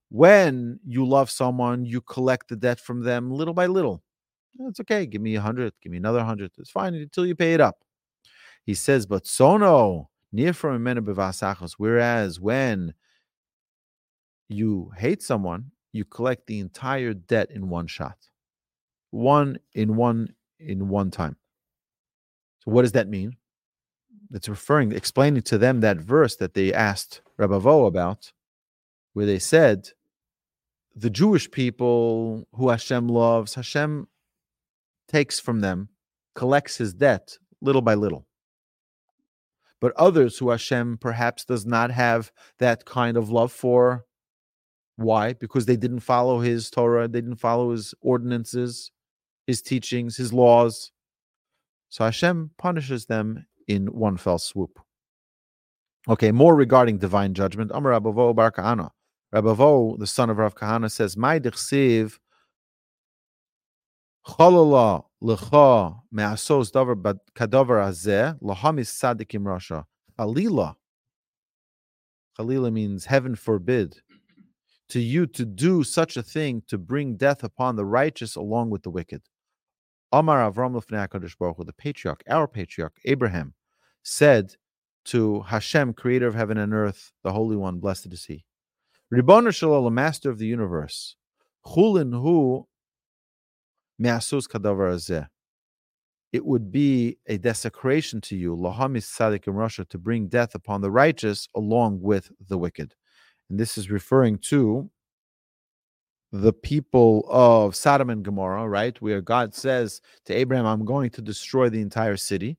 When 0.09 0.79
you 0.85 1.05
love 1.05 1.29
someone, 1.29 1.85
you 1.85 2.01
collect 2.01 2.47
the 2.49 2.55
debt 2.55 2.79
from 2.79 3.03
them 3.03 3.31
little 3.31 3.53
by 3.53 3.67
little. 3.67 4.03
It's 4.59 4.79
okay. 4.79 5.05
Give 5.05 5.21
me 5.21 5.35
a 5.35 5.41
hundred. 5.41 5.73
Give 5.81 5.91
me 5.91 5.97
another 5.97 6.23
hundred. 6.23 6.51
It's 6.57 6.71
fine 6.71 6.95
until 6.95 7.25
you 7.25 7.35
pay 7.35 7.53
it 7.53 7.61
up. 7.61 7.77
He 8.63 8.73
says, 8.73 9.05
but 9.05 9.27
sono 9.27 10.09
mimenu 10.33 10.99
bevasachos. 10.99 11.73
Whereas 11.77 12.39
when 12.39 12.93
you 14.49 14.91
hate 14.97 15.21
someone, 15.21 15.71
you 15.91 16.05
collect 16.05 16.47
the 16.47 16.59
entire 16.59 17.13
debt 17.13 17.49
in 17.51 17.69
one 17.69 17.87
shot. 17.87 18.17
One 19.11 19.59
in 19.73 19.95
one 19.95 20.33
in 20.59 20.89
one 20.89 21.11
time. 21.11 21.37
So 22.59 22.71
what 22.71 22.81
does 22.81 22.91
that 22.93 23.07
mean? 23.07 23.37
It's 24.31 24.49
referring, 24.49 24.91
explaining 24.91 25.43
to 25.43 25.57
them 25.57 25.81
that 25.81 25.97
verse 25.97 26.35
that 26.37 26.53
they 26.53 26.73
asked 26.73 27.21
Rabbi 27.37 27.59
Vo 27.59 27.85
about, 27.85 28.33
where 29.13 29.25
they 29.25 29.39
said, 29.39 29.89
the 30.95 31.09
Jewish 31.09 31.49
people 31.49 32.47
who 32.53 32.69
Hashem 32.69 33.07
loves, 33.07 33.53
Hashem 33.53 34.07
takes 35.07 35.39
from 35.39 35.61
them, 35.61 35.89
collects 36.35 36.77
his 36.77 36.93
debt 36.93 37.37
little 37.61 37.83
by 37.83 37.93
little. 37.93 38.25
But 39.79 39.93
others 39.95 40.39
who 40.39 40.49
Hashem 40.49 40.97
perhaps 40.97 41.45
does 41.45 41.65
not 41.65 41.91
have 41.91 42.31
that 42.57 42.83
kind 42.85 43.15
of 43.15 43.29
love 43.29 43.51
for, 43.51 44.05
why? 44.97 45.33
Because 45.33 45.65
they 45.65 45.77
didn't 45.77 45.99
follow 46.01 46.39
his 46.39 46.69
Torah, 46.69 47.07
they 47.07 47.21
didn't 47.21 47.37
follow 47.37 47.71
his 47.71 47.93
ordinances, 48.01 48.91
his 49.45 49.61
teachings, 49.61 50.17
his 50.17 50.33
laws. 50.33 50.91
So 51.89 52.03
Hashem 52.03 52.51
punishes 52.57 53.05
them 53.05 53.45
in 53.67 53.85
one 53.87 54.17
fell 54.17 54.39
swoop. 54.39 54.79
Okay, 56.09 56.31
more 56.31 56.55
regarding 56.55 56.97
divine 56.97 57.33
judgment. 57.33 57.71
Amar 57.73 57.99
Rabavo 57.99 58.35
Bar 58.35 58.51
Kahana. 58.51 58.91
Rabavo, 59.33 59.99
the 59.99 60.07
son 60.07 60.29
of 60.29 60.37
Rav 60.37 60.55
Kahana, 60.55 60.89
says, 60.89 61.15
My 61.15 61.39
dichsiv 61.39 62.17
chalala 64.25 65.03
lecha 65.21 65.99
me'asos 66.11 66.71
davar 66.71 67.19
kadavar 67.35 67.85
azeh 67.87 68.39
lahamis 68.41 68.89
sadikim 68.89 69.43
rasha. 69.43 69.85
Chalila. 70.17 70.75
Chalila 72.39 72.71
means 72.71 73.05
heaven 73.05 73.35
forbid 73.35 74.01
to 74.89 74.99
you 74.99 75.25
to 75.27 75.45
do 75.45 75.83
such 75.83 76.17
a 76.17 76.23
thing 76.23 76.63
to 76.67 76.77
bring 76.77 77.17
death 77.17 77.43
upon 77.43 77.75
the 77.75 77.85
righteous 77.85 78.35
along 78.35 78.69
with 78.69 78.83
the 78.83 78.89
wicked. 78.89 79.21
Amar 80.11 80.49
Avram 80.49 80.73
Baruch 81.39 81.65
the 81.65 81.73
patriarch, 81.73 82.23
our 82.29 82.47
patriarch, 82.47 82.97
Abraham, 83.05 83.53
said 84.03 84.55
to 85.05 85.41
Hashem, 85.41 85.93
creator 85.93 86.27
of 86.27 86.35
heaven 86.35 86.57
and 86.57 86.73
earth, 86.73 87.11
the 87.23 87.33
Holy 87.33 87.57
One, 87.57 87.79
blessed 87.79 88.13
is 88.13 88.25
He. 88.25 88.45
Ribbon 89.09 89.51
Shalom, 89.51 89.93
master 89.93 90.29
of 90.29 90.37
the 90.37 90.45
universe. 90.45 91.15
Chulin 91.65 92.11
hu 92.11 92.67
me'asus 93.99 94.47
kadavar 94.47 94.93
azeh. 94.93 95.27
It 96.33 96.45
would 96.45 96.71
be 96.71 97.17
a 97.27 97.37
desecration 97.37 98.19
to 98.21 98.35
you, 98.35 98.55
lahamis 98.55 99.03
sadik 99.03 99.47
in 99.47 99.53
Russia, 99.53 99.85
to 99.85 99.97
bring 99.97 100.27
death 100.27 100.55
upon 100.55 100.81
the 100.81 100.91
righteous 100.91 101.47
along 101.55 102.01
with 102.01 102.31
the 102.47 102.57
wicked. 102.57 102.95
And 103.49 103.59
this 103.59 103.77
is 103.77 103.89
referring 103.89 104.39
to 104.49 104.89
the 106.31 106.53
people 106.53 107.25
of 107.29 107.75
Sodom 107.75 108.09
and 108.09 108.23
Gomorrah, 108.23 108.67
right? 108.67 109.01
Where 109.01 109.21
God 109.21 109.53
says 109.55 110.01
to 110.25 110.33
Abraham, 110.33 110.65
I'm 110.65 110.85
going 110.85 111.09
to 111.11 111.21
destroy 111.21 111.69
the 111.69 111.81
entire 111.81 112.17
city. 112.17 112.57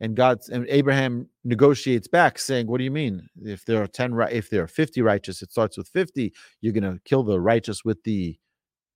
And 0.00 0.16
God 0.16 0.40
and 0.52 0.66
Abraham 0.68 1.28
negotiates 1.44 2.08
back, 2.08 2.38
saying, 2.38 2.66
What 2.66 2.78
do 2.78 2.84
you 2.84 2.90
mean? 2.90 3.26
If 3.42 3.64
there 3.64 3.82
are 3.82 3.86
10 3.86 4.18
if 4.30 4.50
there 4.50 4.62
are 4.62 4.68
50 4.68 5.00
righteous, 5.02 5.40
it 5.40 5.52
starts 5.52 5.78
with 5.78 5.88
50, 5.88 6.32
you're 6.60 6.72
gonna 6.72 6.98
kill 7.04 7.22
the 7.22 7.40
righteous 7.40 7.84
with 7.84 8.02
the 8.02 8.36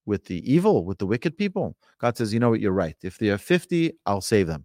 with 0.06 0.24
the 0.24 0.50
evil, 0.50 0.84
with 0.84 0.98
the 0.98 1.06
wicked 1.06 1.36
people. 1.36 1.76
God 2.00 2.16
says, 2.16 2.32
you 2.32 2.40
know 2.40 2.50
what, 2.50 2.60
you're 2.60 2.72
right. 2.72 2.96
If 3.02 3.18
there 3.18 3.34
are 3.34 3.38
50, 3.38 3.92
I'll 4.06 4.22
save 4.22 4.46
them. 4.46 4.64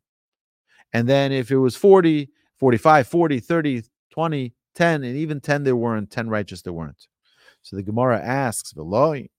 And 0.93 1.07
then 1.07 1.31
if 1.31 1.51
it 1.51 1.57
was 1.57 1.75
40, 1.75 2.29
45, 2.59 3.07
40, 3.07 3.39
30, 3.39 3.83
20, 4.11 4.53
10, 4.75 5.03
and 5.03 5.15
even 5.15 5.39
10 5.39 5.63
there 5.63 5.75
weren't, 5.75 6.11
10 6.11 6.29
righteous 6.29 6.61
there 6.61 6.73
weren't. 6.73 7.07
So 7.61 7.75
the 7.75 7.83
Gemara 7.83 8.19
asks, 8.19 8.73
Veloy, 8.73 9.29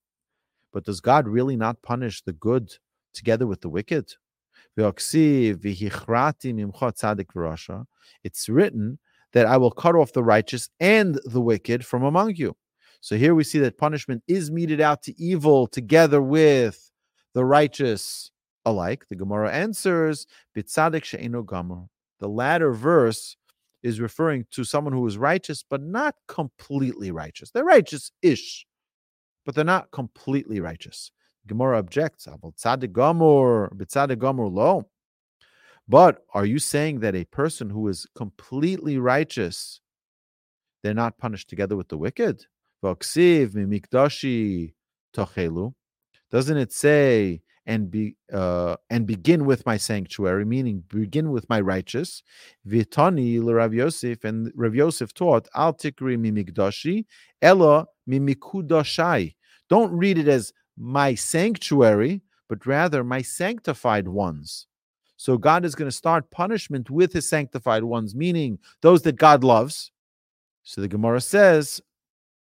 but 0.73 0.85
does 0.85 1.01
God 1.01 1.29
really 1.29 1.57
not 1.57 1.83
punish 1.83 2.23
the 2.23 2.33
good 2.33 2.73
together 3.13 3.47
with 3.47 3.61
the 3.61 3.69
wicked? 3.69 4.15
It's 4.77 5.15
written 8.49 8.99
that 9.33 9.47
I 9.47 9.57
will 9.57 9.71
cut 9.71 9.95
off 9.95 10.13
the 10.13 10.25
righteous 10.25 10.69
and 10.81 11.21
the 11.25 11.41
wicked 11.41 11.87
from 11.87 12.03
among 12.03 12.35
you. 12.37 12.57
So 13.01 13.17
here 13.17 13.35
we 13.35 13.45
see 13.45 13.59
that 13.61 13.79
punishment 13.79 14.23
is 14.27 14.51
meted 14.51 14.81
out 14.81 15.03
to 15.03 15.23
evil 15.23 15.67
together 15.67 16.23
with 16.23 16.91
the 17.35 17.45
righteous 17.45 18.31
alike. 18.65 19.05
The 19.09 19.17
Gemara 19.17 19.53
answers, 19.53 20.27
The 20.55 21.87
latter 22.21 22.73
verse 22.73 23.37
is 23.85 24.01
referring 24.01 24.47
to 24.51 24.65
someone 24.65 24.95
who 24.95 25.07
is 25.07 25.19
righteous, 25.19 25.63
but 25.69 25.83
not 25.83 26.17
completely 26.27 27.13
righteous. 27.13 27.51
They're 27.51 27.65
righteous 27.65 28.11
ish, 28.23 28.67
but 29.45 29.55
they're 29.55 29.65
not 29.65 29.91
completely 29.93 30.59
righteous. 30.59 31.13
Gemara 31.47 31.79
objects, 31.79 32.27
but 35.87 36.25
are 36.33 36.47
you 36.47 36.59
saying 36.59 37.01
that 37.01 37.15
a 37.15 37.25
person 37.27 37.69
who 37.69 37.87
is 37.89 38.07
completely 38.17 38.97
righteous, 38.97 39.81
they're 40.83 40.95
not 40.95 41.19
punished 41.19 41.51
together 41.51 41.77
with 41.77 41.89
the 41.89 41.99
wicked? 41.99 42.47
Doesn't 46.31 46.57
it 46.57 46.73
say 46.73 47.43
and 47.67 47.91
be 47.91 48.17
uh, 48.33 48.77
and 48.91 49.07
begin 49.07 49.45
with 49.45 49.65
my 49.67 49.77
sanctuary, 49.77 50.45
meaning 50.45 50.85
begin 50.89 51.31
with 51.31 51.49
my 51.49 51.61
righteous. 51.61 52.23
Vitani 52.67 53.41
Rav 53.43 53.73
Yosef 53.75 54.25
and 54.25 54.53
Rav 54.55 54.75
Yosef 54.75 55.15
taught 55.15 55.49
Al 55.55 55.75
Tikri 55.75 56.17
Mimigdashi 56.19 57.07
Ella 57.43 57.87
Mimikudashai. 58.09 59.35
Don't 59.69 59.93
read 59.93 60.19
it 60.19 60.29
as 60.29 60.53
my 60.77 61.15
sanctuary, 61.15 62.21
but 62.49 62.67
rather 62.67 63.03
my 63.03 63.23
sanctified 63.23 64.09
ones. 64.09 64.67
So 65.17 65.39
God 65.39 65.65
is 65.65 65.75
going 65.75 65.91
to 65.91 65.97
start 65.97 66.31
punishment 66.31 66.91
with 66.91 67.13
his 67.13 67.29
sanctified 67.29 67.85
ones, 67.85 68.15
meaning 68.15 68.59
those 68.83 69.03
that 69.03 69.17
God 69.17 69.45
loves. 69.45 69.91
So 70.65 70.81
the 70.81 70.89
Gemara 70.89 71.21
says, 71.21 71.81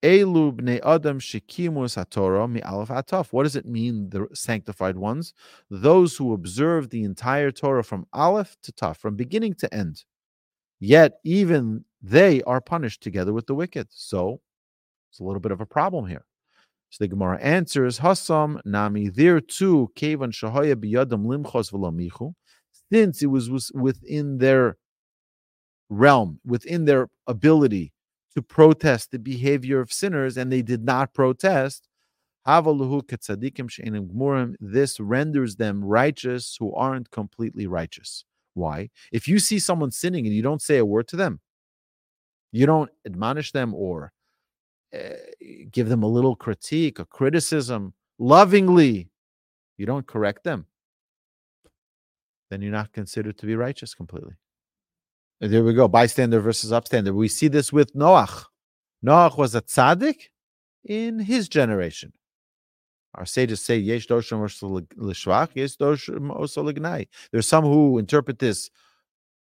Elu 0.03 0.53
bnei 0.53 0.80
adam 0.84 1.20
shekimus 1.20 1.96
haTorah 1.96 2.50
mi 2.50 2.61
aleph 2.62 2.88
ataf. 2.88 3.32
What 3.32 3.44
does 3.44 3.55
it 3.55 3.66
mean, 3.66 4.11
the 4.11 4.26
sanctified 4.34 4.96
ones? 4.96 5.32
Those 5.70 6.16
who 6.16 6.32
observe 6.34 6.90
the 6.90 7.05
entire 7.05 7.53
Torah 7.53 7.84
from 7.84 8.07
aleph 8.12 8.57
to 8.64 8.72
taf, 8.72 8.96
from 8.96 9.14
beginning 9.14 9.55
to 9.55 9.72
end. 9.72 10.05
Yet 10.80 11.20
even 11.24 11.84
they 12.03 12.42
are 12.42 12.61
punished 12.61 13.00
together 13.00 13.32
with 13.32 13.46
the 13.46 13.55
wicked. 13.55 13.86
So 13.90 14.40
it's 15.11 15.20
a 15.20 15.24
little 15.24 15.40
bit 15.40 15.53
of 15.53 15.61
a 15.61 15.66
problem 15.66 16.07
here. 16.07 16.24
So 16.90 17.05
the 17.05 17.09
Gemara 17.09 17.38
answers, 17.40 18.00
Hasam 18.00 18.61
nami, 18.64 19.09
there 19.09 19.40
too, 19.40 19.92
kevan 19.94 20.32
shahaya 20.32 20.74
biyadam 20.74 21.26
limchos 21.26 21.70
v'lamichu, 21.70 22.34
since 22.92 23.22
it 23.22 23.26
was 23.26 23.70
within 23.72 24.38
their 24.38 24.76
realm, 25.88 26.40
within 26.44 26.86
their 26.86 27.09
ability 27.28 27.92
to 28.35 28.43
protest 28.43 29.11
the 29.11 29.18
behavior 29.18 29.80
of 29.80 29.93
sinners 29.93 30.37
and 30.37 30.51
they 30.51 30.62
did 30.62 30.85
not 30.85 31.14
protest. 31.14 31.89
This 34.61 35.01
renders 35.01 35.57
them 35.57 35.85
righteous 35.85 36.57
who 36.59 36.74
aren't 36.74 37.11
completely 37.11 37.66
righteous. 37.66 38.24
Why? 38.55 38.91
If 39.12 39.28
you 39.28 39.39
see 39.39 39.59
someone 39.59 39.91
sinning 39.91 40.26
and 40.26 40.35
you 40.35 40.43
don't 40.43 40.62
say 40.62 40.78
a 40.78 40.85
word 40.85 41.09
to 41.09 41.16
them, 41.16 41.41
you 42.51 42.66
don't 42.66 42.91
admonish 43.07 43.53
them 43.53 43.74
or 43.74 44.12
uh, 44.95 44.99
give 45.70 45.89
them 45.89 46.03
a 46.03 46.09
little 46.09 46.37
critique, 46.37 46.99
a 46.99 47.07
criticism 47.07 47.95
lovingly, 48.18 49.09
you 49.78 49.87
don't 49.87 50.07
correct 50.07 50.45
them, 50.45 50.66
then 52.51 52.61
you're 52.61 52.70
not 52.70 52.93
considered 52.93 53.39
to 53.39 53.47
be 53.47 53.57
righteous 53.57 53.95
completely. 53.95 54.35
There 55.45 55.64
we 55.64 55.74
go, 55.74 55.88
bystander 55.88 56.38
versus 56.38 56.70
upstander. 56.70 57.12
We 57.12 57.26
see 57.26 57.49
this 57.49 57.72
with 57.72 57.97
Noach. 57.97 58.45
Noach 59.05 59.36
was 59.36 59.57
a 59.57 59.61
tzaddik 59.61 60.28
in 60.84 61.18
his 61.18 61.49
generation. 61.49 62.12
Our 63.16 63.26
sages 63.26 63.61
say, 63.61 63.76
Yesh 63.76 64.07
doshim 64.07 64.40
l'shvach, 64.40 65.49
yesh 65.57 65.76
doshim 65.78 66.30
oso 66.30 67.07
There's 67.32 67.49
some 67.49 67.64
who 67.64 67.99
interpret 67.99 68.38
this 68.38 68.70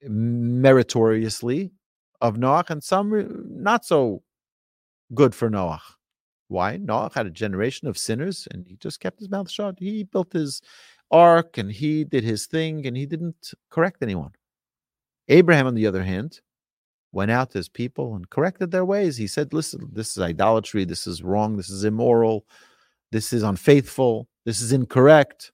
meritoriously 0.01 1.71
of 2.19 2.35
Noach, 2.35 2.71
and 2.71 2.83
some 2.83 3.45
not 3.47 3.85
so 3.85 4.23
good 5.13 5.35
for 5.35 5.51
Noach. 5.51 5.81
Why? 6.47 6.79
Noach 6.79 7.13
had 7.13 7.27
a 7.27 7.29
generation 7.29 7.87
of 7.87 7.95
sinners, 7.95 8.47
and 8.49 8.65
he 8.67 8.75
just 8.77 9.01
kept 9.01 9.19
his 9.19 9.29
mouth 9.29 9.51
shut. 9.51 9.75
He 9.77 10.01
built 10.05 10.33
his 10.33 10.63
ark, 11.11 11.59
and 11.59 11.71
he 11.71 12.05
did 12.05 12.23
his 12.23 12.47
thing, 12.47 12.87
and 12.87 12.97
he 12.97 13.05
didn't 13.05 13.53
correct 13.69 14.01
anyone. 14.01 14.31
Abraham, 15.29 15.67
on 15.67 15.75
the 15.75 15.87
other 15.87 16.03
hand, 16.03 16.41
went 17.11 17.31
out 17.31 17.51
to 17.51 17.57
his 17.57 17.69
people 17.69 18.15
and 18.15 18.29
corrected 18.29 18.71
their 18.71 18.85
ways. 18.85 19.17
He 19.17 19.27
said, 19.27 19.53
Listen, 19.53 19.89
this 19.91 20.11
is 20.11 20.23
idolatry. 20.23 20.85
This 20.85 21.07
is 21.07 21.23
wrong. 21.23 21.57
This 21.57 21.69
is 21.69 21.83
immoral. 21.83 22.45
This 23.11 23.33
is 23.33 23.43
unfaithful. 23.43 24.27
This 24.45 24.61
is 24.61 24.71
incorrect. 24.71 25.51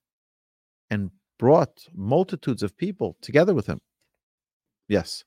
And 0.90 1.12
brought 1.38 1.86
multitudes 1.94 2.64
of 2.64 2.78
people 2.78 3.18
together 3.22 3.54
with 3.54 3.68
him. 3.68 3.80
Yes. 4.88 5.24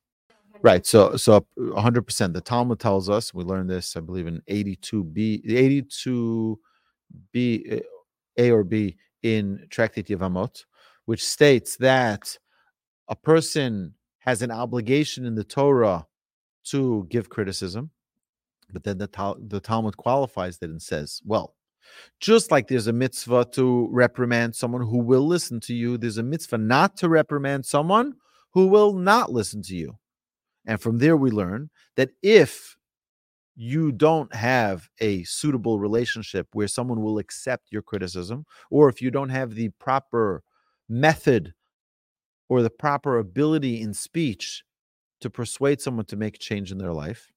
Right. 0.62 0.84
So, 0.84 1.16
so 1.16 1.46
100%. 1.58 2.32
The 2.32 2.40
Talmud 2.40 2.80
tells 2.80 3.08
us, 3.08 3.32
we 3.32 3.44
learned 3.44 3.70
this, 3.70 3.96
I 3.96 4.00
believe, 4.00 4.26
in 4.26 4.42
82b, 4.50 5.46
82b, 7.34 7.82
eh, 8.36 8.50
or 8.50 8.64
B 8.64 8.96
in 9.22 9.66
Tractate 9.70 10.08
Yevamot, 10.08 10.64
which 11.06 11.24
states 11.24 11.76
that 11.76 12.36
a 13.08 13.16
person 13.16 13.94
has 14.20 14.42
an 14.42 14.50
obligation 14.50 15.24
in 15.24 15.34
the 15.34 15.44
Torah 15.44 16.06
to 16.64 17.06
give 17.08 17.28
criticism, 17.28 17.90
but 18.72 18.84
then 18.84 18.98
the, 18.98 19.36
the 19.48 19.60
Talmud 19.60 19.96
qualifies 19.96 20.58
that 20.58 20.70
and 20.70 20.80
says, 20.80 21.20
well, 21.24 21.54
just 22.20 22.50
like 22.50 22.68
there's 22.68 22.86
a 22.86 22.92
mitzvah 22.92 23.46
to 23.52 23.88
reprimand 23.90 24.54
someone 24.54 24.82
who 24.82 24.98
will 24.98 25.26
listen 25.26 25.60
to 25.60 25.74
you, 25.74 25.96
there's 25.98 26.18
a 26.18 26.22
mitzvah 26.22 26.58
not 26.58 26.96
to 26.98 27.08
reprimand 27.08 27.66
someone 27.66 28.14
who 28.52 28.66
will 28.66 28.92
not 28.92 29.32
listen 29.32 29.62
to 29.62 29.74
you. 29.74 29.98
And 30.66 30.80
from 30.80 30.98
there, 30.98 31.16
we 31.16 31.30
learn 31.30 31.70
that 31.96 32.10
if 32.22 32.76
you 33.56 33.92
don't 33.92 34.34
have 34.34 34.88
a 35.00 35.24
suitable 35.24 35.78
relationship 35.78 36.48
where 36.52 36.68
someone 36.68 37.02
will 37.02 37.18
accept 37.18 37.72
your 37.72 37.82
criticism, 37.82 38.44
or 38.70 38.88
if 38.88 39.02
you 39.02 39.10
don't 39.10 39.30
have 39.30 39.54
the 39.54 39.70
proper 39.70 40.42
method 40.88 41.54
or 42.50 42.62
the 42.62 42.68
proper 42.68 43.18
ability 43.18 43.80
in 43.80 43.94
speech 43.94 44.64
to 45.20 45.30
persuade 45.30 45.80
someone 45.80 46.04
to 46.04 46.16
make 46.16 46.34
a 46.34 46.38
change 46.38 46.72
in 46.72 46.78
their 46.78 46.92
life, 46.92 47.30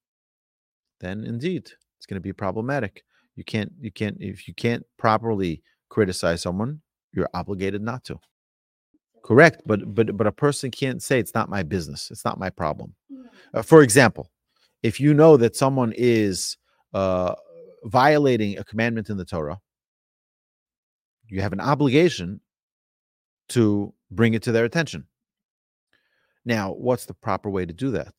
then 0.99 1.24
indeed 1.24 1.72
it's 1.97 2.07
going 2.07 2.16
to 2.16 2.22
be 2.22 2.34
problematic. 2.34 3.03
You 3.36 3.43
can't, 3.43 3.72
you 3.80 3.91
can't, 3.91 4.18
if 4.20 4.47
you 4.47 4.55
can't 4.55 4.84
properly 4.97 5.61
criticize 5.89 6.41
someone, 6.41 6.82
you're 7.14 7.30
obligated 7.36 7.84
not 7.84 8.03
to. 8.05 8.20
Correct, 9.24 9.61
but 9.66 9.93
but 9.93 10.18
but 10.18 10.28
a 10.28 10.32
person 10.32 10.70
can't 10.70 11.01
say 11.01 11.20
it's 11.20 11.34
not 11.34 11.47
my 11.47 11.64
business. 11.64 12.11
It's 12.11 12.26
not 12.26 12.39
my 12.39 12.49
problem. 12.49 12.93
Uh, 13.53 13.61
for 13.61 13.82
example, 13.82 14.30
if 14.82 14.99
you 14.99 15.14
know 15.14 15.38
that 15.38 15.55
someone 15.55 15.93
is 15.95 16.57
uh, 16.93 17.36
violating 17.86 18.57
a 18.57 18.66
commandment 18.66 19.09
in 19.09 19.16
the 19.16 19.24
Torah, 19.24 19.59
you 21.28 21.39
have 21.39 21.53
an 21.53 21.61
obligation 21.61 22.41
to 23.49 23.93
bring 24.11 24.33
it 24.33 24.43
to 24.43 24.51
their 24.51 24.65
attention. 24.65 25.05
Now, 26.45 26.73
what's 26.73 27.05
the 27.05 27.13
proper 27.13 27.49
way 27.49 27.65
to 27.65 27.73
do 27.73 27.91
that? 27.91 28.13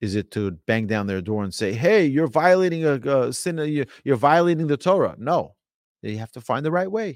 Is 0.00 0.14
it 0.14 0.30
to 0.32 0.52
bang 0.66 0.86
down 0.86 1.06
their 1.06 1.20
door 1.20 1.42
and 1.42 1.52
say, 1.52 1.72
"Hey, 1.72 2.06
you're 2.06 2.28
violating 2.28 2.84
a, 2.84 2.94
a 2.94 3.32
sin. 3.32 3.58
Uh, 3.58 3.62
you're, 3.62 3.86
you're 4.04 4.16
violating 4.16 4.66
the 4.66 4.76
Torah"? 4.76 5.16
No, 5.18 5.56
you 6.02 6.18
have 6.18 6.32
to 6.32 6.40
find 6.40 6.64
the 6.64 6.70
right 6.70 6.90
way. 6.90 7.08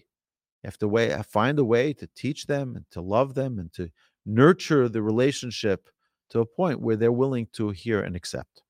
You 0.63 0.67
have 0.67 0.79
to 0.79 0.89
way, 0.89 1.13
uh, 1.13 1.23
find 1.23 1.59
a 1.59 1.65
way 1.65 1.93
to 1.95 2.09
teach 2.17 2.47
them 2.47 2.77
and 2.77 2.85
to 2.91 3.01
love 3.01 3.35
them 3.35 3.59
and 3.59 3.73
to 3.75 3.91
nurture 4.27 4.89
the 4.89 5.03
relationship 5.03 5.89
to 6.31 6.41
a 6.41 6.47
point 6.47 6.81
where 6.81 6.97
they're 6.97 7.13
willing 7.13 7.49
to 7.53 7.71
hear 7.71 8.03
and 8.03 8.17
accept. 8.17 8.63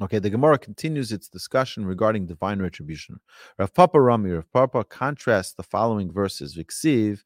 Okay, 0.00 0.20
the 0.20 0.30
Gemara 0.30 0.58
continues 0.58 1.10
its 1.10 1.28
discussion 1.28 1.84
regarding 1.84 2.24
divine 2.24 2.60
retribution. 2.60 3.18
Rav 3.58 3.74
Papa 3.74 4.00
Rami, 4.00 4.30
Rav 4.30 4.52
Papa 4.52 4.84
contrasts 4.84 5.54
the 5.54 5.64
following 5.64 6.12
verses: 6.12 6.56
Viksiv, 6.56 7.24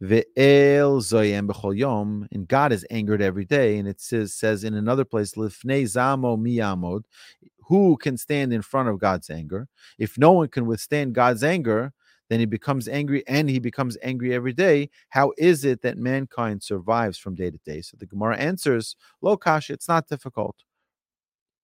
ve'el 0.00 1.00
zoyem 1.00 1.48
b'chol 1.48 1.76
yom, 1.76 2.28
and 2.30 2.46
God 2.46 2.72
is 2.72 2.86
angered 2.90 3.22
every 3.22 3.44
day. 3.44 3.76
And 3.76 3.88
it 3.88 4.00
says, 4.00 4.34
says 4.34 4.62
in 4.62 4.74
another 4.74 5.04
place, 5.04 5.32
lifnei 5.32 5.82
zamo 5.82 6.38
miyamod, 6.38 7.02
who 7.66 7.96
can 7.96 8.16
stand 8.16 8.52
in 8.52 8.62
front 8.62 8.88
of 8.88 9.00
God's 9.00 9.28
anger? 9.28 9.66
If 9.98 10.16
no 10.16 10.30
one 10.30 10.48
can 10.48 10.66
withstand 10.66 11.16
God's 11.16 11.42
anger, 11.42 11.92
then 12.28 12.38
he 12.38 12.46
becomes 12.46 12.86
angry 12.86 13.24
and 13.26 13.50
he 13.50 13.58
becomes 13.58 13.98
angry 14.00 14.32
every 14.32 14.52
day. 14.52 14.90
How 15.08 15.32
is 15.38 15.64
it 15.64 15.82
that 15.82 15.98
mankind 15.98 16.62
survives 16.62 17.18
from 17.18 17.34
day 17.34 17.50
to 17.50 17.58
day? 17.64 17.80
So 17.80 17.96
the 17.98 18.06
Gemara 18.06 18.36
answers, 18.36 18.94
Lo 19.20 19.36
Kashi, 19.36 19.72
it's 19.72 19.88
not 19.88 20.06
difficult. 20.08 20.56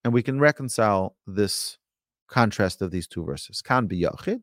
And 0.04 0.12
we 0.12 0.22
can 0.22 0.40
reconcile 0.40 1.16
this 1.26 1.78
contrast 2.28 2.82
of 2.82 2.90
these 2.90 3.06
two 3.06 3.24
verses. 3.24 3.62
Kan 3.62 3.88
biyachid, 3.88 4.42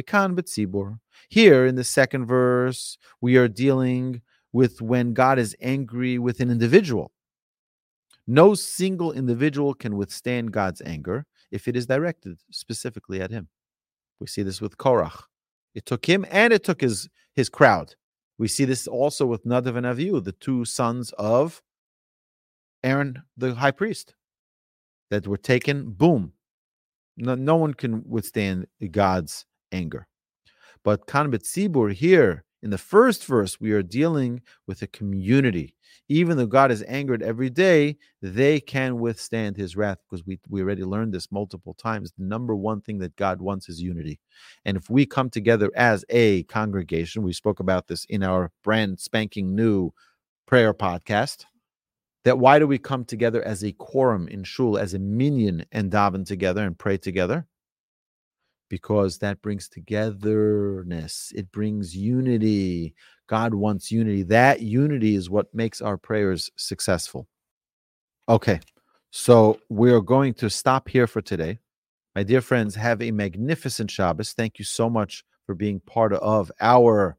v'kan 0.00 0.34
b'tzibur. 0.34 0.98
Here 1.28 1.66
in 1.66 1.74
the 1.74 1.84
second 1.84 2.26
verse, 2.26 2.96
we 3.20 3.36
are 3.36 3.48
dealing 3.48 4.22
with 4.52 4.80
when 4.80 5.12
God 5.14 5.38
is 5.38 5.56
angry 5.60 6.18
with 6.18 6.40
an 6.40 6.50
individual. 6.50 7.12
No 8.26 8.54
single 8.54 9.12
individual 9.12 9.74
can 9.74 9.96
withstand 9.96 10.52
God's 10.52 10.80
anger 10.82 11.26
if 11.50 11.68
it 11.68 11.76
is 11.76 11.86
directed 11.86 12.40
specifically 12.50 13.20
at 13.20 13.30
him. 13.30 13.48
We 14.20 14.26
see 14.28 14.42
this 14.42 14.60
with 14.60 14.78
Korach. 14.78 15.24
It 15.74 15.84
took 15.84 16.06
him 16.06 16.24
and 16.30 16.52
it 16.52 16.64
took 16.64 16.80
his 16.80 17.08
his 17.34 17.48
crowd. 17.48 17.94
We 18.38 18.48
see 18.48 18.64
this 18.64 18.86
also 18.86 19.26
with 19.26 19.44
Nadav 19.44 19.76
and 19.76 19.86
Avihu, 19.86 20.22
the 20.22 20.32
two 20.32 20.64
sons 20.64 21.12
of 21.18 21.62
Aaron, 22.82 23.22
the 23.36 23.54
high 23.54 23.70
priest 23.70 24.14
that 25.14 25.28
were 25.28 25.36
taken, 25.36 25.90
boom. 25.90 26.32
No, 27.16 27.36
no 27.36 27.54
one 27.54 27.72
can 27.72 28.02
withstand 28.08 28.66
God's 28.90 29.46
anger. 29.70 30.08
But 30.82 31.06
Kan 31.06 31.30
Sibur 31.30 31.92
here 31.92 32.44
in 32.64 32.70
the 32.70 32.78
first 32.78 33.24
verse, 33.24 33.60
we 33.60 33.70
are 33.70 33.82
dealing 33.82 34.42
with 34.66 34.82
a 34.82 34.88
community. 34.88 35.76
Even 36.08 36.36
though 36.36 36.46
God 36.46 36.72
is 36.72 36.84
angered 36.88 37.22
every 37.22 37.48
day, 37.48 37.96
they 38.20 38.58
can 38.58 38.98
withstand 38.98 39.56
his 39.56 39.76
wrath 39.76 39.98
because 40.10 40.26
we, 40.26 40.40
we 40.48 40.60
already 40.60 40.82
learned 40.82 41.14
this 41.14 41.30
multiple 41.30 41.74
times. 41.74 42.10
The 42.10 42.24
number 42.24 42.56
one 42.56 42.80
thing 42.80 42.98
that 42.98 43.14
God 43.14 43.40
wants 43.40 43.68
is 43.68 43.80
unity. 43.80 44.18
And 44.64 44.76
if 44.76 44.90
we 44.90 45.06
come 45.06 45.30
together 45.30 45.70
as 45.76 46.04
a 46.08 46.42
congregation, 46.44 47.22
we 47.22 47.32
spoke 47.32 47.60
about 47.60 47.86
this 47.86 48.04
in 48.06 48.24
our 48.24 48.50
brand 48.64 48.98
spanking 48.98 49.54
new 49.54 49.92
prayer 50.46 50.74
podcast 50.74 51.44
that 52.24 52.38
why 52.38 52.58
do 52.58 52.66
we 52.66 52.78
come 52.78 53.04
together 53.04 53.42
as 53.42 53.62
a 53.62 53.72
quorum 53.72 54.28
in 54.28 54.44
shul, 54.44 54.78
as 54.78 54.94
a 54.94 54.98
minyan, 54.98 55.64
and 55.72 55.90
daven 55.90 56.26
together 56.26 56.64
and 56.64 56.78
pray 56.78 56.96
together? 56.96 57.46
Because 58.70 59.18
that 59.18 59.42
brings 59.42 59.68
togetherness, 59.68 61.32
it 61.36 61.52
brings 61.52 61.94
unity. 61.94 62.94
God 63.26 63.54
wants 63.54 63.90
unity. 63.90 64.22
That 64.22 64.60
unity 64.60 65.14
is 65.14 65.30
what 65.30 65.54
makes 65.54 65.80
our 65.80 65.96
prayers 65.96 66.50
successful. 66.56 67.26
Okay, 68.28 68.60
so 69.10 69.60
we 69.70 69.92
are 69.92 70.00
going 70.00 70.34
to 70.34 70.50
stop 70.50 70.88
here 70.88 71.06
for 71.06 71.22
today. 71.22 71.58
My 72.14 72.22
dear 72.22 72.40
friends, 72.40 72.74
have 72.74 73.02
a 73.02 73.10
magnificent 73.10 73.90
Shabbos. 73.90 74.32
Thank 74.32 74.58
you 74.58 74.64
so 74.64 74.88
much 74.90 75.24
for 75.46 75.54
being 75.54 75.80
part 75.80 76.12
of 76.12 76.50
our 76.60 77.16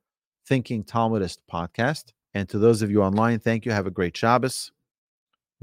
Thinking 0.48 0.84
Talmudist 0.84 1.42
podcast. 1.52 2.14
And 2.34 2.48
to 2.50 2.60
those 2.60 2.82
of 2.82 2.92
you 2.92 3.02
online, 3.02 3.40
thank 3.40 3.66
you. 3.66 3.72
Have 3.72 3.88
a 3.88 3.92
great 3.92 4.16
Shabbos. 4.16 4.72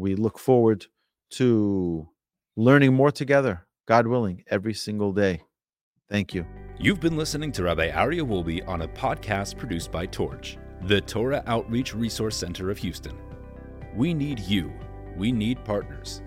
We 0.03 0.17
look 0.17 0.37
forward 0.37 0.87
to 1.35 2.09
learning 2.57 2.93
more 2.93 3.13
together, 3.13 3.69
God 3.87 4.09
willing, 4.09 4.43
every 4.49 4.75
single 4.75 5.13
day. 5.13 5.43
Thank 6.11 6.35
you. 6.35 6.45
You've 6.77 6.99
been 6.99 7.17
listening 7.17 7.53
to 7.53 7.63
Rabbi 7.63 7.89
Aryeh 7.89 8.27
Wolbe 8.27 8.67
on 8.67 8.83
a 8.83 8.89
podcast 8.89 9.57
produced 9.57 9.93
by 9.93 10.07
Torch, 10.07 10.59
the 10.89 11.01
Torah 11.01 11.45
Outreach 11.47 11.95
Resource 11.95 12.37
Center 12.37 12.69
of 12.69 12.79
Houston. 12.79 13.17
We 13.95 14.13
need 14.13 14.41
you. 14.41 14.73
We 15.17 15.31
need 15.31 15.65
partners. 15.65 16.23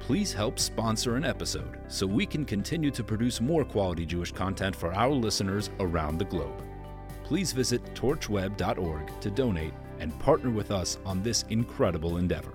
please 0.00 0.32
help 0.32 0.58
sponsor 0.58 1.14
an 1.14 1.24
episode 1.24 1.78
so 1.86 2.06
we 2.06 2.26
can 2.26 2.44
continue 2.44 2.90
to 2.90 3.04
produce 3.04 3.40
more 3.40 3.64
quality 3.64 4.04
Jewish 4.04 4.32
content 4.32 4.74
for 4.74 4.92
our 4.92 5.12
listeners 5.12 5.70
around 5.78 6.18
the 6.18 6.24
globe. 6.24 6.64
Please 7.22 7.52
visit 7.52 7.94
torchweb.org 7.94 9.20
to 9.20 9.30
donate 9.30 9.74
and 10.00 10.18
partner 10.18 10.50
with 10.50 10.72
us 10.72 10.98
on 11.06 11.22
this 11.22 11.44
incredible 11.50 12.16
endeavor. 12.16 12.54